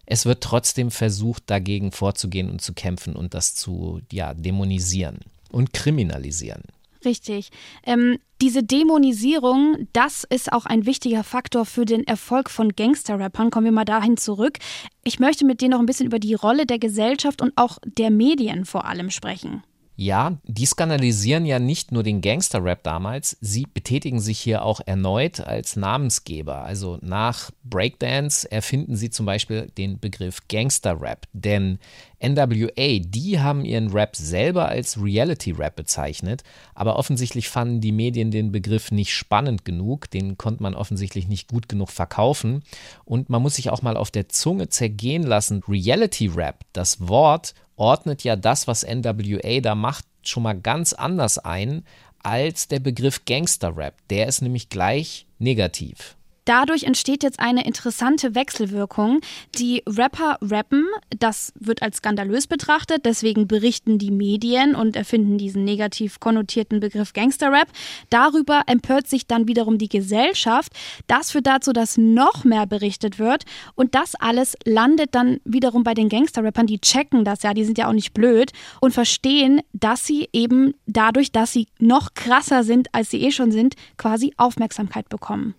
es 0.05 0.25
wird 0.25 0.41
trotzdem 0.41 0.91
versucht, 0.91 1.43
dagegen 1.47 1.91
vorzugehen 1.91 2.49
und 2.49 2.61
zu 2.61 2.73
kämpfen 2.73 3.15
und 3.15 3.33
das 3.33 3.55
zu 3.55 4.01
ja, 4.11 4.33
dämonisieren 4.33 5.19
und 5.51 5.73
kriminalisieren. 5.73 6.63
Richtig. 7.05 7.51
Ähm, 7.85 8.19
diese 8.43 8.61
Dämonisierung, 8.61 9.87
das 9.93 10.25
ist 10.25 10.51
auch 10.51 10.65
ein 10.65 10.85
wichtiger 10.85 11.23
Faktor 11.23 11.65
für 11.65 11.85
den 11.85 12.05
Erfolg 12.05 12.49
von 12.49 12.75
Gangster-Rappern. 12.75 13.51
Kommen 13.51 13.63
wir 13.63 13.71
mal 13.71 13.85
dahin 13.85 14.17
zurück. 14.17 14.59
Ich 15.05 15.17
möchte 15.17 15.45
mit 15.45 15.61
dir 15.61 15.69
noch 15.69 15.79
ein 15.79 15.85
bisschen 15.85 16.07
über 16.07 16.19
die 16.19 16.33
Rolle 16.33 16.65
der 16.65 16.77
Gesellschaft 16.77 17.41
und 17.41 17.53
auch 17.55 17.77
der 17.85 18.11
Medien 18.11 18.65
vor 18.65 18.83
allem 18.83 19.11
sprechen. 19.11 19.63
Ja, 19.95 20.39
die 20.43 20.65
skandalisieren 20.65 21.45
ja 21.45 21.59
nicht 21.59 21.93
nur 21.93 22.03
den 22.03 22.19
Gangster-Rap 22.19 22.83
damals, 22.83 23.37
sie 23.39 23.65
betätigen 23.71 24.19
sich 24.19 24.39
hier 24.39 24.65
auch 24.65 24.81
erneut 24.85 25.39
als 25.39 25.77
Namensgeber. 25.77 26.63
Also 26.63 26.97
nach 27.01 27.51
Breakdance 27.63 28.51
erfinden 28.51 28.97
sie 28.97 29.11
zum 29.11 29.25
Beispiel 29.25 29.71
den 29.77 29.99
Begriff 29.99 30.39
Gangster-Rap, 30.49 31.27
denn 31.31 31.79
NWA, 32.23 32.99
die 32.99 33.39
haben 33.39 33.65
ihren 33.65 33.91
Rap 33.91 34.15
selber 34.15 34.69
als 34.69 35.01
Reality-Rap 35.01 35.75
bezeichnet, 35.75 36.43
aber 36.73 36.95
offensichtlich 36.95 37.49
fanden 37.49 37.81
die 37.81 37.91
Medien 37.91 38.31
den 38.31 38.51
Begriff 38.51 38.91
nicht 38.91 39.13
spannend 39.13 39.65
genug, 39.65 40.09
den 40.09 40.37
konnte 40.37 40.63
man 40.63 40.73
offensichtlich 40.73 41.27
nicht 41.27 41.49
gut 41.49 41.67
genug 41.67 41.89
verkaufen 41.89 42.63
und 43.03 43.29
man 43.29 43.41
muss 43.41 43.55
sich 43.55 43.69
auch 43.69 43.81
mal 43.81 43.97
auf 43.97 44.09
der 44.09 44.29
Zunge 44.29 44.69
zergehen 44.69 45.23
lassen, 45.23 45.63
Reality-Rap, 45.67 46.61
das 46.71 47.07
Wort 47.07 47.53
ordnet 47.75 48.23
ja 48.23 48.35
das, 48.35 48.67
was 48.67 48.85
NWA 48.85 49.59
da 49.61 49.75
macht, 49.75 50.05
schon 50.23 50.43
mal 50.43 50.53
ganz 50.53 50.93
anders 50.93 51.37
ein 51.37 51.83
als 52.23 52.69
der 52.69 52.79
Begriff 52.79 53.25
Gangster-Rap. 53.25 53.95
Der 54.09 54.27
ist 54.27 54.41
nämlich 54.41 54.69
gleich 54.69 55.27
negativ. 55.39 56.15
Dadurch 56.45 56.83
entsteht 56.83 57.23
jetzt 57.23 57.39
eine 57.39 57.65
interessante 57.65 58.35
Wechselwirkung. 58.35 59.21
Die 59.55 59.83
Rapper 59.87 60.37
rappen, 60.41 60.85
das 61.17 61.53
wird 61.59 61.81
als 61.81 61.97
skandalös 61.97 62.47
betrachtet, 62.47 63.05
deswegen 63.05 63.47
berichten 63.47 63.97
die 63.97 64.11
Medien 64.11 64.75
und 64.75 64.95
erfinden 64.95 65.37
diesen 65.37 65.63
negativ 65.63 66.19
konnotierten 66.19 66.79
Begriff 66.79 67.13
Gangsterrap. 67.13 67.67
Darüber 68.09 68.63
empört 68.67 69.07
sich 69.07 69.27
dann 69.27 69.47
wiederum 69.47 69.77
die 69.77 69.89
Gesellschaft. 69.89 70.73
Das 71.07 71.31
führt 71.31 71.47
dazu, 71.47 71.71
dass 71.71 71.97
noch 71.97 72.43
mehr 72.43 72.65
berichtet 72.65 73.19
wird 73.19 73.43
und 73.75 73.95
das 73.95 74.15
alles 74.15 74.55
landet 74.65 75.15
dann 75.15 75.39
wiederum 75.45 75.83
bei 75.83 75.93
den 75.93 76.09
Gangsterrappern, 76.09 76.67
die 76.67 76.79
checken 76.79 77.23
das 77.23 77.43
ja, 77.43 77.53
die 77.53 77.65
sind 77.65 77.77
ja 77.77 77.87
auch 77.87 77.93
nicht 77.93 78.13
blöd 78.13 78.51
und 78.81 78.93
verstehen, 78.93 79.61
dass 79.73 80.05
sie 80.05 80.29
eben 80.33 80.73
dadurch, 80.85 81.31
dass 81.31 81.53
sie 81.53 81.67
noch 81.79 82.13
krasser 82.13 82.63
sind, 82.63 82.87
als 82.93 83.09
sie 83.11 83.21
eh 83.21 83.31
schon 83.31 83.51
sind, 83.51 83.75
quasi 83.97 84.33
Aufmerksamkeit 84.37 85.09
bekommen. 85.09 85.55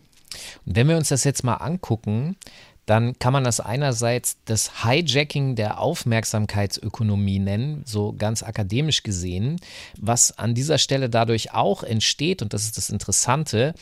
Und 0.67 0.77
wenn 0.77 0.89
wir 0.89 0.97
uns 0.97 1.09
das 1.09 1.25
jetzt 1.25 1.45
mal 1.45 1.55
angucken, 1.55 2.37
dann 2.87 3.19
kann 3.19 3.33
man 3.33 3.45
das 3.45 3.61
einerseits 3.61 4.37
das 4.45 4.85
Hijacking 4.85 5.57
der 5.57 5.81
Aufmerksamkeitsökonomie 5.81 7.39
nennen, 7.39 7.83
so 7.87 8.15
ganz 8.17 8.43
akademisch 8.43 9.03
gesehen. 9.03 9.59
Was 9.99 10.39
an 10.39 10.55
dieser 10.55 10.79
Stelle 10.79 11.09
dadurch 11.09 11.55
auch 11.55 11.83
entsteht, 11.83 12.43
und 12.43 12.53
das 12.53 12.65
ist 12.65 12.77
das 12.77 12.91
Interessante, 12.91 13.75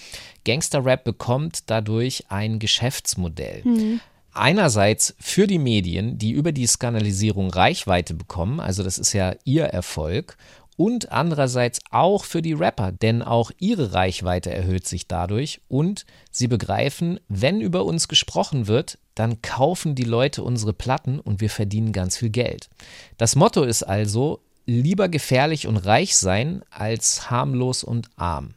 Gangsterrap 0.44 1.02
bekommt 1.04 1.70
dadurch 1.70 2.24
ein 2.28 2.58
Geschäftsmodell. 2.58 3.62
Mhm. 3.64 4.00
Einerseits 4.34 5.14
für 5.18 5.46
die 5.46 5.58
Medien, 5.58 6.16
die 6.16 6.30
über 6.30 6.52
die 6.52 6.66
Skandalisierung 6.66 7.50
Reichweite 7.50 8.14
bekommen, 8.14 8.60
also 8.60 8.82
das 8.82 8.98
ist 8.98 9.12
ja 9.12 9.34
ihr 9.44 9.64
Erfolg, 9.64 10.38
und 10.82 11.12
andererseits 11.12 11.78
auch 11.92 12.24
für 12.24 12.42
die 12.42 12.54
Rapper, 12.54 12.90
denn 12.90 13.22
auch 13.22 13.52
ihre 13.60 13.92
Reichweite 13.92 14.50
erhöht 14.50 14.84
sich 14.84 15.06
dadurch 15.06 15.60
und 15.68 16.04
sie 16.32 16.48
begreifen, 16.48 17.20
wenn 17.28 17.60
über 17.60 17.84
uns 17.84 18.08
gesprochen 18.08 18.66
wird, 18.66 18.98
dann 19.14 19.42
kaufen 19.42 19.94
die 19.94 20.02
Leute 20.02 20.42
unsere 20.42 20.72
Platten 20.72 21.20
und 21.20 21.40
wir 21.40 21.50
verdienen 21.50 21.92
ganz 21.92 22.16
viel 22.16 22.30
Geld. 22.30 22.68
Das 23.16 23.36
Motto 23.36 23.62
ist 23.62 23.84
also, 23.84 24.40
lieber 24.66 25.08
gefährlich 25.08 25.68
und 25.68 25.76
reich 25.76 26.16
sein 26.16 26.64
als 26.70 27.30
harmlos 27.30 27.84
und 27.84 28.08
arm. 28.16 28.54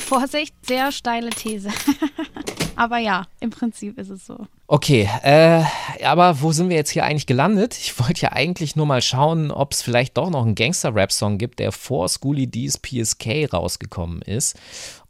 Vorsicht, 0.00 0.56
sehr 0.66 0.90
steile 0.90 1.30
These. 1.30 1.70
Aber 2.78 2.98
ja, 2.98 3.26
im 3.40 3.50
Prinzip 3.50 3.98
ist 3.98 4.08
es 4.08 4.24
so. 4.24 4.46
Okay, 4.68 5.10
äh, 5.24 5.64
aber 6.04 6.40
wo 6.42 6.52
sind 6.52 6.68
wir 6.68 6.76
jetzt 6.76 6.90
hier 6.90 7.04
eigentlich 7.04 7.26
gelandet? 7.26 7.76
Ich 7.76 7.98
wollte 7.98 8.22
ja 8.22 8.32
eigentlich 8.32 8.76
nur 8.76 8.86
mal 8.86 9.02
schauen, 9.02 9.50
ob 9.50 9.72
es 9.72 9.82
vielleicht 9.82 10.16
doch 10.16 10.30
noch 10.30 10.44
einen 10.44 10.54
Gangster-Rap-Song 10.54 11.38
gibt, 11.38 11.58
der 11.58 11.72
vor 11.72 12.08
Schooly 12.08 12.46
D's 12.46 12.78
PSK 12.78 13.52
rausgekommen 13.52 14.22
ist. 14.22 14.56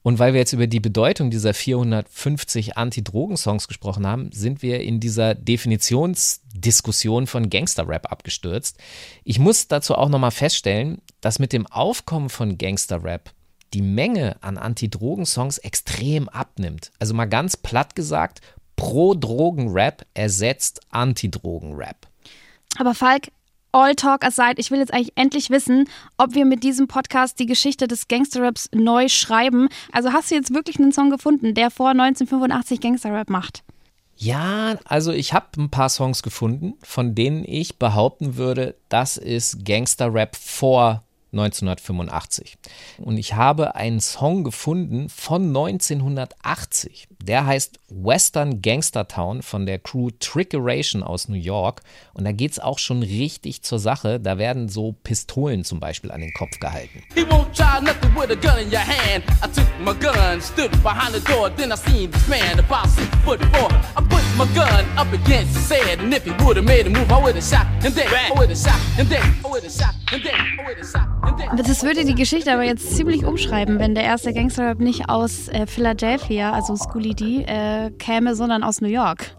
Und 0.03 0.19
weil 0.19 0.33
wir 0.33 0.41
jetzt 0.41 0.55
über 0.55 0.67
die 0.67 0.81
Bedeutung 0.81 1.29
dieser 1.29 1.53
450 1.53 2.79
Anti-Drogen-Songs 2.79 3.69
gesprochen 3.69 4.07
haben, 4.07 4.33
sind 4.33 4.63
wir 4.63 4.81
in 4.81 4.99
dieser 4.99 5.35
Definitionsdiskussion 5.35 7.27
von 7.27 7.51
Gangster-Rap 7.51 8.11
abgestürzt. 8.11 8.79
Ich 9.25 9.39
muss 9.39 9.69
dazu 9.69 9.95
auch 9.95 10.09
nochmal 10.09 10.31
feststellen, 10.31 11.03
dass 11.21 11.39
mit 11.39 11.53
dem 11.53 11.67
Aufkommen 11.67 12.31
von 12.31 12.57
Gangster-Rap 12.57 13.35
die 13.75 13.83
Menge 13.83 14.37
an 14.41 14.59
Anti-Drogen-Songs 14.59 15.59
extrem 15.59 16.29
abnimmt. 16.29 16.91
Also 16.99 17.15
mal 17.15 17.27
ganz 17.27 17.57
platt 17.57 17.95
gesagt, 17.95 18.41
Pro-Drogen-Rap 18.77 20.07
ersetzt 20.15 20.81
Anti-Drogen-Rap. 20.91 22.07
Aber 22.79 22.95
Falk, 22.95 23.31
all 23.73 23.95
talk 23.95 24.25
aside, 24.25 24.55
ich 24.59 24.71
will 24.71 24.79
jetzt 24.79 24.93
eigentlich 24.93 25.13
endlich 25.17 25.51
wissen, 25.51 25.89
ob 26.17 26.35
wir 26.35 26.45
mit 26.45 26.63
diesem 26.63 26.89
Podcast 26.89 27.39
die 27.39 27.47
Geschichte 27.47 27.89
des 27.89 28.09
Gangsterraps 28.09 28.71
neu 28.73 29.09
schreiben. 29.09 29.69
Also 29.93 30.13
hast 30.13 30.31
du 30.31 30.35
jetzt 30.35 30.55
wirklich 30.55 30.79
einen 30.79 30.93
Song 30.93 31.11
gefunden, 31.11 31.55
der 31.55 31.71
vor 31.71 31.91
1985 31.91 32.81
Gangsterrap 32.81 33.31
macht? 33.31 33.63
Ja, 34.17 34.77
also 34.85 35.13
ich 35.13 35.33
habe 35.33 35.47
ein 35.59 35.71
paar 35.71 35.89
Songs 35.89 36.23
gefunden, 36.23 36.75
von 36.83 37.15
denen 37.15 37.45
ich 37.45 37.79
behaupten 37.79 38.37
würde, 38.37 38.75
das 38.89 39.17
ist 39.17 39.65
Gangsterrap 39.65 40.35
vor 40.35 41.05
1985. 41.33 42.57
Und 42.99 43.19
ich 43.19 43.35
habe 43.35 43.75
einen 43.75 44.01
Song 44.01 44.45
gefunden 44.45 45.09
von 45.09 45.49
1980. 45.49 47.09
Der 47.23 47.47
heißt 47.47 47.79
Western 47.91 48.63
Gangster 48.63 49.09
Town 49.09 49.43
von 49.43 49.67
der 49.67 49.79
Crew 49.79 50.11
Trickeration 50.19 51.03
aus 51.03 51.29
New 51.29 51.37
York. 51.37 51.83
Und 52.15 52.25
da 52.25 52.33
geht 52.33 52.53
es 52.53 52.59
auch 52.59 52.79
schon 52.79 53.03
richtig 53.03 53.63
zur 53.63 53.79
Sache. 53.79 54.21
Da 54.21 54.39
werden 54.39 54.69
so 54.69 54.93
Pistolen 55.03 55.65
zum 55.65 55.81
Beispiel 55.81 56.11
an 56.11 56.21
den 56.21 56.33
Kopf 56.33 56.59
gehalten. 56.61 57.03
He 57.15 57.23
won't 57.23 57.53
try 57.53 57.81
nothing 57.81 58.15
with 58.15 58.31
a 58.31 58.35
gun 58.35 58.59
in 58.59 58.71
your 58.71 58.79
hand. 58.79 59.25
I 59.43 59.49
took 59.49 59.67
my 59.81 59.95
gun, 59.95 60.41
stood 60.41 60.71
behind 60.83 61.15
the 61.15 61.21
door, 61.21 61.51
then 61.51 61.73
I 61.73 61.77
seen 61.77 62.11
this 62.11 62.29
man 62.29 62.59
about 62.59 62.89
six 62.89 63.09
foot 63.25 63.41
four. 63.53 63.71
I 63.97 64.03
put 64.03 64.23
my 64.37 64.47
gun 64.55 64.85
up 64.97 65.13
against 65.13 65.55
his 65.55 65.69
head, 65.71 66.01
and 66.01 66.13
if 66.15 66.25
he 66.25 66.33
would 66.45 66.57
have 66.57 66.67
made 66.67 66.87
a 66.87 66.91
move, 66.91 67.11
I 67.11 67.23
would 67.23 67.35
have 67.35 67.45
shot 67.45 67.67
and 67.85 67.95
then 67.95 68.09
I 68.09 68.33
would 68.39 68.49
have 68.49 68.59
shot 68.59 68.81
and 68.99 69.09
then 69.09 69.23
I 69.45 69.49
would 69.49 69.63
have 69.63 69.73
shot 69.73 69.95
and 70.13 70.23
then 70.23 70.35
I 70.35 70.67
would 70.67 70.79
have 70.79 70.87
shot. 70.87 71.18
Das 71.57 71.83
würde 71.83 72.05
die 72.05 72.15
Geschichte 72.15 72.53
aber 72.53 72.65
jetzt 72.65 72.95
ziemlich 72.97 73.25
umschreiben, 73.25 73.79
wenn 73.79 73.95
der 73.95 74.05
erste 74.05 74.33
Gangsterrap 74.33 74.79
nicht 74.79 75.09
aus 75.09 75.49
äh, 75.49 75.67
Philadelphia, 75.67 76.53
also 76.53 76.77
Schoolie 76.77 77.15
D, 77.15 77.43
äh, 77.43 77.91
käme, 77.91 78.35
sondern 78.35 78.63
aus 78.63 78.81
New 78.81 78.89
York. 78.89 79.35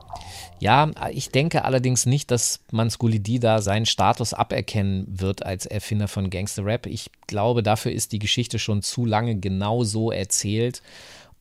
Ja, 0.60 0.92
ich 1.12 1.30
denke 1.30 1.64
allerdings 1.64 2.06
nicht, 2.06 2.32
dass 2.32 2.60
man 2.72 2.92
Schoolie 2.92 3.22
D 3.22 3.40
da 3.40 3.62
seinen 3.62 3.86
Status 3.86 4.34
aberkennen 4.34 5.06
wird 5.08 5.46
als 5.46 5.66
Erfinder 5.66 6.10
von 6.10 6.30
Gangster-Rap. 6.30 6.86
Ich 6.86 7.12
glaube, 7.28 7.64
dafür 7.64 7.94
ist 7.94 8.12
die 8.12 8.20
Geschichte 8.20 8.60
schon 8.60 8.82
zu 8.82 9.06
lange 9.06 9.40
genau 9.40 9.84
so 9.84 10.12
erzählt. 10.12 10.82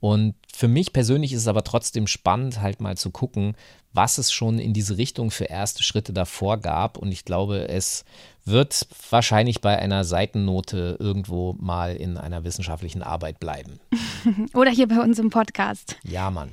Und 0.01 0.35
für 0.55 0.69
mich 0.69 0.93
persönlich 0.93 1.33
ist 1.33 1.43
es 1.43 1.49
aber 1.49 1.65
trotzdem 1.65 2.07
spannend, 2.07 2.61
halt 2.61 2.81
mal 2.81 2.97
zu 2.97 3.11
gucken, 3.11 3.57
was 3.93 4.19
es 4.19 4.33
schon 4.33 4.59
in 4.59 4.73
diese 4.73 4.99
Richtung 4.99 5.31
für 5.31 5.45
erste 5.45 5.83
Schritte 5.83 6.13
davor 6.13 6.59
gab. 6.59 6.99
Und 6.99 7.13
ich 7.13 7.25
glaube, 7.25 7.69
es 7.69 8.05
wird 8.45 8.87
wahrscheinlich 9.11 9.61
bei 9.61 9.79
einer 9.79 10.05
Seitennote 10.05 10.97
irgendwo 10.99 11.55
mal 11.59 11.95
in 11.97 12.17
einer 12.17 12.45
wissenschaftlichen 12.45 13.03
Arbeit 13.03 13.41
bleiben. 13.41 13.81
Oder 14.55 14.71
hier 14.71 14.89
bei 14.89 15.01
uns 15.01 15.19
im 15.19 15.31
Podcast. 15.31 15.97
Ja, 16.05 16.31
Mann. 16.31 16.51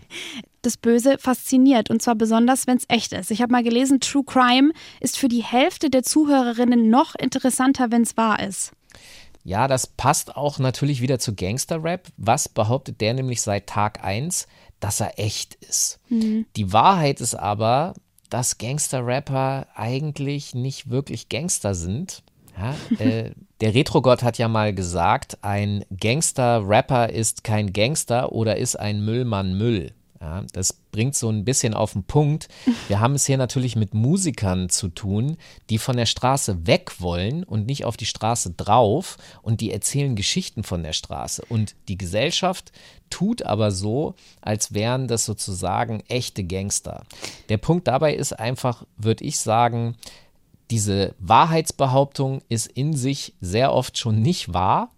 Das 0.62 0.78
Böse 0.78 1.18
fasziniert 1.20 1.90
und 1.90 2.02
zwar 2.02 2.16
besonders, 2.16 2.68
wenn 2.68 2.78
es 2.78 2.86
echt 2.88 3.14
ist. 3.14 3.32
Ich 3.32 3.42
habe 3.42 3.52
mal 3.52 3.64
gelesen, 3.64 4.00
True 4.00 4.24
Crime 4.26 4.72
ist 5.00 5.18
für 5.18 5.28
die 5.28 5.44
Hälfte 5.44 5.90
der 5.90 6.04
Zuhörerinnen 6.04 6.90
noch 6.90 7.16
interessanter, 7.16 7.92
wenn 7.92 8.02
es 8.02 8.18
wahr 8.18 8.42
ist. 8.42 8.72
Ja, 9.46 9.68
das 9.68 9.86
passt 9.86 10.36
auch 10.36 10.58
natürlich 10.58 11.02
wieder 11.02 11.20
zu 11.20 11.36
Gangster-Rap. 11.36 12.08
Was 12.18 12.50
behauptet 12.50 13.00
der 13.00 13.14
nämlich 13.14 13.44
seit 13.44 13.68
Tag 13.68 14.04
1? 14.04 14.48
Dass 14.80 15.00
er 15.00 15.20
echt 15.20 15.54
ist. 15.56 16.00
Mhm. 16.10 16.48
Die 16.56 16.74
Wahrheit 16.74 17.22
ist 17.22 17.36
aber, 17.36 17.94
dass 18.32 18.58
Gangster-Rapper 18.58 19.68
eigentlich 19.76 20.56
nicht 20.56 20.90
wirklich 20.90 21.30
Gangster 21.30 21.76
sind. 21.76 22.24
Ja, 22.58 22.76
äh, 23.00 23.32
der 23.62 23.76
Retro-Gott 23.76 24.24
hat 24.24 24.40
ja 24.40 24.48
mal 24.48 24.74
gesagt, 24.74 25.38
ein 25.44 25.86
Gangster-Rapper 25.96 27.10
ist 27.12 27.44
kein 27.44 27.72
Gangster 27.72 28.32
oder 28.32 28.58
ist 28.58 28.78
ein 28.78 29.06
Müllmann 29.06 29.56
Müll. 29.60 29.94
Ja, 30.26 30.44
das 30.54 30.74
bringt 30.74 31.16
so 31.16 31.30
ein 31.30 31.46
bisschen 31.46 31.76
auf 31.76 31.94
den 31.94 32.04
Punkt. 32.04 32.48
Wir 32.88 33.00
haben 33.00 33.14
es 33.14 33.28
hier 33.28 33.38
natürlich 33.38 33.76
mit 33.76 33.94
Musikern 33.94 34.70
zu 34.70 34.88
tun, 34.88 35.38
die 35.70 35.78
von 35.78 35.98
der 35.98 36.08
Straße 36.08 36.66
weg 36.66 37.00
wollen 37.00 37.44
und 37.44 37.68
nicht 37.68 37.86
auf 37.86 37.96
die 37.96 38.08
Straße 38.08 38.54
drauf 38.58 39.18
und 39.44 39.62
die 39.62 39.72
erzählen 39.72 40.16
Geschichten 40.16 40.64
von 40.64 40.82
der 40.82 40.94
Straße. 40.94 41.44
Und 41.48 41.76
die 41.90 41.98
Gesellschaft 42.00 42.72
tut 43.12 43.44
aber 43.44 43.70
so, 43.70 44.16
als 44.42 44.74
wären 44.74 45.08
das 45.08 45.26
sozusagen 45.26 46.02
echte 46.08 46.44
Gangster. 46.44 47.04
Der 47.50 47.58
Punkt 47.58 47.88
dabei 47.88 48.16
ist 48.16 48.34
einfach, 48.34 48.84
würde 48.98 49.24
ich 49.26 49.40
sagen, 49.40 49.96
diese 50.72 51.14
Wahrheitsbehauptung 51.20 52.42
ist 52.50 52.66
in 52.66 52.96
sich 52.96 53.36
sehr 53.42 53.72
oft 53.72 54.00
schon 54.00 54.24
nicht 54.24 54.56
wahr, 54.56 54.90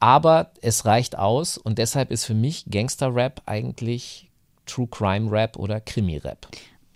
aber 0.00 0.50
es 0.60 0.86
reicht 0.86 1.16
aus 1.16 1.56
und 1.56 1.78
deshalb 1.78 2.10
ist 2.10 2.24
für 2.24 2.34
mich 2.34 2.64
Gangster-Rap 2.68 3.42
eigentlich 3.46 4.31
True 4.66 4.88
Crime 4.90 5.30
Rap 5.30 5.56
oder 5.56 5.80
Krimi 5.80 6.18
Rap. 6.18 6.46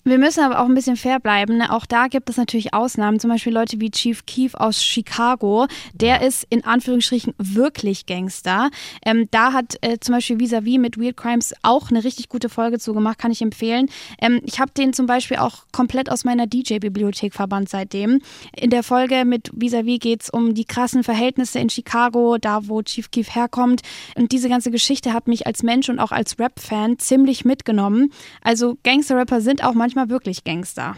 Wir 0.08 0.18
müssen 0.18 0.44
aber 0.44 0.60
auch 0.60 0.66
ein 0.66 0.74
bisschen 0.74 0.94
fair 0.94 1.18
bleiben. 1.18 1.56
Ne? 1.56 1.72
Auch 1.72 1.84
da 1.84 2.06
gibt 2.06 2.30
es 2.30 2.36
natürlich 2.36 2.72
Ausnahmen. 2.72 3.18
Zum 3.18 3.28
Beispiel 3.28 3.52
Leute 3.52 3.80
wie 3.80 3.90
Chief 3.90 4.24
Keef 4.24 4.54
aus 4.54 4.80
Chicago. 4.80 5.66
Der 5.94 6.22
ist 6.22 6.46
in 6.48 6.64
Anführungsstrichen 6.64 7.34
wirklich 7.38 8.06
Gangster. 8.06 8.70
Ähm, 9.04 9.26
da 9.32 9.52
hat 9.52 9.78
äh, 9.80 9.98
zum 9.98 10.14
Beispiel 10.14 10.38
Vis-a-vis 10.38 10.78
mit 10.78 10.96
Weird 10.96 11.16
Crimes 11.16 11.54
auch 11.62 11.90
eine 11.90 12.04
richtig 12.04 12.28
gute 12.28 12.48
Folge 12.48 12.78
zu 12.78 12.94
gemacht, 12.94 13.18
kann 13.18 13.32
ich 13.32 13.42
empfehlen. 13.42 13.88
Ähm, 14.20 14.40
ich 14.44 14.60
habe 14.60 14.70
den 14.70 14.92
zum 14.92 15.06
Beispiel 15.06 15.38
auch 15.38 15.64
komplett 15.72 16.08
aus 16.08 16.24
meiner 16.24 16.46
DJ-Bibliothek 16.46 17.34
verbannt 17.34 17.68
seitdem. 17.68 18.20
In 18.56 18.70
der 18.70 18.84
Folge 18.84 19.24
mit 19.24 19.50
Vis-a-vis 19.54 19.98
geht 19.98 20.22
es 20.22 20.30
um 20.30 20.54
die 20.54 20.66
krassen 20.66 21.02
Verhältnisse 21.02 21.58
in 21.58 21.68
Chicago, 21.68 22.38
da 22.38 22.68
wo 22.68 22.80
Chief 22.80 23.10
Keef 23.10 23.34
herkommt. 23.34 23.82
Und 24.14 24.30
diese 24.30 24.48
ganze 24.48 24.70
Geschichte 24.70 25.12
hat 25.12 25.26
mich 25.26 25.48
als 25.48 25.64
Mensch 25.64 25.88
und 25.88 25.98
auch 25.98 26.12
als 26.12 26.38
Rap-Fan 26.38 27.00
ziemlich 27.00 27.44
mitgenommen. 27.44 28.12
Also 28.40 28.78
Gangster-Rapper 28.84 29.40
sind 29.40 29.64
auch 29.64 29.74
manchmal 29.74 29.95
manchmal 29.96 30.10
wirklich 30.10 30.44
Gangster. 30.44 30.96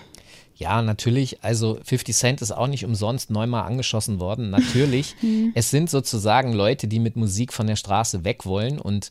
Ja, 0.56 0.82
natürlich. 0.82 1.42
Also 1.44 1.78
50 1.84 2.16
Cent 2.16 2.42
ist 2.42 2.50
auch 2.50 2.66
nicht 2.66 2.84
umsonst 2.84 3.30
neunmal 3.30 3.62
angeschossen 3.62 4.18
worden. 4.18 4.50
Natürlich. 4.50 5.14
Mhm. 5.22 5.52
es 5.54 5.70
sind 5.70 5.88
sozusagen 5.88 6.52
Leute, 6.52 6.88
die 6.88 6.98
mit 6.98 7.14
Musik 7.14 7.52
von 7.52 7.68
der 7.68 7.76
Straße 7.76 8.24
weg 8.24 8.44
wollen. 8.44 8.80
Und 8.80 9.10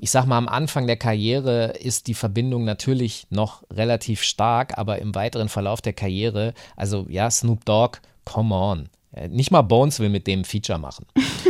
ich 0.00 0.10
sag 0.10 0.24
mal, 0.24 0.38
am 0.38 0.48
Anfang 0.48 0.86
der 0.86 0.96
Karriere 0.96 1.74
ist 1.78 2.06
die 2.06 2.14
Verbindung 2.14 2.64
natürlich 2.64 3.26
noch 3.28 3.64
relativ 3.70 4.22
stark, 4.22 4.78
aber 4.78 4.98
im 4.98 5.14
weiteren 5.14 5.50
Verlauf 5.50 5.82
der 5.82 5.92
Karriere, 5.92 6.54
also 6.76 7.06
ja, 7.08 7.30
Snoop 7.30 7.64
Dogg, 7.66 7.98
come 8.24 8.54
on. 8.54 8.88
Äh, 9.12 9.28
nicht 9.28 9.50
mal 9.50 9.62
Bones 9.62 10.00
will 10.00 10.08
mit 10.08 10.26
dem 10.26 10.44
Feature 10.44 10.78
machen. 10.78 11.06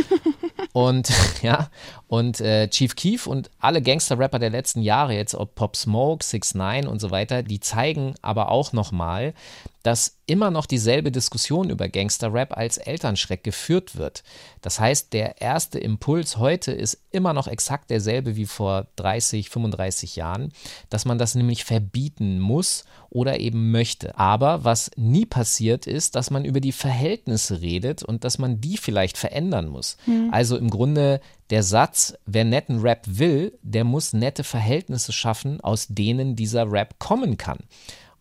Und 0.73 1.11
ja, 1.41 1.69
und 2.07 2.41
äh, 2.41 2.67
Chief 2.69 2.95
Keef 2.95 3.27
und 3.27 3.49
alle 3.59 3.81
Gangster-Rapper 3.81 4.39
der 4.39 4.49
letzten 4.49 4.81
Jahre, 4.81 5.13
jetzt 5.13 5.35
ob 5.35 5.55
Pop 5.55 5.75
Smoke, 5.75 6.23
6 6.23 6.55
9 6.55 6.87
und 6.87 6.99
so 6.99 7.11
weiter, 7.11 7.43
die 7.43 7.59
zeigen 7.59 8.15
aber 8.21 8.49
auch 8.49 8.73
nochmal, 8.73 9.33
dass 9.83 10.17
immer 10.25 10.51
noch 10.51 10.65
dieselbe 10.65 11.11
Diskussion 11.11 11.69
über 11.69 11.89
Gangster-Rap 11.89 12.55
als 12.55 12.77
Elternschreck 12.77 13.43
geführt 13.43 13.95
wird. 13.95 14.23
Das 14.61 14.79
heißt, 14.79 15.13
der 15.13 15.41
erste 15.41 15.79
Impuls 15.79 16.37
heute 16.37 16.71
ist 16.71 16.99
immer 17.11 17.33
noch 17.33 17.47
exakt 17.47 17.89
derselbe 17.89 18.35
wie 18.35 18.45
vor 18.45 18.87
30, 18.97 19.49
35 19.49 20.15
Jahren, 20.15 20.51
dass 20.89 21.05
man 21.05 21.17
das 21.17 21.35
nämlich 21.35 21.63
verbieten 21.63 22.39
muss 22.39 22.83
oder 23.09 23.39
eben 23.39 23.71
möchte. 23.71 24.17
Aber 24.19 24.63
was 24.63 24.91
nie 24.95 25.25
passiert 25.25 25.87
ist, 25.87 26.15
dass 26.15 26.29
man 26.29 26.45
über 26.45 26.59
die 26.59 26.71
Verhältnisse 26.71 27.61
redet 27.61 28.03
und 28.03 28.23
dass 28.23 28.37
man 28.37 28.61
die 28.61 28.77
vielleicht 28.77 29.17
verändern 29.17 29.67
muss. 29.67 29.97
Mhm. 30.05 30.29
Also 30.31 30.57
im 30.57 30.69
Grunde 30.69 31.21
der 31.49 31.63
Satz, 31.63 32.13
wer 32.25 32.45
netten 32.45 32.81
Rap 32.81 33.05
will, 33.07 33.57
der 33.63 33.83
muss 33.83 34.13
nette 34.13 34.43
Verhältnisse 34.43 35.11
schaffen, 35.11 35.59
aus 35.61 35.87
denen 35.89 36.35
dieser 36.35 36.71
Rap 36.71 36.99
kommen 36.99 37.37
kann. 37.37 37.59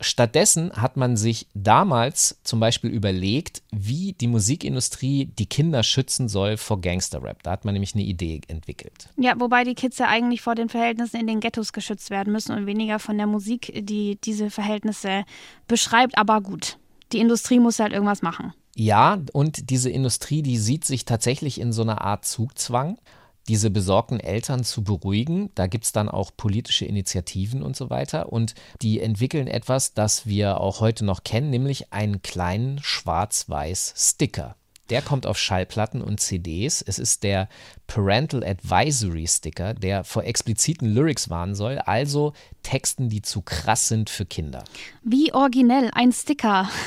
Stattdessen 0.00 0.72
hat 0.72 0.96
man 0.96 1.16
sich 1.16 1.48
damals 1.54 2.38
zum 2.44 2.60
Beispiel 2.60 2.90
überlegt, 2.90 3.62
wie 3.72 4.12
die 4.12 4.28
Musikindustrie 4.28 5.26
die 5.26 5.46
Kinder 5.46 5.82
schützen 5.82 6.28
soll 6.28 6.56
vor 6.56 6.80
Gangsterrap. 6.80 7.42
Da 7.42 7.50
hat 7.50 7.64
man 7.64 7.74
nämlich 7.74 7.94
eine 7.94 8.04
Idee 8.04 8.40
entwickelt. 8.46 9.08
Ja, 9.16 9.34
wobei 9.38 9.64
die 9.64 9.74
Kids 9.74 9.98
ja 9.98 10.06
eigentlich 10.06 10.40
vor 10.40 10.54
den 10.54 10.68
Verhältnissen 10.68 11.20
in 11.20 11.26
den 11.26 11.40
Ghettos 11.40 11.72
geschützt 11.72 12.10
werden 12.10 12.32
müssen 12.32 12.52
und 12.52 12.66
weniger 12.66 13.00
von 13.00 13.18
der 13.18 13.26
Musik, 13.26 13.72
die 13.74 14.18
diese 14.22 14.50
Verhältnisse 14.50 15.24
beschreibt. 15.66 16.16
Aber 16.16 16.40
gut, 16.40 16.78
die 17.12 17.18
Industrie 17.18 17.58
muss 17.58 17.80
halt 17.80 17.92
irgendwas 17.92 18.22
machen. 18.22 18.52
Ja, 18.76 19.18
und 19.32 19.70
diese 19.70 19.90
Industrie, 19.90 20.42
die 20.42 20.58
sieht 20.58 20.84
sich 20.84 21.04
tatsächlich 21.04 21.60
in 21.60 21.72
so 21.72 21.82
einer 21.82 22.02
Art 22.02 22.24
Zugzwang 22.24 22.98
diese 23.48 23.70
besorgten 23.70 24.20
Eltern 24.20 24.62
zu 24.62 24.84
beruhigen. 24.84 25.50
Da 25.54 25.66
gibt 25.66 25.84
es 25.84 25.92
dann 25.92 26.08
auch 26.08 26.30
politische 26.36 26.84
Initiativen 26.84 27.62
und 27.62 27.76
so 27.76 27.90
weiter. 27.90 28.32
Und 28.32 28.54
die 28.82 29.00
entwickeln 29.00 29.48
etwas, 29.48 29.94
das 29.94 30.26
wir 30.26 30.60
auch 30.60 30.80
heute 30.80 31.04
noch 31.04 31.24
kennen, 31.24 31.50
nämlich 31.50 31.92
einen 31.92 32.22
kleinen 32.22 32.78
schwarz-weiß 32.82 33.94
Sticker. 33.96 34.56
Der 34.90 35.02
kommt 35.02 35.26
auf 35.26 35.38
Schallplatten 35.38 36.02
und 36.02 36.20
CDs. 36.20 36.82
Es 36.82 36.98
ist 36.98 37.22
der 37.22 37.48
Parental 37.86 38.44
Advisory 38.44 39.26
Sticker, 39.26 39.74
der 39.74 40.04
vor 40.04 40.24
expliziten 40.24 40.92
Lyrics 40.92 41.30
warnen 41.30 41.54
soll, 41.54 41.78
also 41.78 42.32
Texten, 42.62 43.08
die 43.08 43.22
zu 43.22 43.40
krass 43.40 43.88
sind 43.88 44.10
für 44.10 44.26
Kinder. 44.26 44.64
Wie 45.02 45.32
originell, 45.32 45.90
ein 45.92 46.12
Sticker. 46.12 46.68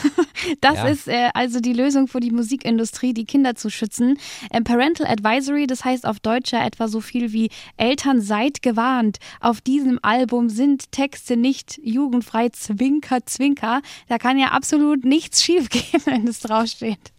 Das 0.60 0.78
ja. 0.78 0.88
ist 0.88 1.08
äh, 1.08 1.30
also 1.36 1.60
die 1.60 1.74
Lösung 1.74 2.08
für 2.08 2.20
die 2.20 2.32
Musikindustrie, 2.32 3.14
die 3.14 3.26
Kinder 3.26 3.54
zu 3.54 3.70
schützen. 3.70 4.18
Ähm, 4.52 4.64
Parental 4.64 5.06
Advisory, 5.06 5.68
das 5.68 5.86
heißt 5.86 6.04
auf 6.06 6.20
Deutsch 6.20 6.52
ja 6.52 6.66
etwa 6.66 6.88
so 6.88 7.00
viel 7.00 7.32
wie 7.32 7.52
Eltern 7.78 8.22
seid 8.22 8.64
gewarnt. 8.64 9.20
Auf 9.40 9.62
diesem 9.62 10.00
Album 10.02 10.50
sind 10.50 10.92
Texte 10.92 11.38
nicht 11.38 11.80
jugendfrei, 11.84 12.50
zwinker, 12.50 13.24
zwinker. 13.26 13.82
Da 14.08 14.18
kann 14.18 14.40
ja 14.40 14.48
absolut 14.48 15.06
nichts 15.06 15.44
schiefgehen, 15.44 16.02
wenn 16.06 16.28
es 16.28 16.40
draufsteht. 16.40 17.12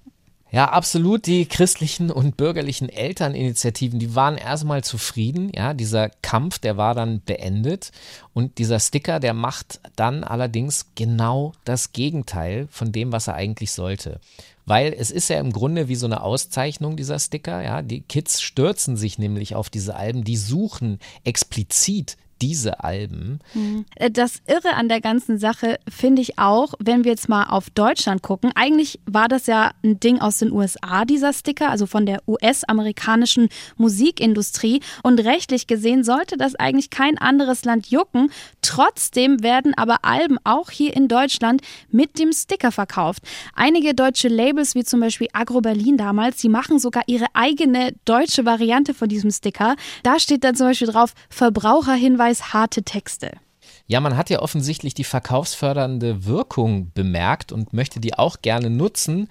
Ja, 0.53 0.67
absolut. 0.67 1.25
Die 1.25 1.47
christlichen 1.47 2.11
und 2.11 2.37
bürgerlichen 2.37 2.91
Elterninitiativen, 2.91 3.99
die 3.99 4.15
waren 4.15 4.37
erstmal 4.37 4.85
zufrieden. 4.85 5.51
Ja, 5.55 5.73
dieser 5.73 6.11
Kampf, 6.11 6.59
der 6.59 6.77
war 6.77 6.95
dann 6.95 7.23
beendet. 7.25 7.91
Und 8.35 8.59
dieser 8.59 8.79
Sticker, 8.79 9.19
der 9.19 9.33
macht 9.33 9.81
dann 9.97 10.25
allerdings 10.25 10.89
genau 10.95 11.55
das 11.65 11.93
Gegenteil 11.93 12.69
von 12.71 12.93
dem, 12.93 13.13
was 13.13 13.29
er 13.29 13.35
eigentlich 13.35 13.73
sollte. 13.73 14.21
Weil 14.67 14.93
es 14.93 15.11
ist 15.11 15.31
ja 15.31 15.41
im 15.41 15.55
Grunde 15.55 15.89
wie 15.89 15.97
so 15.97 16.05
eine 16.05 16.23
Auszeichnung 16.23 16.97
dieser 16.99 17.19
Sticker. 17.19 17.63
Ja, 17.63 17.81
die 17.81 18.03
Kids 18.03 18.43
stürzen 18.43 18.99
sich 18.99 19.19
nämlich 19.19 19.55
auf 19.55 19.71
diese 19.71 19.97
Alben, 19.97 20.23
die 20.23 20.37
suchen 20.37 20.99
explizit 21.25 22.19
diese 22.43 22.83
Alben. 22.83 23.39
Mhm. 23.55 23.87
Das 24.11 24.43
Irre 24.47 24.75
an 24.75 24.89
der 24.89 25.01
ganzen 25.01 25.39
Sache 25.39 25.79
finde 25.89 26.21
ich 26.21 26.39
auch, 26.41 26.75
wenn 26.81 27.05
wir 27.05 27.13
jetzt 27.13 27.29
mal 27.29 27.45
auf 27.45 27.71
Deutschland 27.71 28.23
gucken. 28.23 28.51
Eigentlich 28.57 28.99
war 29.07 29.29
das 29.29 29.47
ja 29.47 29.71
ein 29.85 30.01
Ding 30.01 30.21
aus 30.21 30.39
den 30.39 30.51
USA, 30.51 31.05
dieser 31.05 31.33
Sticker, 31.33 31.71
also 31.71 31.87
von 31.87 32.05
der 32.05 32.21
US-amerikanischen 32.27 33.49
Musikindustrie. 33.77 34.81
Und 35.05 35.21
rechtlich 35.21 35.69
gesehen 35.69 36.03
sollte 36.03 36.37
das 36.37 36.57
eigentlich 36.57 36.91
kein 36.91 37.17
anderes 37.17 37.65
Land 37.65 37.87
jucken. 37.87 38.31
Trotzdem 38.61 39.45
werden 39.45 39.75
aber 39.77 39.99
Alben 40.03 40.39
auch 40.43 40.71
hier 40.71 40.97
in 40.97 41.07
Deutschland 41.07 41.63
mit 41.91 42.19
dem 42.19 42.33
Sticker 42.33 42.73
verkauft. 42.73 43.23
Einige 43.55 43.95
deutsche 43.95 44.29
Labels, 44.29 44.75
wie 44.75 44.83
zum 44.83 44.99
Beispiel 44.99 45.29
Agro 45.33 45.61
Berlin 45.61 45.97
damals, 45.97 46.39
die 46.39 46.49
machen 46.49 46.81
sogar 46.81 47.05
ihre 47.07 47.27
eigene 47.35 47.93
deutsche 48.05 48.45
Variante 48.45 48.95
von 48.95 49.09
diesem 49.09 49.31
Sticker. 49.31 49.77
Da 50.03 50.19
steht 50.19 50.43
dann 50.43 50.57
zum 50.57 50.67
Beispiel 50.67 50.89
drauf 50.89 51.13
Verbraucherhinweis 51.29 52.32
Hinweis 52.33 52.53
harte 52.53 52.83
Texte. 52.83 53.33
Ja, 53.87 54.01
man 54.01 54.17
hat 54.17 54.31
ja 54.31 54.41
offensichtlich 54.41 54.95
die 54.95 55.05
verkaufsfördernde 55.05 56.25
Wirkung 56.25 56.91
bemerkt 56.95 57.53
und 57.53 57.73
möchte 57.73 58.01
die 58.01 58.15
auch 58.15 58.41
gerne 58.43 58.71
nutzen. 58.71 59.29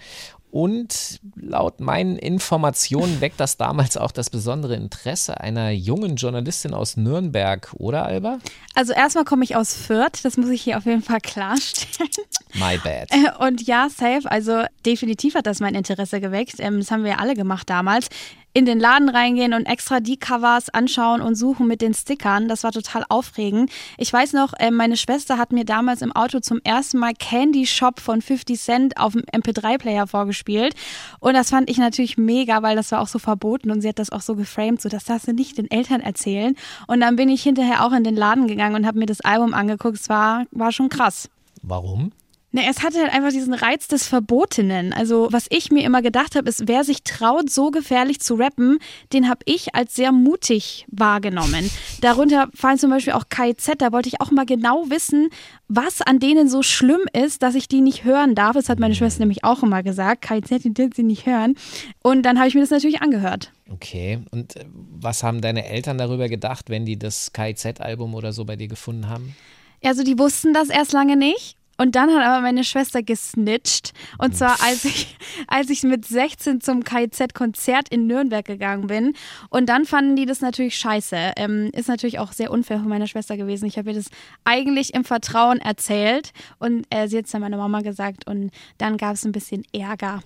Und 0.52 1.22
laut 1.36 1.80
meinen 1.80 2.18
Informationen 2.18 3.22
weckt 3.22 3.40
das 3.40 3.56
damals 3.56 3.96
auch 3.96 4.12
das 4.12 4.30
besondere 4.30 4.76
Interesse 4.76 5.40
einer 5.40 5.72
jungen 5.72 6.18
Journalistin 6.18 6.74
aus 6.74 6.98
Nürnberg, 6.98 7.74
oder 7.78 8.06
Alba? 8.06 8.40
Also 8.76 8.92
erstmal 8.92 9.24
komme 9.24 9.46
ich 9.46 9.56
aus 9.56 9.74
Fürth, 9.74 10.20
das 10.24 10.36
muss 10.36 10.50
ich 10.50 10.62
hier 10.62 10.78
auf 10.78 10.86
jeden 10.86 11.04
Fall 11.04 11.22
klarstellen. 11.22 12.10
My 12.54 12.78
bad. 12.84 13.10
Und 13.40 13.66
ja, 13.66 13.88
safe, 13.90 14.30
also 14.30 14.66
definitiv 14.86 15.36
hat 15.36 15.48
das 15.48 15.62
mein 15.62 15.74
Interesse 15.74 16.20
geweckt. 16.20 16.56
Ähm, 16.60 16.80
das 16.80 16.92
haben 16.92 17.06
wir 17.06 17.12
ja 17.12 17.18
alle 17.20 17.36
gemacht 17.36 17.70
damals 17.70 18.10
in 18.54 18.66
den 18.66 18.80
Laden 18.80 19.10
reingehen 19.10 19.54
und 19.54 19.66
extra 19.66 20.00
die 20.00 20.18
Covers 20.18 20.70
anschauen 20.70 21.22
und 21.22 21.36
suchen 21.36 21.68
mit 21.68 21.82
den 21.82 21.94
Stickern. 21.94 22.48
Das 22.48 22.64
war 22.64 22.72
total 22.72 23.06
aufregend. 23.10 23.72
Ich 23.98 24.12
weiß 24.12 24.34
noch, 24.34 24.54
äh, 24.60 24.72
meine 24.72 24.98
Schwester 24.98 25.38
hat 25.38 25.52
mir 25.52 25.66
damals 25.66 26.02
im 26.02 26.12
Auto 26.12 26.40
zum 26.40 26.60
ersten 26.64 26.98
Mal 26.98 27.14
Candy 27.14 27.66
Shop 27.66 28.00
von 28.00 28.22
50 28.22 28.60
Cent 28.60 28.98
auf 28.98 29.14
dem 29.14 29.22
MP3-Player 29.22 30.08
vorgespielt. 30.08 30.76
Und 31.20 31.34
das 31.34 31.50
fand 31.50 31.70
ich 31.70 31.78
natürlich 31.78 32.18
mega, 32.18 32.62
weil 32.62 32.76
das 32.76 32.92
war 32.92 33.02
auch 33.02 33.08
so 33.08 33.20
verboten 33.20 33.72
und 33.72 33.82
sie 33.82 33.90
hat 33.90 34.00
das 34.00 34.12
auch 34.12 34.22
so 34.22 34.36
geframed, 34.36 34.82
so 34.82 34.90
das 34.90 35.06
darfst 35.06 35.28
du 35.28 35.34
nicht 35.34 35.58
den 35.58 35.70
Eltern 35.72 36.02
erzählen. 36.02 36.56
Und 36.88 37.02
dann 37.02 37.16
bin 37.16 37.30
ich 37.30 37.44
hinterher 37.44 37.86
auch 37.86 37.94
in 37.94 38.04
den 38.04 38.16
Laden 38.16 38.48
gegangen 38.48 38.76
und 38.76 38.86
habe 38.86 39.00
mir 39.00 39.06
das 39.06 39.22
Album 39.22 39.54
angeguckt. 39.54 39.98
Es 39.98 40.10
war, 40.10 40.46
war 40.52 40.72
schon 40.72 40.90
krass. 40.90 41.30
Warum? 41.62 42.12
Ne, 42.54 42.64
es 42.70 42.84
hatte 42.84 43.00
halt 43.00 43.14
einfach 43.14 43.30
diesen 43.30 43.54
Reiz 43.54 43.88
des 43.88 44.06
Verbotenen. 44.06 44.92
Also, 44.92 45.30
was 45.32 45.46
ich 45.50 45.72
mir 45.72 45.86
immer 45.86 46.02
gedacht 46.02 46.36
habe, 46.36 46.50
ist, 46.50 46.68
wer 46.68 46.84
sich 46.84 47.04
traut, 47.04 47.50
so 47.50 47.72
gefährlich 47.72 48.20
zu 48.20 48.36
rappen, 48.36 48.80
den 49.14 49.30
habe 49.30 49.40
ich 49.46 49.74
als 49.74 49.96
sehr 49.96 50.12
mutig 50.12 50.86
wahrgenommen. 50.92 51.70
Darunter 52.02 52.50
fallen 52.54 52.78
zum 52.78 52.90
Beispiel 52.90 53.14
auch 53.14 53.30
KIZ. 53.30 53.76
Da 53.78 53.94
wollte 53.94 54.10
ich 54.10 54.20
auch 54.20 54.32
mal 54.32 54.46
genau 54.46 54.90
wissen, 54.90 55.30
was 55.70 56.02
an 56.02 56.20
denen 56.20 56.50
so 56.50 56.62
schlimm 56.62 57.00
ist, 57.14 57.42
dass 57.42 57.56
ich 57.56 57.70
die 57.70 57.80
nicht 57.80 58.04
hören 58.04 58.36
darf. 58.36 58.54
Das 58.54 58.68
hat 58.68 58.80
meine 58.80 58.96
Schwester 58.96 59.22
nämlich 59.22 59.46
auch 59.46 59.64
immer 59.64 59.82
gesagt. 59.82 60.22
KIZ, 60.24 60.64
die 60.64 60.74
dürfen 60.74 60.94
sie 60.94 61.04
nicht 61.04 61.26
hören. 61.26 61.56
Und 62.04 62.24
dann 62.24 62.38
habe 62.38 62.50
ich 62.50 62.56
mir 62.56 62.62
das 62.62 62.72
natürlich 62.72 63.02
angehört. 63.02 63.54
Okay. 63.70 64.20
Und 64.32 64.58
äh, 64.58 64.66
was 64.74 65.24
haben 65.24 65.40
deine 65.40 65.68
Eltern 65.68 65.98
darüber 65.98 66.28
gedacht, 66.28 66.70
wenn 66.70 66.86
die 66.86 67.00
das 67.00 67.32
KIZ-Album 67.32 68.14
oder 68.14 68.34
so 68.34 68.44
bei 68.44 68.58
dir 68.58 68.68
gefunden 68.68 69.08
haben? 69.08 69.38
Also, 69.84 70.04
die 70.04 70.20
wussten 70.20 70.54
das 70.54 70.70
erst 70.70 70.92
lange 70.92 71.16
nicht. 71.16 71.56
Und 71.82 71.96
dann 71.96 72.14
hat 72.14 72.24
aber 72.24 72.42
meine 72.42 72.64
Schwester 72.64 73.02
gesnitcht. 73.02 73.94
Und 74.20 74.38
zwar, 74.38 74.62
als 74.62 74.86
ich, 74.86 75.18
als 75.48 75.68
ich 75.72 75.82
mit 75.82 76.06
16 76.06 76.62
zum 76.62 76.84
KIZ-Konzert 76.84 77.90
in 77.90 78.06
Nürnberg 78.06 78.46
gegangen 78.46 78.86
bin. 78.86 79.16
Und 79.50 79.68
dann 79.68 79.86
fanden 79.86 80.16
die 80.16 80.28
das 80.28 80.42
natürlich 80.42 80.78
scheiße. 80.78 81.32
Ähm, 81.38 81.72
ist 81.74 81.88
natürlich 81.88 82.20
auch 82.20 82.34
sehr 82.34 82.52
unfair 82.52 82.78
von 82.78 82.88
meiner 82.88 83.08
Schwester 83.08 83.36
gewesen. 83.36 83.66
Ich 83.66 83.80
habe 83.80 83.90
ihr 83.90 83.96
das 83.96 84.12
eigentlich 84.44 84.94
im 84.94 85.04
Vertrauen 85.04 85.58
erzählt. 85.58 86.34
Und 86.60 86.86
äh, 86.92 87.08
sie 87.08 87.18
hat 87.18 87.26
es 87.26 87.32
dann 87.32 87.42
meiner 87.42 87.58
Mama 87.58 87.82
gesagt. 87.82 88.28
Und 88.28 88.52
dann 88.78 88.98
gab 88.98 89.16
es 89.16 89.26
ein 89.26 89.32
bisschen 89.32 89.64
Ärger. 89.74 90.22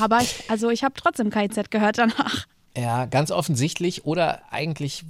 Aber 0.00 0.20
ich, 0.20 0.44
also 0.48 0.70
ich 0.70 0.84
habe 0.84 0.94
trotzdem 0.94 1.30
KIZ 1.30 1.72
gehört 1.72 1.98
danach. 1.98 2.46
Ja, 2.76 3.06
ganz 3.06 3.32
offensichtlich 3.32 4.06
oder 4.06 4.42
eigentlich 4.52 5.02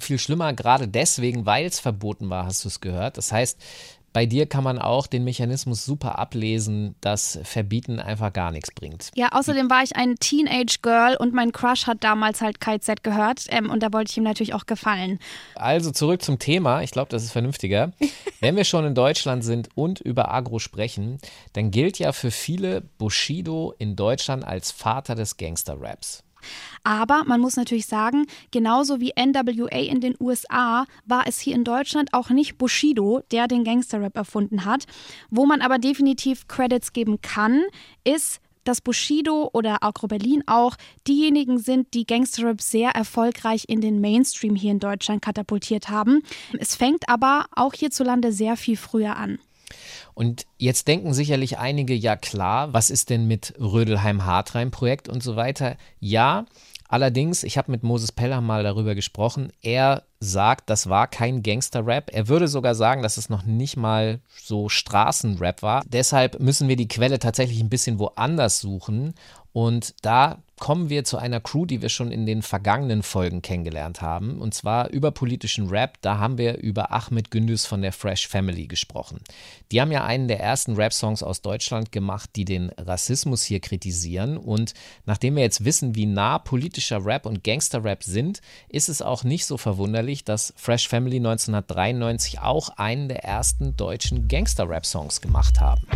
viel 0.00 0.18
schlimmer, 0.18 0.52
gerade 0.52 0.88
deswegen, 0.88 1.46
weil 1.46 1.66
es 1.66 1.80
verboten 1.80 2.30
war, 2.30 2.46
hast 2.46 2.64
du 2.64 2.68
es 2.68 2.80
gehört. 2.80 3.18
Das 3.18 3.32
heißt, 3.32 3.60
bei 4.14 4.26
dir 4.26 4.46
kann 4.46 4.64
man 4.64 4.78
auch 4.78 5.08
den 5.08 5.24
Mechanismus 5.24 5.84
super 5.84 6.18
ablesen, 6.20 6.94
dass 7.00 7.38
Verbieten 7.42 7.98
einfach 7.98 8.32
gar 8.32 8.52
nichts 8.52 8.70
bringt. 8.70 9.10
Ja, 9.16 9.30
außerdem 9.32 9.68
war 9.68 9.82
ich 9.82 9.96
ein 9.96 10.14
Teenage-Girl 10.14 11.16
und 11.16 11.34
mein 11.34 11.50
Crush 11.52 11.86
hat 11.88 12.04
damals 12.04 12.40
halt 12.40 12.60
KZ 12.60 13.02
gehört 13.02 13.46
ähm, 13.48 13.70
und 13.70 13.82
da 13.82 13.92
wollte 13.92 14.12
ich 14.12 14.16
ihm 14.16 14.22
natürlich 14.22 14.54
auch 14.54 14.66
gefallen. 14.66 15.18
Also 15.56 15.90
zurück 15.90 16.22
zum 16.22 16.38
Thema. 16.38 16.82
Ich 16.82 16.92
glaube, 16.92 17.10
das 17.10 17.24
ist 17.24 17.32
vernünftiger. 17.32 17.92
Wenn 18.40 18.56
wir 18.56 18.64
schon 18.64 18.86
in 18.86 18.94
Deutschland 18.94 19.44
sind 19.44 19.68
und 19.74 20.00
über 20.00 20.32
Agro 20.32 20.60
sprechen, 20.60 21.18
dann 21.52 21.72
gilt 21.72 21.98
ja 21.98 22.12
für 22.12 22.30
viele 22.30 22.82
Bushido 22.98 23.74
in 23.78 23.96
Deutschland 23.96 24.44
als 24.44 24.70
Vater 24.70 25.16
des 25.16 25.36
Gangster-Raps. 25.36 26.23
Aber 26.82 27.24
man 27.24 27.40
muss 27.40 27.56
natürlich 27.56 27.86
sagen, 27.86 28.26
genauso 28.50 29.00
wie 29.00 29.12
NWA 29.18 29.78
in 29.78 30.00
den 30.00 30.14
USA 30.20 30.86
war 31.06 31.26
es 31.26 31.40
hier 31.40 31.54
in 31.54 31.64
Deutschland 31.64 32.12
auch 32.12 32.30
nicht 32.30 32.58
Bushido, 32.58 33.22
der 33.30 33.48
den 33.48 33.64
Gangsterrap 33.64 34.16
erfunden 34.16 34.64
hat. 34.64 34.84
Wo 35.30 35.46
man 35.46 35.60
aber 35.60 35.78
definitiv 35.78 36.46
Credits 36.48 36.92
geben 36.92 37.20
kann, 37.22 37.62
ist, 38.04 38.40
dass 38.64 38.80
Bushido 38.80 39.50
oder 39.52 39.82
Agro 39.82 40.06
Berlin 40.06 40.42
auch 40.46 40.76
diejenigen 41.06 41.58
sind, 41.58 41.94
die 41.94 42.06
Gangsterrap 42.06 42.60
sehr 42.60 42.90
erfolgreich 42.90 43.64
in 43.68 43.80
den 43.80 44.00
Mainstream 44.00 44.56
hier 44.56 44.72
in 44.72 44.80
Deutschland 44.80 45.22
katapultiert 45.22 45.90
haben. 45.90 46.22
Es 46.58 46.74
fängt 46.74 47.08
aber 47.08 47.46
auch 47.54 47.74
hierzulande 47.74 48.32
sehr 48.32 48.56
viel 48.56 48.76
früher 48.76 49.16
an. 49.16 49.38
Und 50.14 50.46
jetzt 50.58 50.86
denken 50.88 51.12
sicherlich 51.12 51.58
einige, 51.58 51.94
ja 51.94 52.16
klar, 52.16 52.72
was 52.72 52.90
ist 52.90 53.10
denn 53.10 53.26
mit 53.26 53.54
Rödelheim-Hartreim-Projekt 53.58 55.08
und 55.08 55.22
so 55.22 55.36
weiter? 55.36 55.76
Ja, 55.98 56.46
allerdings, 56.88 57.42
ich 57.42 57.58
habe 57.58 57.72
mit 57.72 57.82
Moses 57.82 58.12
Peller 58.12 58.40
mal 58.40 58.62
darüber 58.62 58.94
gesprochen. 58.94 59.52
Er 59.60 60.04
sagt, 60.20 60.70
das 60.70 60.88
war 60.88 61.08
kein 61.08 61.42
Gangster-Rap. 61.42 62.10
Er 62.12 62.28
würde 62.28 62.46
sogar 62.48 62.74
sagen, 62.74 63.02
dass 63.02 63.16
es 63.16 63.28
noch 63.28 63.44
nicht 63.44 63.76
mal 63.76 64.20
so 64.40 64.68
Straßenrap 64.68 65.62
war. 65.62 65.82
Deshalb 65.86 66.40
müssen 66.40 66.68
wir 66.68 66.76
die 66.76 66.88
Quelle 66.88 67.18
tatsächlich 67.18 67.60
ein 67.60 67.68
bisschen 67.68 67.98
woanders 67.98 68.60
suchen. 68.60 69.14
Und 69.54 69.94
da 70.02 70.42
kommen 70.58 70.90
wir 70.90 71.04
zu 71.04 71.16
einer 71.16 71.40
Crew, 71.40 71.64
die 71.64 71.80
wir 71.80 71.88
schon 71.88 72.10
in 72.10 72.26
den 72.26 72.42
vergangenen 72.42 73.04
Folgen 73.04 73.40
kennengelernt 73.40 74.02
haben. 74.02 74.40
Und 74.40 74.52
zwar 74.52 74.90
über 74.90 75.12
politischen 75.12 75.68
Rap. 75.68 75.98
Da 76.00 76.18
haben 76.18 76.38
wir 76.38 76.58
über 76.58 76.90
Ahmed 76.90 77.30
Gündüz 77.30 77.64
von 77.64 77.80
der 77.80 77.92
Fresh 77.92 78.26
Family 78.26 78.66
gesprochen. 78.66 79.20
Die 79.70 79.80
haben 79.80 79.92
ja 79.92 80.04
einen 80.04 80.26
der 80.26 80.40
ersten 80.40 80.74
Rap-Songs 80.74 81.22
aus 81.22 81.40
Deutschland 81.40 81.92
gemacht, 81.92 82.30
die 82.34 82.44
den 82.44 82.70
Rassismus 82.78 83.44
hier 83.44 83.60
kritisieren. 83.60 84.36
Und 84.36 84.74
nachdem 85.06 85.36
wir 85.36 85.44
jetzt 85.44 85.64
wissen, 85.64 85.94
wie 85.94 86.06
nah 86.06 86.40
politischer 86.40 87.04
Rap 87.04 87.24
und 87.24 87.44
Gangster-Rap 87.44 88.02
sind, 88.02 88.40
ist 88.68 88.88
es 88.88 89.02
auch 89.02 89.22
nicht 89.22 89.46
so 89.46 89.56
verwunderlich, 89.56 90.24
dass 90.24 90.52
Fresh 90.56 90.88
Family 90.88 91.18
1993 91.18 92.40
auch 92.40 92.70
einen 92.70 93.06
der 93.06 93.22
ersten 93.22 93.76
deutschen 93.76 94.26
Gangster-Rap-Songs 94.26 95.20
gemacht 95.20 95.60
haben. 95.60 95.86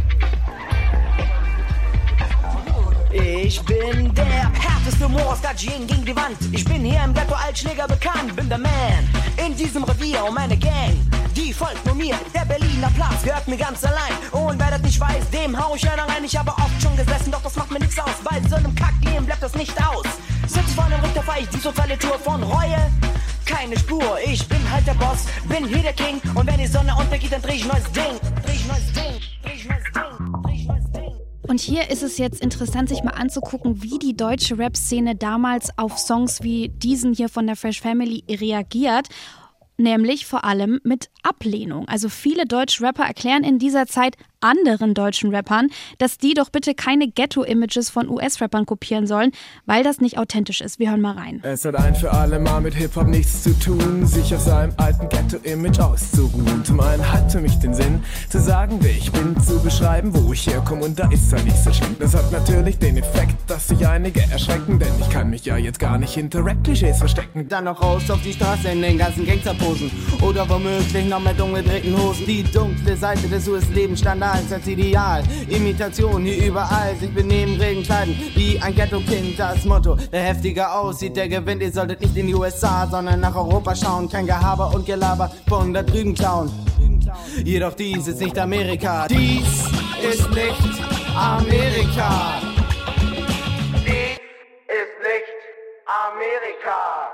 Ich 3.11 3.61
bin 3.63 4.15
der 4.15 4.53
härteste 4.53 5.09
Moor 5.09 5.37
gegen 5.57 6.05
die 6.05 6.15
Wand. 6.15 6.37
Ich 6.53 6.65
bin 6.65 6.85
hier 6.85 7.03
im 7.03 7.15
Ghetto 7.15 7.35
Altschläger 7.35 7.89
bekannt, 7.89 8.37
bin 8.37 8.49
der 8.49 8.59
Man. 8.59 8.71
In 9.45 9.57
diesem 9.57 9.83
Revier 9.85 10.25
und 10.25 10.35
meine 10.35 10.57
Gang, 10.59 10.95
die 11.35 11.55
folgt 11.55 11.85
nur 11.87 11.95
mir. 11.95 12.15
Der 12.35 12.45
Berliner 12.45 12.91
Platz 12.95 13.23
gehört 13.25 13.49
mir 13.49 13.57
ganz 13.57 13.83
allein. 13.85 14.13
Und 14.33 14.59
wer 14.59 14.71
das 14.71 14.83
nicht 14.83 15.01
weiß, 15.01 15.31
dem 15.31 15.59
hau 15.59 15.75
ich 15.75 15.91
einer 15.91 16.03
rein. 16.03 16.23
Ich 16.23 16.37
habe 16.37 16.51
oft 16.51 16.83
schon 16.83 16.95
gesessen, 16.97 17.33
doch 17.33 17.43
das 17.43 17.57
macht 17.57 17.71
mir 17.71 17.79
nichts 17.79 17.99
aus. 17.99 18.13
Weil 18.25 18.47
so 18.49 18.57
einem 18.57 18.75
Kackleben 18.75 19.25
bleibt 19.25 19.43
das 19.43 19.55
nicht 19.55 19.77
aus. 19.79 20.05
Sitz 20.47 20.75
vor 20.75 20.85
einem 20.85 21.01
Richter, 21.01 21.23
fahr 21.23 21.39
ich 21.41 21.49
die 21.49 21.61
totale 21.61 21.99
Tour 21.99 22.19
von 22.19 22.43
Reue. 22.43 22.91
Keine 23.47 23.79
Spur, 23.79 24.19
ich 24.23 24.47
bin 24.47 24.61
halt 24.71 24.87
der 24.87 24.95
Boss, 24.95 25.25
bin 25.49 25.67
hier 25.67 25.83
der 25.83 25.95
King. 25.95 26.21
Und 26.35 26.47
wenn 26.47 26.59
die 26.59 26.67
Sonne 26.67 26.95
untergeht, 26.95 27.33
dann 27.33 27.41
dreh 27.41 27.55
ich 27.55 27.65
neues 27.65 27.91
Ding. 27.93 28.21
Dreh 28.45 28.53
ich 28.53 28.67
neues 28.67 28.93
Ding, 28.93 29.21
dreh 29.43 29.55
ich 29.55 29.65
neues 29.65 29.85
Ding, 29.95 30.48
Und 31.49 31.61
hier 31.61 31.91
ist 31.91 32.03
es 32.03 32.19
jetzt 32.19 32.43
interessant, 32.43 32.91
sich 32.91 33.03
mal 33.03 33.13
anzugucken, 33.13 33.83
wie 33.83 33.99
die 33.99 34.15
deutsche 34.15 34.59
Rap-Szene 34.59 35.17
damals 35.17 35.71
auf 35.79 35.99
Songs 35.99 36.43
wie 36.43 36.69
diesen 36.69 37.15
hier 37.15 37.31
von 37.31 37.47
der 37.47 37.57
Fresh 37.57 37.81
Family 37.81 38.23
reagiert 38.29 39.09
nämlich 39.79 40.27
vor 40.27 40.45
allem 40.45 40.81
mit 40.83 41.09
Ablehnung. 41.23 41.89
Also 41.89 42.09
viele 42.09 42.45
deutsche 42.45 42.83
Rapper 42.83 43.05
erklären 43.05 43.45
in 43.45 43.59
dieser 43.59 43.87
Zeit 43.87 44.17
anderen 44.41 44.95
deutschen 44.95 45.35
Rappern, 45.35 45.69
dass 45.99 46.19
die 46.19 46.35
doch 46.35 46.51
bitte 46.51 46.75
keine 46.75 47.09
Ghetto-Images 47.09 47.91
von 47.91 48.09
US-Rappern 48.09 48.67
kopieren 48.67 49.07
sollen, 49.07 49.33
weil 49.67 49.83
das 49.83 50.01
nicht 50.01 50.19
authentisch 50.19 50.61
ist. 50.61 50.79
Wir 50.79 50.91
hören 50.91 51.01
mal 51.01 51.17
rein. 51.17 51.41
Es 51.43 51.65
hat 51.65 51.75
ein 51.75 51.95
für 51.95 52.13
alle 52.13 52.39
Mal 52.39 52.61
mit 52.61 52.75
Hip-Hop 52.75 53.09
nichts 53.09 53.43
zu 53.43 53.59
tun, 53.59 54.07
sich 54.07 54.35
auf 54.35 54.41
seinem 54.41 54.73
alten 54.77 55.09
Ghetto-Image 55.09 55.81
auszuruhen. 55.81 56.65
Zum 56.65 56.81
einen 56.81 57.13
hat 57.13 57.33
für 57.33 57.41
mich 57.41 57.59
den 57.59 57.75
Sinn, 57.75 58.03
zu 58.29 58.41
sagen, 58.41 58.79
wer 58.81 58.91
ich 58.91 59.11
bin, 59.11 59.39
zu 59.41 59.61
beschreiben, 59.63 60.15
wo 60.15 60.33
ich 60.33 60.47
herkomme 60.47 60.85
und 60.85 60.99
da 60.99 61.11
ist 61.11 61.33
er 61.33 61.43
nicht 61.43 61.59
so 61.59 61.73
schlimm. 61.73 61.97
Das 61.99 62.15
hat 62.15 62.31
natürlich 62.31 62.79
den 62.79 62.97
Effekt, 62.97 63.37
dass 63.49 63.69
sich 63.69 63.87
einige 63.87 64.21
erschrecken, 64.31 64.79
denn 64.79 64.93
ich 65.01 65.11
kann 65.11 65.31
mich 65.31 65.45
ja 65.45 65.57
jetzt 65.57 65.79
gar 65.79 65.99
nicht 65.99 66.15
hinter 66.15 66.45
Rap-Klischees 66.45 66.99
verstecken. 66.99 67.49
Dann 67.49 67.65
noch 67.65 67.83
raus 67.83 68.11
auf 68.11 68.23
die 68.23 68.33
Straße 68.33 68.69
in 68.69 68.83
den 68.83 68.99
ganzen 68.99 69.27
Gangsterposen 69.27 69.91
oder 70.23 70.49
womöglich 70.49 71.07
noch 71.07 71.21
mit 71.21 71.41
umgedrehten 71.41 71.97
Hosen. 72.01 72.27
Die 72.27 72.45
dunkle 72.45 72.97
Seite 72.97 73.29
des 73.29 73.49
US-Lebensstandards 73.49 74.28
als 74.33 74.53
als 74.53 74.67
Ideal. 74.67 75.23
Imitation 75.49 76.23
hier 76.25 76.47
überall, 76.47 76.95
sich 76.97 77.13
benehmen, 77.13 77.61
reden, 77.61 77.83
kleiden 77.83 78.17
wie 78.35 78.59
ein 78.61 78.75
Ghetto-Kind. 78.75 79.39
Das 79.39 79.65
Motto, 79.65 79.97
wer 80.11 80.23
heftiger 80.23 80.79
aussieht, 80.79 81.17
der 81.17 81.29
gewinnt. 81.29 81.63
Ihr 81.63 81.73
solltet 81.73 82.01
nicht 82.01 82.17
in 82.17 82.27
die 82.27 82.35
USA, 82.35 82.87
sondern 82.91 83.21
nach 83.21 83.35
Europa 83.35 83.75
schauen. 83.75 84.09
Kein 84.09 84.27
Gehaber 84.27 84.75
und 84.75 84.87
Gelaber 84.87 85.31
von 85.49 85.73
da 85.73 85.83
drüben 85.83 86.15
klauen. 86.15 86.51
Jedoch 87.45 87.75
dies 87.75 88.07
ist 88.07 88.21
nicht 88.21 88.39
Amerika. 88.39 89.07
Dies 89.09 89.65
ist 90.03 90.31
nicht 90.31 90.83
Amerika. 91.17 92.41
Dies 93.85 94.19
ist 94.67 94.99
nicht 95.03 95.39
Amerika. 95.87 97.13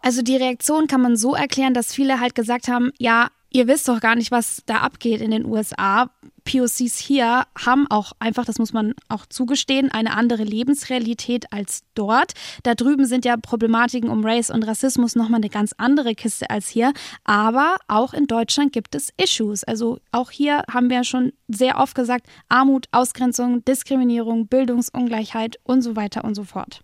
Also 0.00 0.22
die 0.22 0.36
Reaktion 0.36 0.86
kann 0.86 1.02
man 1.02 1.16
so 1.16 1.34
erklären, 1.34 1.74
dass 1.74 1.92
viele 1.92 2.20
halt 2.20 2.34
gesagt 2.34 2.68
haben, 2.68 2.92
ja, 2.98 3.28
ihr 3.58 3.66
wisst 3.66 3.88
doch 3.88 3.98
gar 3.98 4.14
nicht, 4.14 4.30
was 4.30 4.62
da 4.66 4.76
abgeht 4.76 5.20
in 5.20 5.32
den 5.32 5.44
USA. 5.44 6.10
POCs 6.44 6.96
hier 6.96 7.44
haben 7.58 7.90
auch 7.90 8.12
einfach, 8.20 8.44
das 8.44 8.60
muss 8.60 8.72
man 8.72 8.94
auch 9.08 9.26
zugestehen, 9.26 9.90
eine 9.90 10.14
andere 10.16 10.44
Lebensrealität 10.44 11.52
als 11.52 11.82
dort. 11.94 12.34
Da 12.62 12.76
drüben 12.76 13.04
sind 13.04 13.24
ja 13.24 13.36
Problematiken 13.36 14.10
um 14.10 14.24
Race 14.24 14.48
und 14.50 14.62
Rassismus 14.62 15.16
nochmal 15.16 15.40
eine 15.40 15.50
ganz 15.50 15.74
andere 15.76 16.14
Kiste 16.14 16.48
als 16.50 16.68
hier. 16.68 16.92
Aber 17.24 17.78
auch 17.88 18.14
in 18.14 18.28
Deutschland 18.28 18.72
gibt 18.72 18.94
es 18.94 19.12
Issues. 19.16 19.64
Also 19.64 19.98
auch 20.12 20.30
hier 20.30 20.62
haben 20.72 20.88
wir 20.88 21.02
schon 21.02 21.32
sehr 21.48 21.78
oft 21.78 21.96
gesagt, 21.96 22.28
Armut, 22.48 22.86
Ausgrenzung, 22.92 23.64
Diskriminierung, 23.64 24.46
Bildungsungleichheit 24.46 25.58
und 25.64 25.82
so 25.82 25.96
weiter 25.96 26.24
und 26.24 26.36
so 26.36 26.44
fort. 26.44 26.82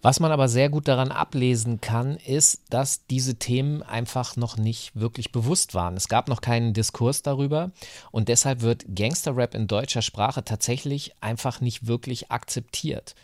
Was 0.00 0.20
man 0.20 0.30
aber 0.30 0.48
sehr 0.48 0.68
gut 0.68 0.86
daran 0.86 1.10
ablesen 1.10 1.80
kann, 1.80 2.16
ist, 2.16 2.62
dass 2.70 3.06
diese 3.06 3.34
Themen 3.34 3.82
einfach 3.82 4.36
noch 4.36 4.56
nicht 4.56 4.94
wirklich 4.94 5.32
bewusst 5.32 5.74
waren. 5.74 5.96
Es 5.96 6.06
gab 6.06 6.28
noch 6.28 6.40
keinen 6.40 6.72
Diskurs 6.72 7.22
darüber 7.22 7.72
und 8.12 8.28
deshalb 8.28 8.60
wird 8.60 8.84
Gangsterrap 8.94 9.54
in 9.54 9.66
deutscher 9.66 10.02
Sprache 10.02 10.44
tatsächlich 10.44 11.14
einfach 11.20 11.60
nicht 11.60 11.88
wirklich 11.88 12.30
akzeptiert 12.30 13.16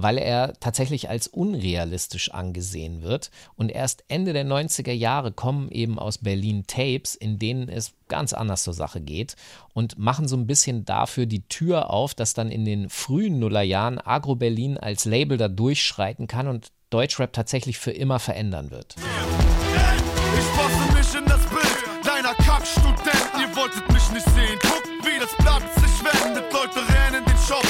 weil 0.00 0.16
er 0.16 0.52
tatsächlich 0.60 1.10
als 1.10 1.26
unrealistisch 1.26 2.30
angesehen 2.30 3.02
wird. 3.02 3.30
Und 3.56 3.72
erst 3.72 4.04
Ende 4.06 4.32
der 4.32 4.46
90er 4.46 4.92
Jahre 4.92 5.32
kommen 5.32 5.70
eben 5.70 5.98
aus 5.98 6.18
Berlin 6.18 6.64
Tapes, 6.68 7.16
in 7.16 7.38
denen 7.38 7.68
es 7.68 7.94
ganz 8.06 8.32
anders 8.32 8.62
zur 8.62 8.74
Sache 8.74 9.00
geht 9.00 9.34
und 9.74 9.98
machen 9.98 10.28
so 10.28 10.36
ein 10.36 10.46
bisschen 10.46 10.84
dafür 10.84 11.26
die 11.26 11.42
Tür 11.48 11.90
auf, 11.90 12.14
dass 12.14 12.32
dann 12.32 12.50
in 12.50 12.64
den 12.64 12.88
frühen 12.90 13.40
Nullerjahren 13.40 13.98
Agro 13.98 14.36
Berlin 14.36 14.78
als 14.78 15.04
Label 15.04 15.36
da 15.36 15.48
durchschreiten 15.48 16.28
kann 16.28 16.46
und 16.46 16.70
Deutschrap 16.90 17.32
tatsächlich 17.32 17.78
für 17.78 17.90
immer 17.90 18.20
verändern 18.20 18.70
wird. 18.70 18.94
Ich 18.96 20.56
passe 20.56 20.92
mich 20.96 21.20
in 21.20 21.28
das 21.28 21.44
Bild 21.46 22.06
deiner 22.06 22.34
Kackstudenten, 22.34 23.40
ihr 23.40 23.56
wolltet 23.56 23.92
mich 23.92 24.10
nicht 24.12 24.26
sehen. 24.30 24.58
Guckt, 24.62 24.88
wie 25.02 25.18
das 25.18 25.34
Blatt 25.38 25.62
sich 25.74 26.04
wendet, 26.04 26.52
Leute 26.52 26.78
rennen 26.78 27.24
den 27.24 27.36
Shop, 27.36 27.66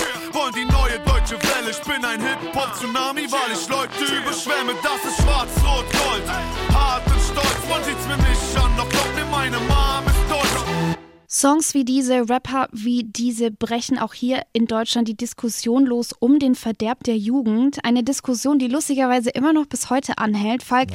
ein 2.09 2.21
Hip-Hop-Tsunami, 2.23 3.31
weil 3.31 3.53
ich 3.53 3.69
Leute 3.69 4.05
überschwemme. 4.05 4.73
Das 4.83 5.05
ist 5.05 5.21
schwarz-rot-gold. 5.23 6.25
Hart 6.73 7.07
und 7.07 7.21
stolz, 7.21 7.63
man 7.69 7.85
sieht's 7.85 8.07
mir 8.07 8.17
nicht 8.17 8.57
an, 8.57 8.73
doch 8.77 8.89
glaubt 8.89 9.15
mir, 9.15 9.27
meine 9.27 9.59
Mom 9.59 10.07
ist. 10.07 10.18
Songs 11.31 11.75
wie 11.75 11.85
diese, 11.85 12.31
Rapper 12.31 12.69
wie 12.73 13.05
diese 13.05 13.51
brechen 13.51 13.99
auch 13.99 14.15
hier 14.15 14.45
in 14.55 14.65
Deutschland 14.65 15.09
die 15.09 15.17
Diskussion 15.17 15.85
los 15.85 16.15
um 16.19 16.39
den 16.39 16.55
Verderb 16.55 17.05
der 17.05 17.19
Jugend. 17.19 17.85
Eine 17.85 18.03
Diskussion, 18.03 18.59
die 18.59 18.67
lustigerweise 18.69 19.29
immer 19.29 19.53
noch 19.53 19.67
bis 19.67 19.91
heute 19.91 20.17
anhält. 20.17 20.63
Falk, 20.63 20.89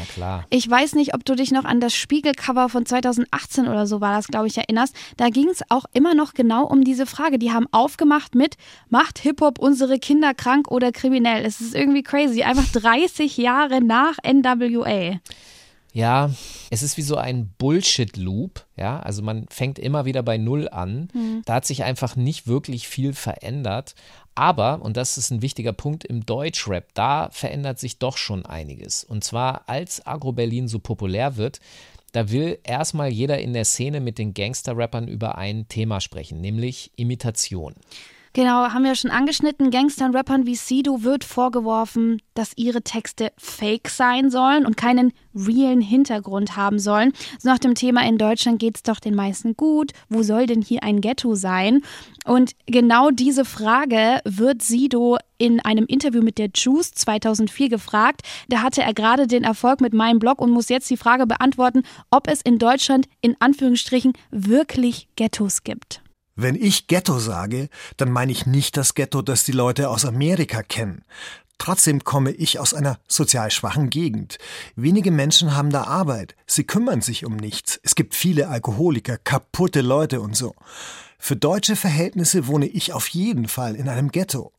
ich 0.49 0.67
weiß 0.67 0.95
nicht, 0.95 1.13
ob 1.13 1.23
du 1.23 1.35
dich 1.35 1.51
noch 1.51 1.65
an 1.65 1.79
das 1.79 1.93
Spiegelcover 1.93 2.67
von 2.69 2.83
2018 2.83 3.67
oder 3.67 3.85
so 3.85 4.01
war 4.01 4.15
das, 4.15 4.25
glaube 4.25 4.47
ich, 4.47 4.57
erinnerst. 4.57 4.95
Da 5.17 5.29
ging 5.29 5.49
es 5.49 5.61
auch 5.69 5.85
immer 5.93 6.15
noch 6.15 6.33
genau 6.33 6.65
um 6.65 6.83
diese 6.83 7.05
Frage. 7.05 7.37
Die 7.37 7.51
haben 7.51 7.67
aufgemacht 7.71 8.33
mit, 8.33 8.55
macht 8.89 9.19
Hip-Hop 9.19 9.59
unsere 9.59 9.99
Kinder 9.99 10.33
krank 10.33 10.71
oder 10.71 10.91
kriminell? 10.91 11.45
Es 11.45 11.61
ist 11.61 11.75
irgendwie 11.75 12.01
crazy. 12.01 12.41
Einfach 12.41 12.65
30 12.71 13.37
Jahre 13.37 13.81
nach 13.81 14.17
NWA. 14.23 15.19
Ja, 15.93 16.31
es 16.71 16.81
ist 16.81 16.97
wie 16.97 17.03
so 17.03 17.17
ein 17.17 17.53
Bullshit-Loop. 17.59 18.65
Ja, 18.75 18.99
also 18.99 19.21
man 19.21 19.45
fängt 19.49 19.77
immer 19.77 20.05
wieder 20.05 20.23
bei 20.23 20.37
Null 20.37 20.67
an. 20.67 21.09
Mhm. 21.13 21.43
Da 21.45 21.55
hat 21.55 21.65
sich 21.65 21.83
einfach 21.83 22.15
nicht 22.15 22.47
wirklich 22.47 22.87
viel 22.87 23.13
verändert. 23.13 23.93
Aber, 24.35 24.81
und 24.81 24.97
das 24.97 25.19
ist 25.19 25.29
ein 25.29 25.43
wichtiger 25.43 25.73
Punkt 25.73 26.03
im 26.03 26.25
Deutschrap, 26.25 26.87
da 26.95 27.29
verändert 27.31 27.79
sich 27.79 27.99
doch 27.99 28.17
schon 28.17 28.45
einiges. 28.45 29.03
Und 29.03 29.23
zwar, 29.23 29.69
als 29.69 30.07
Agro-Berlin 30.07 30.67
so 30.67 30.79
populär 30.79 31.37
wird, 31.37 31.59
da 32.13 32.31
will 32.31 32.57
erstmal 32.63 33.09
jeder 33.09 33.39
in 33.39 33.53
der 33.53 33.65
Szene 33.65 33.99
mit 33.99 34.17
den 34.17 34.33
Gangster-Rappern 34.33 35.07
über 35.07 35.37
ein 35.37 35.67
Thema 35.67 36.01
sprechen, 36.01 36.41
nämlich 36.41 36.91
Imitation. 36.95 37.75
Genau, 38.35 38.71
haben 38.73 38.83
wir 38.83 38.95
schon 38.95 39.11
angeschnitten. 39.11 39.69
Gangstern, 39.69 40.15
Rappern 40.15 40.47
wie 40.47 40.55
Sido 40.55 41.03
wird 41.03 41.23
vorgeworfen, 41.23 42.19
dass 42.33 42.53
ihre 42.55 42.81
Texte 42.81 43.31
fake 43.37 43.89
sein 43.89 44.31
sollen 44.31 44.65
und 44.65 44.75
keinen 44.75 45.13
realen 45.35 45.81
Hintergrund 45.81 46.57
haben 46.57 46.79
sollen. 46.79 47.13
So 47.37 47.47
nach 47.47 47.59
dem 47.59 47.75
Thema 47.75 48.03
in 48.07 48.17
Deutschland 48.17 48.57
geht 48.57 48.77
es 48.77 48.81
doch 48.81 48.99
den 48.99 49.13
meisten 49.13 49.55
gut. 49.55 49.91
Wo 50.09 50.23
soll 50.23 50.47
denn 50.47 50.63
hier 50.63 50.81
ein 50.81 50.99
Ghetto 50.99 51.35
sein? 51.35 51.83
Und 52.25 52.53
genau 52.65 53.11
diese 53.11 53.45
Frage 53.45 54.19
wird 54.25 54.63
Sido 54.63 55.19
in 55.37 55.59
einem 55.59 55.85
Interview 55.85 56.23
mit 56.23 56.39
der 56.39 56.49
Juice 56.55 56.91
2004 56.93 57.69
gefragt. 57.69 58.21
Da 58.49 58.63
hatte 58.63 58.81
er 58.81 58.95
gerade 58.95 59.27
den 59.27 59.43
Erfolg 59.43 59.79
mit 59.79 59.93
meinem 59.93 60.17
Blog 60.17 60.41
und 60.41 60.49
muss 60.49 60.69
jetzt 60.69 60.89
die 60.89 60.97
Frage 60.97 61.27
beantworten, 61.27 61.83
ob 62.09 62.27
es 62.27 62.41
in 62.41 62.57
Deutschland 62.57 63.07
in 63.21 63.35
Anführungsstrichen 63.39 64.13
wirklich 64.31 65.07
Ghettos 65.15 65.63
gibt. 65.63 66.02
Wenn 66.35 66.55
ich 66.55 66.87
Ghetto 66.87 67.19
sage, 67.19 67.69
dann 67.97 68.11
meine 68.11 68.31
ich 68.31 68.45
nicht 68.45 68.75
das 68.75 68.95
Ghetto, 68.95 69.21
das 69.21 69.43
die 69.43 69.51
Leute 69.51 69.89
aus 69.89 70.05
Amerika 70.05 70.63
kennen. 70.63 71.03
Trotzdem 71.59 72.03
komme 72.03 72.31
ich 72.31 72.59
aus 72.59 72.73
einer 72.73 72.99
sozial 73.07 73.51
schwachen 73.51 73.89
Gegend. 73.89 74.37
Wenige 74.75 75.11
Menschen 75.11 75.55
haben 75.55 75.69
da 75.69 75.83
Arbeit. 75.83 76.35
Sie 76.47 76.63
kümmern 76.63 77.01
sich 77.01 77.23
um 77.25 77.35
nichts. 77.35 77.79
Es 77.83 77.95
gibt 77.95 78.15
viele 78.15 78.49
Alkoholiker, 78.49 79.17
kaputte 79.17 79.81
Leute 79.81 80.19
und 80.21 80.35
so. 80.35 80.55
Für 81.19 81.35
deutsche 81.35 81.75
Verhältnisse 81.75 82.47
wohne 82.47 82.65
ich 82.65 82.91
auf 82.91 83.07
jeden 83.07 83.47
Fall 83.47 83.75
in 83.75 83.87
einem 83.87 84.11
Ghetto. 84.11 84.51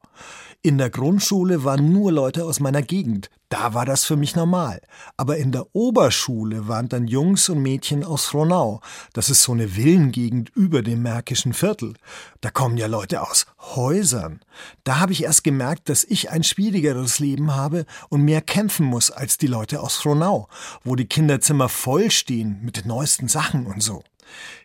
In 0.67 0.79
der 0.79 0.89
Grundschule 0.89 1.63
waren 1.65 1.93
nur 1.93 2.11
Leute 2.11 2.43
aus 2.47 2.59
meiner 2.59 2.81
Gegend. 2.81 3.29
Da 3.51 3.75
war 3.75 3.85
das 3.85 4.07
für 4.07 4.17
mich 4.17 4.35
normal. 4.35 4.81
Aber 5.19 5.37
in 5.37 5.53
der 5.53 5.67
Oberschule 5.75 6.69
waren 6.69 6.89
dann 6.89 7.07
Jungs 7.07 7.51
und 7.51 7.61
Mädchen 7.61 8.03
aus 8.03 8.25
Frohnau. 8.25 8.81
Das 9.13 9.29
ist 9.29 9.43
so 9.43 9.53
eine 9.53 9.69
Villengegend 9.69 10.49
über 10.55 10.81
dem 10.81 11.03
Märkischen 11.03 11.53
Viertel. 11.53 11.93
Da 12.41 12.51
kommen 12.51 12.79
ja 12.79 12.87
Leute 12.87 13.21
aus 13.21 13.45
Häusern. 13.77 14.41
Da 14.85 15.01
habe 15.01 15.13
ich 15.13 15.25
erst 15.25 15.45
gemerkt, 15.45 15.91
dass 15.91 16.03
ich 16.03 16.31
ein 16.31 16.43
schwierigeres 16.43 17.19
Leben 17.19 17.55
habe 17.55 17.85
und 18.09 18.23
mehr 18.23 18.41
kämpfen 18.41 18.87
muss 18.87 19.11
als 19.11 19.37
die 19.37 19.49
Leute 19.49 19.83
aus 19.83 19.97
Frohnau, 19.97 20.49
wo 20.83 20.97
die 20.97 21.05
Kinderzimmer 21.05 21.69
voll 21.69 22.11
stehen 22.11 22.61
mit 22.63 22.79
den 22.79 22.89
neuesten 22.89 23.29
Sachen 23.29 23.67
und 23.67 23.83
so. 23.83 24.03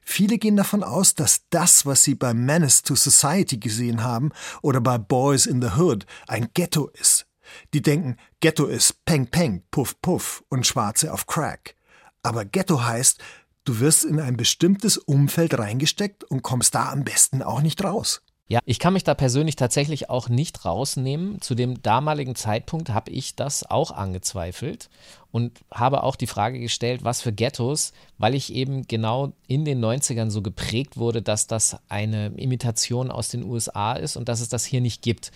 Viele 0.03 0.37
gehen 0.37 0.55
davon 0.55 0.83
aus, 0.83 1.15
dass 1.15 1.43
das, 1.49 1.85
was 1.85 2.03
sie 2.03 2.15
bei 2.15 2.33
Menace 2.33 2.81
to 2.81 2.95
Society 2.95 3.57
gesehen 3.57 4.03
haben 4.03 4.31
oder 4.61 4.81
bei 4.81 4.97
Boys 4.97 5.45
in 5.45 5.61
the 5.61 5.77
Hood, 5.77 6.05
ein 6.27 6.49
Ghetto 6.53 6.87
ist. 6.87 7.25
Die 7.73 7.81
denken, 7.81 8.17
Ghetto 8.39 8.65
ist 8.65 9.03
Peng 9.05 9.27
Peng, 9.27 9.63
Puff 9.71 9.99
Puff 10.01 10.43
und 10.49 10.67
Schwarze 10.67 11.13
auf 11.13 11.27
Crack. 11.27 11.75
Aber 12.23 12.45
Ghetto 12.45 12.83
heißt, 12.83 13.19
du 13.63 13.79
wirst 13.79 14.05
in 14.05 14.19
ein 14.19 14.37
bestimmtes 14.37 14.97
Umfeld 14.97 15.57
reingesteckt 15.57 16.23
und 16.23 16.43
kommst 16.43 16.75
da 16.75 16.91
am 16.91 17.03
besten 17.03 17.41
auch 17.41 17.61
nicht 17.61 17.83
raus. 17.83 18.21
Ja, 18.51 18.61
ich 18.65 18.79
kann 18.79 18.93
mich 18.93 19.03
da 19.03 19.13
persönlich 19.13 19.55
tatsächlich 19.57 20.09
auch 20.09 20.27
nicht 20.27 20.65
rausnehmen. 20.65 21.39
Zu 21.39 21.53
dem 21.53 21.83
damaligen 21.83 22.33
Zeitpunkt 22.33 22.89
habe 22.89 23.11
ich 23.11 23.35
das 23.35 23.63
auch 23.63 23.91
angezweifelt 23.91 24.89
und 25.31 25.51
habe 25.71 26.01
auch 26.01 26.15
die 26.15 26.25
Frage 26.25 26.59
gestellt, 26.59 27.03
was 27.03 27.21
für 27.21 27.31
Ghettos, 27.31 27.93
weil 28.17 28.33
ich 28.33 28.51
eben 28.51 28.87
genau 28.87 29.33
in 29.47 29.65
den 29.65 29.85
90ern 29.85 30.31
so 30.31 30.41
geprägt 30.41 30.97
wurde, 30.97 31.21
dass 31.21 31.45
das 31.45 31.77
eine 31.89 32.33
Imitation 32.37 33.11
aus 33.11 33.29
den 33.29 33.43
USA 33.43 33.93
ist 33.93 34.17
und 34.17 34.27
dass 34.27 34.41
es 34.41 34.49
das 34.49 34.65
hier 34.65 34.81
nicht 34.81 35.03
gibt. 35.03 35.31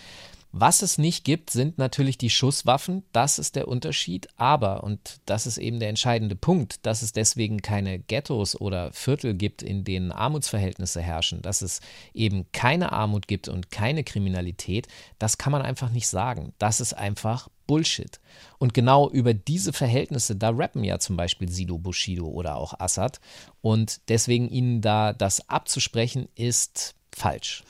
Was 0.56 0.84
es 0.84 1.00
nicht 1.00 1.24
gibt, 1.24 1.50
sind 1.50 1.80
natürlich 1.80 2.20
die 2.20 2.30
Schusswaffen. 2.30 3.02
Das 3.12 3.40
ist 3.40 3.56
der 3.56 3.68
Unterschied. 3.68 4.28
Aber, 4.38 4.84
und 4.84 5.20
das 5.26 5.48
ist 5.48 5.58
eben 5.58 5.80
der 5.80 5.90
entscheidende 5.90 6.36
Punkt, 6.36 6.86
dass 6.86 7.02
es 7.02 7.12
deswegen 7.12 7.64
keine 7.64 7.98
Ghettos 7.98 8.62
oder 8.62 8.94
Viertel 8.94 9.34
gibt, 9.34 9.64
in 9.64 9.84
denen 9.84 10.12
Armutsverhältnisse 10.12 11.02
herrschen, 11.02 11.42
dass 11.42 11.64
es 11.64 11.82
eben 12.14 12.46
keine 12.52 12.92
Armut 12.92 13.28
gibt 13.28 13.48
und 13.48 13.72
keine 13.72 14.04
Kriminalität, 14.04 14.88
das 15.18 15.40
kann 15.40 15.52
man 15.52 15.64
einfach 15.64 15.90
nicht 15.90 16.08
sagen. 16.08 16.54
Das 16.60 16.82
ist 16.82 16.94
einfach 16.94 17.50
Bullshit. 17.66 18.20
Und 18.60 18.76
genau 18.76 19.10
über 19.10 19.34
diese 19.34 19.74
Verhältnisse, 19.74 20.36
da 20.36 20.52
rappen 20.52 20.84
ja 20.84 21.00
zum 21.00 21.18
Beispiel 21.18 21.50
Sido 21.50 21.80
Bushido 21.80 22.28
oder 22.28 22.58
auch 22.58 22.80
Assad. 22.80 23.20
Und 23.62 24.08
deswegen 24.08 24.50
ihnen 24.50 24.82
da 24.82 25.14
das 25.14 25.50
abzusprechen, 25.50 26.28
ist 26.36 26.94
falsch. 27.12 27.64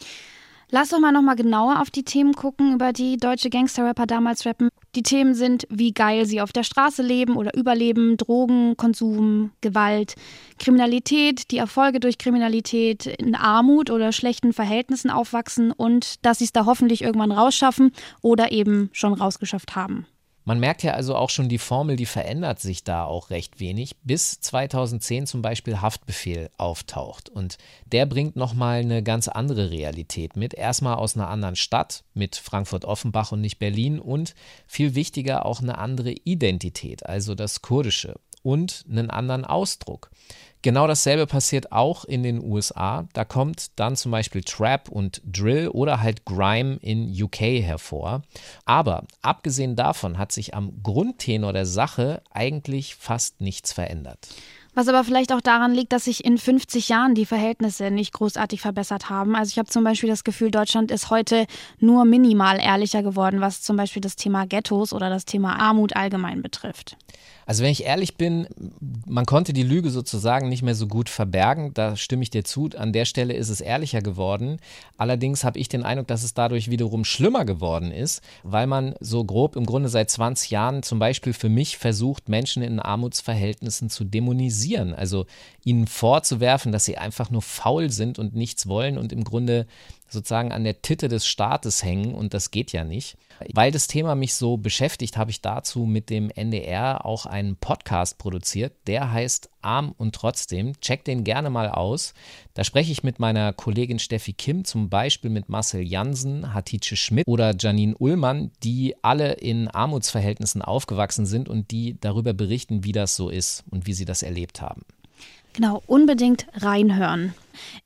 Lass 0.70 0.90
doch 0.90 1.00
mal 1.00 1.12
nochmal 1.12 1.36
genauer 1.36 1.82
auf 1.82 1.92
die 1.92 2.04
Themen 2.04 2.34
gucken, 2.34 2.74
über 2.74 2.94
die 2.94 3.18
deutsche 3.18 3.50
Gangster-Rapper 3.50 4.06
damals 4.06 4.46
rappen. 4.46 4.70
Die 4.96 5.04
Themen 5.04 5.36
sind, 5.36 5.68
wie 5.70 5.92
geil 5.92 6.26
sie 6.26 6.42
auf 6.42 6.52
der 6.52 6.64
Straße 6.64 7.02
leben 7.02 7.36
oder 7.36 7.56
überleben, 7.56 8.18
Drogen, 8.18 8.76
Konsum, 8.78 9.52
Gewalt, 9.62 10.16
Kriminalität, 10.60 11.52
die 11.52 11.58
Erfolge 11.58 12.00
durch 12.00 12.18
Kriminalität, 12.18 13.06
in 13.06 13.36
Armut 13.36 13.90
oder 13.90 14.12
schlechten 14.12 14.54
Verhältnissen 14.54 15.10
aufwachsen 15.10 15.72
und 15.72 16.26
dass 16.26 16.40
sie 16.40 16.46
es 16.46 16.54
da 16.54 16.66
hoffentlich 16.66 17.02
irgendwann 17.02 17.32
rausschaffen 17.32 17.92
oder 18.22 18.52
eben 18.52 18.90
schon 18.94 19.14
rausgeschafft 19.14 19.76
haben. 19.76 20.06
Man 20.46 20.60
merkt 20.60 20.84
ja 20.84 20.94
also 20.94 21.16
auch 21.16 21.30
schon, 21.30 21.48
die 21.48 21.58
Formel, 21.58 21.96
die 21.96 22.06
verändert 22.06 22.60
sich 22.60 22.84
da 22.84 23.06
auch 23.06 23.30
recht 23.30 23.60
wenig, 23.60 23.96
bis 24.04 24.42
2010 24.42 25.26
zum 25.26 25.42
Beispiel 25.42 25.80
Haftbefehl 25.80 26.50
auftaucht. 26.58 27.30
Und 27.30 27.58
der 27.86 28.06
bringt 28.06 28.36
nochmal 28.36 28.80
eine 28.80 29.04
ganz 29.04 29.30
andere 29.30 29.72
Realität 29.72 30.36
mit. 30.36 30.54
Erstmal 30.54 30.96
aus 30.96 31.16
einer 31.16 31.30
anderen 31.30 31.56
Stadt, 31.56 32.04
mit 32.14 32.36
Frankfurt-Offenbach 32.36 33.32
und 33.32 33.42
nicht 33.42 33.60
Berlin. 33.60 34.00
Und 34.00 34.36
viel 34.68 34.96
wichtiger 34.96 35.46
auch 35.46 35.62
eine 35.62 35.78
andere 35.78 36.12
Identität, 36.12 37.06
also 37.06 37.36
das 37.36 37.62
Kurdische. 37.62 38.16
Und 38.42 38.84
einen 38.90 39.10
anderen 39.10 39.46
Ausdruck. 39.46 40.12
Genau 40.64 40.88
dasselbe 40.88 41.28
passiert 41.28 41.74
auch 41.74 42.06
in 42.06 42.24
den 42.24 42.42
USA. 42.42 43.06
Da 43.12 43.26
kommt 43.26 43.78
dann 43.78 43.98
zum 43.98 44.14
Beispiel 44.14 44.44
Trap 44.44 44.88
und 44.88 45.22
Drill 45.26 45.68
oder 45.68 46.02
halt 46.02 46.24
Grime 46.24 46.78
in 46.82 47.12
UK 47.22 47.62
hervor. 47.62 48.22
Aber 48.64 49.04
abgesehen 49.22 49.76
davon 49.76 50.18
hat 50.18 50.32
sich 50.32 50.56
am 50.56 50.82
Grundtenor 50.82 51.52
der 51.52 51.66
Sache 51.66 52.22
eigentlich 52.32 52.96
fast 52.96 53.42
nichts 53.42 53.74
verändert. 53.74 54.30
Was 54.74 54.88
aber 54.88 55.04
vielleicht 55.04 55.34
auch 55.34 55.42
daran 55.42 55.74
liegt, 55.74 55.92
dass 55.92 56.06
sich 56.06 56.26
in 56.26 56.38
50 56.38 56.90
Jahren 56.90 57.14
die 57.14 57.28
Verhältnisse 57.28 57.92
nicht 57.92 58.14
großartig 58.14 58.62
verbessert 58.62 59.10
haben. 59.10 59.36
Also 59.36 59.50
ich 59.50 59.60
habe 59.60 59.70
zum 59.70 59.84
Beispiel 59.84 60.10
das 60.10 60.24
Gefühl, 60.24 60.50
Deutschland 60.50 60.90
ist 60.90 61.12
heute 61.12 61.46
nur 61.78 62.06
minimal 62.06 62.60
ehrlicher 62.60 63.04
geworden, 63.04 63.42
was 63.42 63.62
zum 63.62 63.76
Beispiel 63.76 64.02
das 64.02 64.16
Thema 64.16 64.48
Ghettos 64.48 64.94
oder 64.94 65.10
das 65.10 65.26
Thema 65.26 65.60
Armut 65.60 65.96
allgemein 65.96 66.42
betrifft. 66.42 66.98
Also 67.46 67.64
wenn 67.64 67.72
ich 67.72 67.84
ehrlich 67.86 68.16
bin, 68.16 68.48
man 69.06 69.26
konnte 69.26 69.54
die 69.54 69.64
Lüge 69.64 69.90
sozusagen 69.90 70.50
nicht 70.50 70.64
mehr 70.64 70.76
so 70.76 70.88
gut 70.88 71.10
verbergen. 71.10 71.74
Da 71.74 71.96
stimme 71.96 72.24
ich 72.24 72.30
dir 72.30 72.44
zu. 72.44 72.70
An 72.78 72.94
der 72.94 73.06
Stelle 73.06 73.34
ist 73.34 73.50
es 73.50 73.62
ehrlicher 73.62 74.02
geworden. 74.02 74.58
Allerdings 74.98 75.44
habe 75.44 75.60
ich 75.60 75.70
den 75.70 75.84
Eindruck, 75.84 76.08
dass 76.08 76.24
es 76.24 76.34
dadurch 76.34 76.72
wiederum 76.72 77.06
schlimmer 77.06 77.46
geworden 77.46 77.92
ist, 77.92 78.22
weil 78.44 78.68
man 78.68 78.96
so 79.00 79.24
grob 79.24 79.56
im 79.56 79.66
Grunde 79.66 79.90
seit 79.90 80.10
20 80.10 80.50
Jahren 80.50 80.84
zum 80.84 81.00
Beispiel 81.00 81.34
für 81.34 81.50
mich 81.50 81.78
versucht, 81.78 82.30
Menschen 82.30 82.64
in 82.64 82.80
Armutsverhältnissen 82.80 83.90
zu 83.90 84.04
dämonisieren 84.04 84.94
also 85.04 85.26
ihnen 85.66 85.88
vorzuwerfen, 85.88 86.72
dass 86.72 86.86
sie 86.86 86.98
einfach 86.98 87.30
nur 87.30 87.42
faul 87.42 87.90
sind 87.90 88.20
und 88.20 88.36
nichts 88.36 88.68
wollen 88.68 88.98
und 88.98 89.12
im 89.14 89.24
Grunde 89.24 89.66
sozusagen 90.14 90.52
an 90.52 90.64
der 90.64 90.82
Titte 90.82 91.08
des 91.08 91.26
Staates 91.26 91.84
hängen 91.84 92.14
und 92.14 92.34
das 92.34 92.52
geht 92.52 92.72
ja 92.72 92.84
nicht. 92.84 93.18
Weil 93.54 93.72
das 93.72 93.88
Thema 93.88 94.16
mich 94.16 94.36
so 94.36 94.58
beschäftigt, 94.58 95.18
habe 95.18 95.32
ich 95.32 95.42
dazu 95.42 95.86
mit 95.86 96.10
dem 96.10 96.30
NDR 96.30 97.06
auch 97.06 97.26
einen 97.26 97.56
Podcast 97.56 98.18
produziert, 98.18 98.74
der 98.88 99.12
heißt 99.12 99.50
Arm 99.62 99.96
und 99.98 100.14
trotzdem. 100.14 100.80
Check 100.80 101.04
den 101.04 101.24
gerne 101.24 101.50
mal 101.50 101.70
aus. 101.70 102.14
Da 102.54 102.64
spreche 102.64 102.92
ich 102.92 103.04
mit 103.04 103.20
meiner 103.20 103.52
Kollegin 103.52 104.00
Steffi 104.00 104.34
Kim, 104.34 104.66
zum 104.66 104.90
Beispiel 104.90 105.32
mit 105.32 105.50
Marcel 105.50 105.82
Jansen, 105.82 106.54
Hatice 106.54 106.98
Schmidt 106.98 107.28
oder 107.28 107.56
Janine 107.58 107.96
Ullmann, 107.98 108.52
die 108.64 108.96
alle 109.02 109.34
in 109.34 109.68
Armutsverhältnissen 109.68 110.62
aufgewachsen 110.62 111.26
sind 111.26 111.50
und 111.50 111.72
die 111.72 112.00
darüber 112.00 112.34
berichten, 112.34 112.84
wie 112.84 112.92
das 112.92 113.16
so 113.16 113.30
ist 113.30 113.64
und 113.72 113.88
wie 113.88 113.94
sie 113.94 114.06
das 114.06 114.22
erlebt 114.22 114.62
haben. 114.62 114.84
Genau, 115.54 115.84
unbedingt 115.86 116.48
reinhören. 116.56 117.34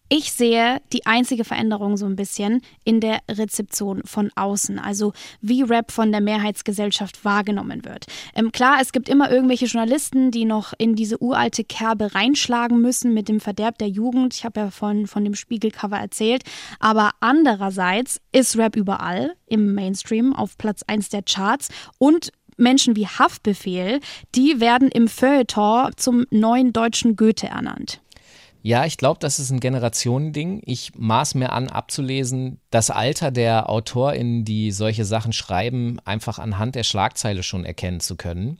Ich 0.09 0.31
sehe 0.31 0.79
die 0.93 1.05
einzige 1.05 1.43
Veränderung 1.43 1.97
so 1.97 2.05
ein 2.05 2.15
bisschen 2.15 2.61
in 2.85 3.01
der 3.01 3.19
Rezeption 3.29 4.03
von 4.05 4.31
außen, 4.35 4.79
also 4.79 5.11
wie 5.41 5.63
Rap 5.63 5.91
von 5.91 6.13
der 6.13 6.21
Mehrheitsgesellschaft 6.21 7.25
wahrgenommen 7.25 7.83
wird. 7.83 8.05
Ähm, 8.33 8.53
klar, 8.53 8.77
es 8.81 8.93
gibt 8.93 9.09
immer 9.09 9.29
irgendwelche 9.29 9.65
Journalisten, 9.65 10.31
die 10.31 10.45
noch 10.45 10.71
in 10.77 10.95
diese 10.95 11.21
uralte 11.21 11.65
Kerbe 11.65 12.15
reinschlagen 12.15 12.79
müssen 12.81 13.13
mit 13.13 13.27
dem 13.27 13.41
Verderb 13.41 13.79
der 13.79 13.89
Jugend. 13.89 14.33
Ich 14.33 14.45
habe 14.45 14.61
ja 14.61 14.71
von, 14.71 15.07
von 15.07 15.25
dem 15.25 15.35
Spiegelcover 15.35 15.97
erzählt. 15.97 16.43
Aber 16.79 17.11
andererseits 17.19 18.21
ist 18.31 18.57
Rap 18.57 18.77
überall 18.77 19.35
im 19.45 19.73
Mainstream 19.73 20.33
auf 20.33 20.57
Platz 20.57 20.83
1 20.87 21.09
der 21.09 21.23
Charts 21.23 21.67
und 21.97 22.31
Menschen 22.57 22.95
wie 22.95 23.07
Haftbefehl, 23.07 23.99
die 24.35 24.59
werden 24.59 24.89
im 24.89 25.07
Feuilleton 25.07 25.91
zum 25.95 26.25
neuen 26.31 26.73
deutschen 26.73 27.15
Goethe 27.15 27.47
ernannt. 27.47 28.01
Ja, 28.63 28.85
ich 28.85 28.97
glaube, 28.97 29.19
das 29.21 29.39
ist 29.39 29.49
ein 29.49 29.61
Generationending. 29.61 30.61
Ich 30.65 30.91
maß 30.95 31.35
mir 31.35 31.53
an, 31.53 31.69
abzulesen, 31.69 32.59
das 32.69 32.89
Alter 32.89 33.31
der 33.31 33.69
AutorInnen, 33.69 34.43
die 34.43 34.71
solche 34.71 35.05
Sachen 35.05 35.31
schreiben, 35.31 35.99
einfach 36.03 36.37
anhand 36.37 36.75
der 36.75 36.83
Schlagzeile 36.83 37.43
schon 37.43 37.63
erkennen 37.63 38.01
zu 38.01 38.17
können. 38.17 38.59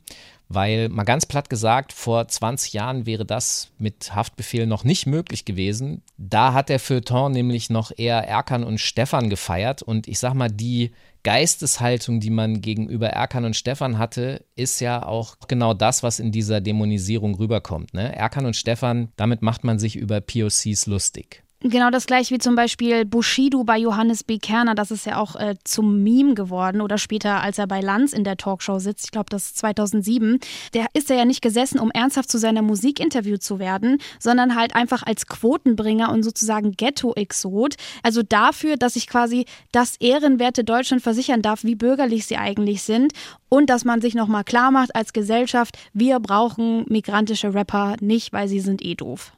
Weil, 0.50 0.88
mal 0.88 1.04
ganz 1.04 1.26
platt 1.26 1.50
gesagt, 1.50 1.92
vor 1.92 2.26
20 2.26 2.72
Jahren 2.72 3.04
wäre 3.04 3.26
das 3.26 3.70
mit 3.78 4.14
Haftbefehl 4.14 4.66
noch 4.66 4.82
nicht 4.82 5.06
möglich 5.06 5.44
gewesen. 5.44 6.02
Da 6.16 6.54
hat 6.54 6.70
der 6.70 6.80
Feuilleton 6.80 7.32
nämlich 7.32 7.68
noch 7.68 7.92
eher 7.94 8.26
Erkan 8.26 8.64
und 8.64 8.80
Stefan 8.80 9.28
gefeiert. 9.28 9.82
Und 9.82 10.08
ich 10.08 10.18
sag 10.18 10.32
mal, 10.32 10.48
die 10.48 10.92
Geisteshaltung, 11.22 12.20
die 12.20 12.30
man 12.30 12.62
gegenüber 12.62 13.08
Erkan 13.08 13.44
und 13.44 13.56
Stefan 13.56 13.98
hatte, 13.98 14.44
ist 14.56 14.80
ja 14.80 15.04
auch 15.04 15.36
genau 15.48 15.74
das, 15.74 16.02
was 16.02 16.20
in 16.20 16.32
dieser 16.32 16.62
Dämonisierung 16.62 17.34
rüberkommt. 17.34 17.92
Ne? 17.92 18.14
Erkan 18.16 18.46
und 18.46 18.56
Stefan, 18.56 19.08
damit 19.16 19.42
macht 19.42 19.64
man 19.64 19.78
sich 19.78 19.96
über 19.96 20.22
POCs 20.22 20.86
lustig. 20.86 21.42
Genau 21.60 21.90
das 21.90 22.06
gleiche 22.06 22.32
wie 22.32 22.38
zum 22.38 22.54
Beispiel 22.54 23.04
Bushido 23.04 23.64
bei 23.64 23.78
Johannes 23.78 24.22
B. 24.22 24.38
Kerner, 24.38 24.76
das 24.76 24.92
ist 24.92 25.06
ja 25.06 25.16
auch 25.16 25.34
äh, 25.34 25.56
zum 25.64 26.04
Meme 26.04 26.34
geworden 26.34 26.80
oder 26.80 26.98
später, 26.98 27.42
als 27.42 27.58
er 27.58 27.66
bei 27.66 27.80
Lanz 27.80 28.12
in 28.12 28.22
der 28.22 28.36
Talkshow 28.36 28.78
sitzt, 28.78 29.06
ich 29.06 29.10
glaube 29.10 29.26
das 29.28 29.46
ist 29.46 29.58
2007, 29.58 30.38
der 30.72 30.86
ist 30.92 31.10
er 31.10 31.16
ja 31.16 31.24
nicht 31.24 31.42
gesessen, 31.42 31.80
um 31.80 31.90
ernsthaft 31.90 32.30
zu 32.30 32.38
seiner 32.38 32.62
Musik 32.62 33.00
interviewt 33.00 33.42
zu 33.42 33.58
werden, 33.58 33.98
sondern 34.20 34.54
halt 34.54 34.76
einfach 34.76 35.02
als 35.02 35.26
Quotenbringer 35.26 36.12
und 36.12 36.22
sozusagen 36.22 36.76
Ghetto-Exot. 36.76 37.74
Also 38.04 38.22
dafür, 38.22 38.76
dass 38.76 38.94
ich 38.94 39.08
quasi 39.08 39.44
das 39.72 39.96
ehrenwerte 39.96 40.62
Deutschland 40.62 41.02
versichern 41.02 41.42
darf, 41.42 41.64
wie 41.64 41.74
bürgerlich 41.74 42.26
sie 42.26 42.36
eigentlich 42.36 42.82
sind 42.82 43.14
und 43.48 43.68
dass 43.68 43.84
man 43.84 44.00
sich 44.00 44.14
nochmal 44.14 44.44
klar 44.44 44.70
macht 44.70 44.94
als 44.94 45.12
Gesellschaft, 45.12 45.76
wir 45.92 46.20
brauchen 46.20 46.84
migrantische 46.88 47.52
Rapper 47.52 47.96
nicht, 48.00 48.32
weil 48.32 48.46
sie 48.46 48.60
sind 48.60 48.80
eh 48.80 48.94
doof. 48.94 49.32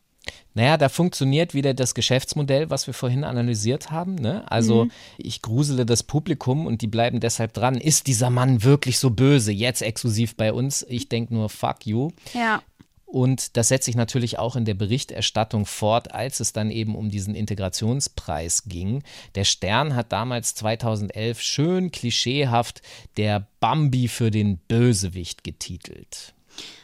Naja, 0.54 0.76
da 0.76 0.88
funktioniert 0.88 1.54
wieder 1.54 1.74
das 1.74 1.94
Geschäftsmodell, 1.94 2.70
was 2.70 2.86
wir 2.86 2.94
vorhin 2.94 3.24
analysiert 3.24 3.90
haben. 3.90 4.16
Ne? 4.16 4.50
Also 4.50 4.86
mhm. 4.86 4.90
ich 5.18 5.42
grusele 5.42 5.86
das 5.86 6.02
Publikum 6.02 6.66
und 6.66 6.82
die 6.82 6.86
bleiben 6.88 7.20
deshalb 7.20 7.52
dran. 7.54 7.76
Ist 7.76 8.06
dieser 8.06 8.30
Mann 8.30 8.64
wirklich 8.64 8.98
so 8.98 9.10
böse? 9.10 9.52
Jetzt 9.52 9.82
exklusiv 9.82 10.36
bei 10.36 10.52
uns. 10.52 10.84
Ich 10.88 11.08
denke 11.08 11.34
nur, 11.34 11.48
fuck 11.48 11.86
you. 11.86 12.10
Ja. 12.34 12.62
Und 13.10 13.56
das 13.56 13.68
setzt 13.68 13.86
sich 13.86 13.96
natürlich 13.96 14.38
auch 14.38 14.54
in 14.54 14.64
der 14.64 14.74
Berichterstattung 14.74 15.66
fort, 15.66 16.14
als 16.14 16.38
es 16.38 16.52
dann 16.52 16.70
eben 16.70 16.94
um 16.94 17.10
diesen 17.10 17.34
Integrationspreis 17.34 18.64
ging. 18.68 19.02
Der 19.34 19.42
Stern 19.42 19.96
hat 19.96 20.12
damals 20.12 20.54
2011 20.54 21.40
schön 21.40 21.90
klischeehaft 21.90 22.82
der 23.16 23.48
Bambi 23.58 24.06
für 24.06 24.30
den 24.30 24.58
Bösewicht 24.58 25.42
getitelt. 25.42 26.34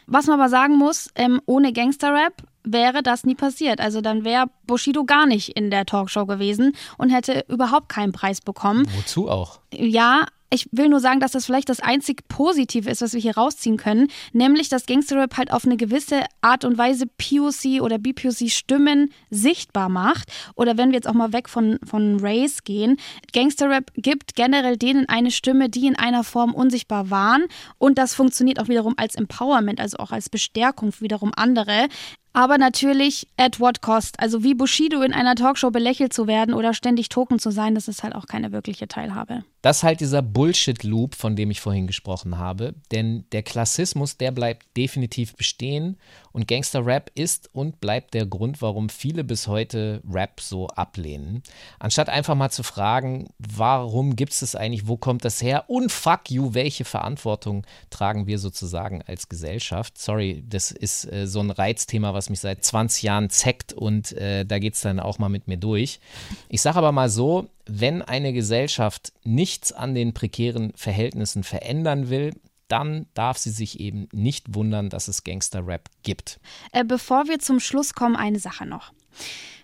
Was 0.08 0.26
man 0.26 0.40
aber 0.40 0.48
sagen 0.48 0.76
muss, 0.76 1.10
ähm, 1.14 1.40
ohne 1.46 1.72
Gangsterrap 1.72 2.42
wäre 2.66 3.02
das 3.02 3.24
nie 3.24 3.34
passiert. 3.34 3.80
Also 3.80 4.02
dann 4.02 4.24
wäre 4.24 4.46
Bushido 4.66 5.04
gar 5.04 5.26
nicht 5.26 5.56
in 5.56 5.70
der 5.70 5.86
Talkshow 5.86 6.26
gewesen 6.26 6.74
und 6.98 7.10
hätte 7.10 7.44
überhaupt 7.48 7.88
keinen 7.88 8.12
Preis 8.12 8.40
bekommen. 8.40 8.86
Wozu 8.96 9.30
auch? 9.30 9.60
Ja, 9.72 10.26
ich 10.50 10.68
will 10.70 10.88
nur 10.88 11.00
sagen, 11.00 11.18
dass 11.18 11.32
das 11.32 11.44
vielleicht 11.44 11.68
das 11.68 11.80
einzig 11.80 12.28
Positive 12.28 12.88
ist, 12.88 13.02
was 13.02 13.14
wir 13.14 13.20
hier 13.20 13.36
rausziehen 13.36 13.76
können, 13.76 14.08
nämlich 14.32 14.68
dass 14.68 14.86
Gangsterrap 14.86 15.36
halt 15.36 15.52
auf 15.52 15.64
eine 15.64 15.76
gewisse 15.76 16.24
Art 16.40 16.64
und 16.64 16.78
Weise 16.78 17.06
POC 17.06 17.82
oder 17.82 17.98
BPOC 17.98 18.48
Stimmen 18.48 19.10
sichtbar 19.30 19.88
macht. 19.88 20.30
Oder 20.54 20.78
wenn 20.78 20.90
wir 20.90 20.96
jetzt 20.96 21.08
auch 21.08 21.14
mal 21.14 21.32
weg 21.32 21.48
von, 21.48 21.78
von 21.84 22.20
Race 22.20 22.62
gehen, 22.62 22.96
Gangsterrap 23.32 23.90
gibt 23.96 24.36
generell 24.36 24.76
denen 24.76 25.08
eine 25.08 25.32
Stimme, 25.32 25.68
die 25.68 25.86
in 25.86 25.96
einer 25.96 26.22
Form 26.22 26.54
unsichtbar 26.54 27.10
waren. 27.10 27.44
Und 27.78 27.98
das 27.98 28.14
funktioniert 28.14 28.60
auch 28.60 28.68
wiederum 28.68 28.94
als 28.96 29.16
Empowerment, 29.16 29.80
also 29.80 29.98
auch 29.98 30.12
als 30.12 30.28
Bestärkung 30.28 30.92
für 30.92 31.02
wiederum 31.02 31.32
andere. 31.34 31.88
Aber 32.36 32.58
natürlich 32.58 33.26
at 33.38 33.60
what 33.60 33.80
cost? 33.80 34.20
Also 34.20 34.44
wie 34.44 34.52
Bushido 34.52 35.00
in 35.00 35.14
einer 35.14 35.36
Talkshow 35.36 35.70
belächelt 35.70 36.12
zu 36.12 36.26
werden 36.26 36.52
oder 36.52 36.74
ständig 36.74 37.08
Token 37.08 37.38
zu 37.38 37.50
sein, 37.50 37.74
das 37.74 37.88
ist 37.88 38.02
halt 38.02 38.14
auch 38.14 38.26
keine 38.26 38.52
wirkliche 38.52 38.86
Teilhabe. 38.86 39.42
Das 39.62 39.78
ist 39.78 39.82
halt 39.84 40.00
dieser 40.00 40.20
Bullshit-Loop, 40.20 41.14
von 41.14 41.34
dem 41.34 41.50
ich 41.50 41.62
vorhin 41.62 41.86
gesprochen 41.86 42.36
habe. 42.36 42.74
Denn 42.92 43.24
der 43.32 43.42
Klassismus, 43.42 44.18
der 44.18 44.32
bleibt 44.32 44.66
definitiv 44.76 45.34
bestehen. 45.34 45.96
Und 46.30 46.46
Gangster-Rap 46.46 47.10
ist 47.14 47.48
und 47.54 47.80
bleibt 47.80 48.12
der 48.12 48.26
Grund, 48.26 48.60
warum 48.60 48.90
viele 48.90 49.24
bis 49.24 49.48
heute 49.48 50.02
Rap 50.08 50.40
so 50.40 50.68
ablehnen. 50.68 51.42
Anstatt 51.78 52.10
einfach 52.10 52.34
mal 52.34 52.50
zu 52.50 52.62
fragen, 52.62 53.28
warum 53.38 54.14
gibt 54.14 54.34
es 54.34 54.40
das 54.40 54.54
eigentlich, 54.54 54.86
wo 54.86 54.98
kommt 54.98 55.24
das 55.24 55.42
her 55.42 55.64
und 55.68 55.90
fuck 55.90 56.30
you, 56.30 56.52
welche 56.52 56.84
Verantwortung 56.84 57.66
tragen 57.88 58.26
wir 58.26 58.38
sozusagen 58.38 59.02
als 59.02 59.30
Gesellschaft? 59.30 59.96
Sorry, 59.96 60.44
das 60.46 60.70
ist 60.70 61.10
äh, 61.10 61.26
so 61.26 61.40
ein 61.40 61.50
Reizthema, 61.50 62.12
was 62.26 62.30
mich 62.30 62.40
seit 62.40 62.64
20 62.64 63.02
Jahren 63.04 63.30
zeckt 63.30 63.72
und 63.72 64.12
äh, 64.12 64.44
da 64.44 64.58
geht 64.58 64.74
es 64.74 64.80
dann 64.80 64.98
auch 64.98 65.18
mal 65.18 65.28
mit 65.28 65.46
mir 65.46 65.56
durch. 65.56 66.00
Ich 66.48 66.60
sage 66.60 66.78
aber 66.78 66.90
mal 66.90 67.08
so, 67.08 67.48
wenn 67.66 68.02
eine 68.02 68.32
Gesellschaft 68.32 69.12
nichts 69.22 69.72
an 69.72 69.94
den 69.94 70.12
prekären 70.12 70.72
Verhältnissen 70.74 71.44
verändern 71.44 72.10
will, 72.10 72.32
dann 72.68 73.06
darf 73.14 73.38
sie 73.38 73.50
sich 73.50 73.78
eben 73.78 74.08
nicht 74.12 74.54
wundern, 74.54 74.90
dass 74.90 75.06
es 75.06 75.22
Gangster-Rap 75.22 75.88
gibt. 76.02 76.40
Äh, 76.72 76.84
bevor 76.84 77.28
wir 77.28 77.38
zum 77.38 77.60
Schluss 77.60 77.94
kommen, 77.94 78.16
eine 78.16 78.40
Sache 78.40 78.66
noch. 78.66 78.92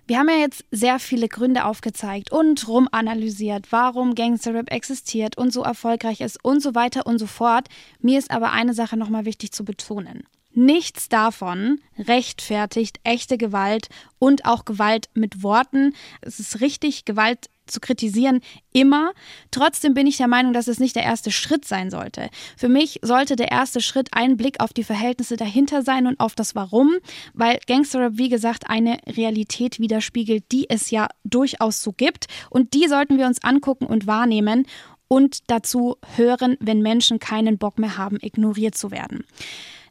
Wir 0.07 0.19
haben 0.19 0.29
ja 0.29 0.37
jetzt 0.37 0.65
sehr 0.71 1.01
viele 1.01 1.29
Gründe 1.29 1.65
aufgezeigt 1.65 2.31
und 2.31 2.69
rumanalysiert, 2.69 3.73
warum 3.73 4.15
Gangster-Rap 4.15 4.71
existiert 4.71 5.37
und 5.37 5.53
so 5.53 5.63
erfolgreich 5.63 6.21
ist 6.21 6.45
und 6.45 6.61
so 6.61 6.77
weiter 6.77 7.07
und 7.07 7.19
so 7.19 7.27
fort. 7.27 7.69
Mir 8.01 8.21
ist 8.21 8.31
aber 8.31 8.53
eine 8.53 8.75
Sache 8.75 8.97
nochmal 8.97 9.25
wichtig 9.25 9.51
zu 9.51 9.65
betonen. 9.65 10.25
Nichts 10.55 11.09
davon 11.09 11.81
rechtfertigt 11.99 13.01
echte 13.05 13.39
Gewalt 13.39 13.89
und 14.19 14.45
auch 14.45 14.65
Gewalt 14.65 15.09
mit 15.15 15.43
Worten. 15.43 15.95
Es 16.21 16.39
ist 16.39 16.61
richtig, 16.61 17.05
Gewalt 17.05 17.49
zu 17.67 17.81
kritisieren, 17.81 18.41
immer. 18.73 19.13
Trotzdem 19.51 19.95
bin 19.95 20.07
ich 20.07 20.17
der 20.17 20.29
Meinung, 20.29 20.53
dass 20.53 20.69
es 20.69 20.79
nicht 20.79 20.97
der 20.97 21.05
erste 21.05 21.31
Schritt 21.31 21.65
sein 21.65 21.91
sollte. 21.91 22.29
Für 22.57 22.69
mich 22.69 23.01
sollte 23.03 23.37
der 23.37 23.51
erste 23.51 23.81
Schritt 23.81 24.09
ein 24.13 24.37
Blick 24.37 24.61
auf 24.61 24.73
die 24.73 24.85
Verhältnisse 24.85 25.37
dahinter 25.37 25.83
sein 25.83 26.07
und 26.07 26.21
auf 26.21 26.35
das 26.35 26.55
Warum, 26.55 26.97
weil 27.33 27.59
Gangsterrap, 27.67 28.13
wie 28.17 28.29
gesagt, 28.29 28.69
eine 28.69 28.99
Realität 29.07 29.79
widerspiegelt, 29.79 30.45
die 30.53 30.69
es 30.69 30.91
ja 30.91 31.09
durchaus 31.25 31.83
so 31.83 31.93
gibt. 31.93 32.27
Und 32.51 32.75
die 32.75 32.89
sollten 32.89 33.17
wir 33.17 33.27
uns 33.27 33.43
angucken 33.43 33.87
und 33.87 34.07
wahrnehmen 34.07 34.67
und 35.09 35.51
dazu 35.51 35.97
hören, 36.17 36.57
wenn 36.61 36.83
Menschen 36.83 37.19
keinen 37.19 37.59
Bock 37.59 37.79
mehr 37.79 37.97
haben, 37.97 38.19
ignoriert 38.21 38.77
zu 38.77 38.91
werden. 38.91 39.25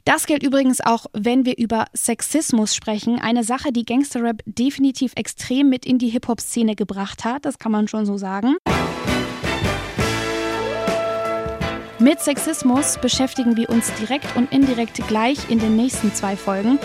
Das 0.03 0.25
gilt 0.25 0.43
übrigens 0.43 0.81
auch, 0.81 1.05
wenn 1.13 1.45
wir 1.45 1.57
über 1.57 1.85
Sexismus 1.93 2.73
sprechen. 2.73 3.19
Eine 3.19 3.43
Sache, 3.43 3.71
die 3.71 3.85
Gangsterrap 3.85 4.41
definitiv 4.45 5.13
extrem 5.15 5.69
mit 5.69 5.85
in 5.85 5.99
die 5.99 6.09
Hip-Hop-Szene 6.09 6.75
gebracht 6.75 7.23
hat. 7.23 7.45
Das 7.45 7.59
kann 7.59 7.71
man 7.71 7.87
schon 7.87 8.05
so 8.05 8.17
sagen. 8.17 8.55
Mit 11.99 12.19
Sexismus 12.19 12.97
beschäftigen 12.99 13.57
wir 13.57 13.69
uns 13.69 13.93
direkt 13.93 14.35
und 14.35 14.51
indirekt 14.51 15.07
gleich 15.07 15.51
in 15.51 15.59
den 15.59 15.75
nächsten 15.75 16.11
zwei 16.15 16.35
Folgen. 16.35 16.79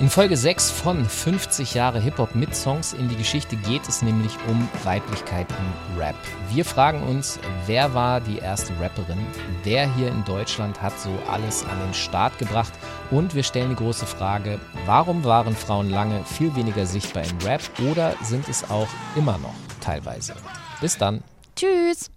In 0.00 0.08
Folge 0.08 0.34
6 0.34 0.70
von 0.70 1.04
50 1.04 1.74
Jahre 1.74 2.00
Hip-Hop 2.00 2.34
mit 2.34 2.56
Songs 2.56 2.94
in 2.94 3.10
die 3.10 3.16
Geschichte 3.16 3.54
geht 3.56 3.86
es 3.86 4.00
nämlich 4.00 4.32
um 4.48 4.66
Weiblichkeit 4.82 5.46
im 5.50 5.98
Rap. 6.00 6.14
Wir 6.48 6.64
fragen 6.64 7.02
uns, 7.02 7.38
wer 7.66 7.92
war 7.92 8.22
die 8.22 8.38
erste 8.38 8.72
Rapperin? 8.80 9.18
Wer 9.62 9.94
hier 9.96 10.08
in 10.08 10.24
Deutschland 10.24 10.80
hat 10.80 10.98
so 10.98 11.10
alles 11.30 11.66
an 11.66 11.78
den 11.80 11.92
Start 11.92 12.38
gebracht? 12.38 12.72
Und 13.10 13.34
wir 13.34 13.42
stellen 13.42 13.68
die 13.68 13.76
große 13.76 14.06
Frage, 14.06 14.58
warum 14.86 15.22
waren 15.22 15.54
Frauen 15.54 15.90
lange 15.90 16.24
viel 16.24 16.56
weniger 16.56 16.86
sichtbar 16.86 17.24
im 17.24 17.46
Rap 17.46 17.60
oder 17.90 18.14
sind 18.22 18.48
es 18.48 18.70
auch 18.70 18.88
immer 19.16 19.36
noch 19.36 19.54
teilweise? 19.82 20.32
Bis 20.80 20.96
dann. 20.96 21.22
Tschüss. 21.54 22.10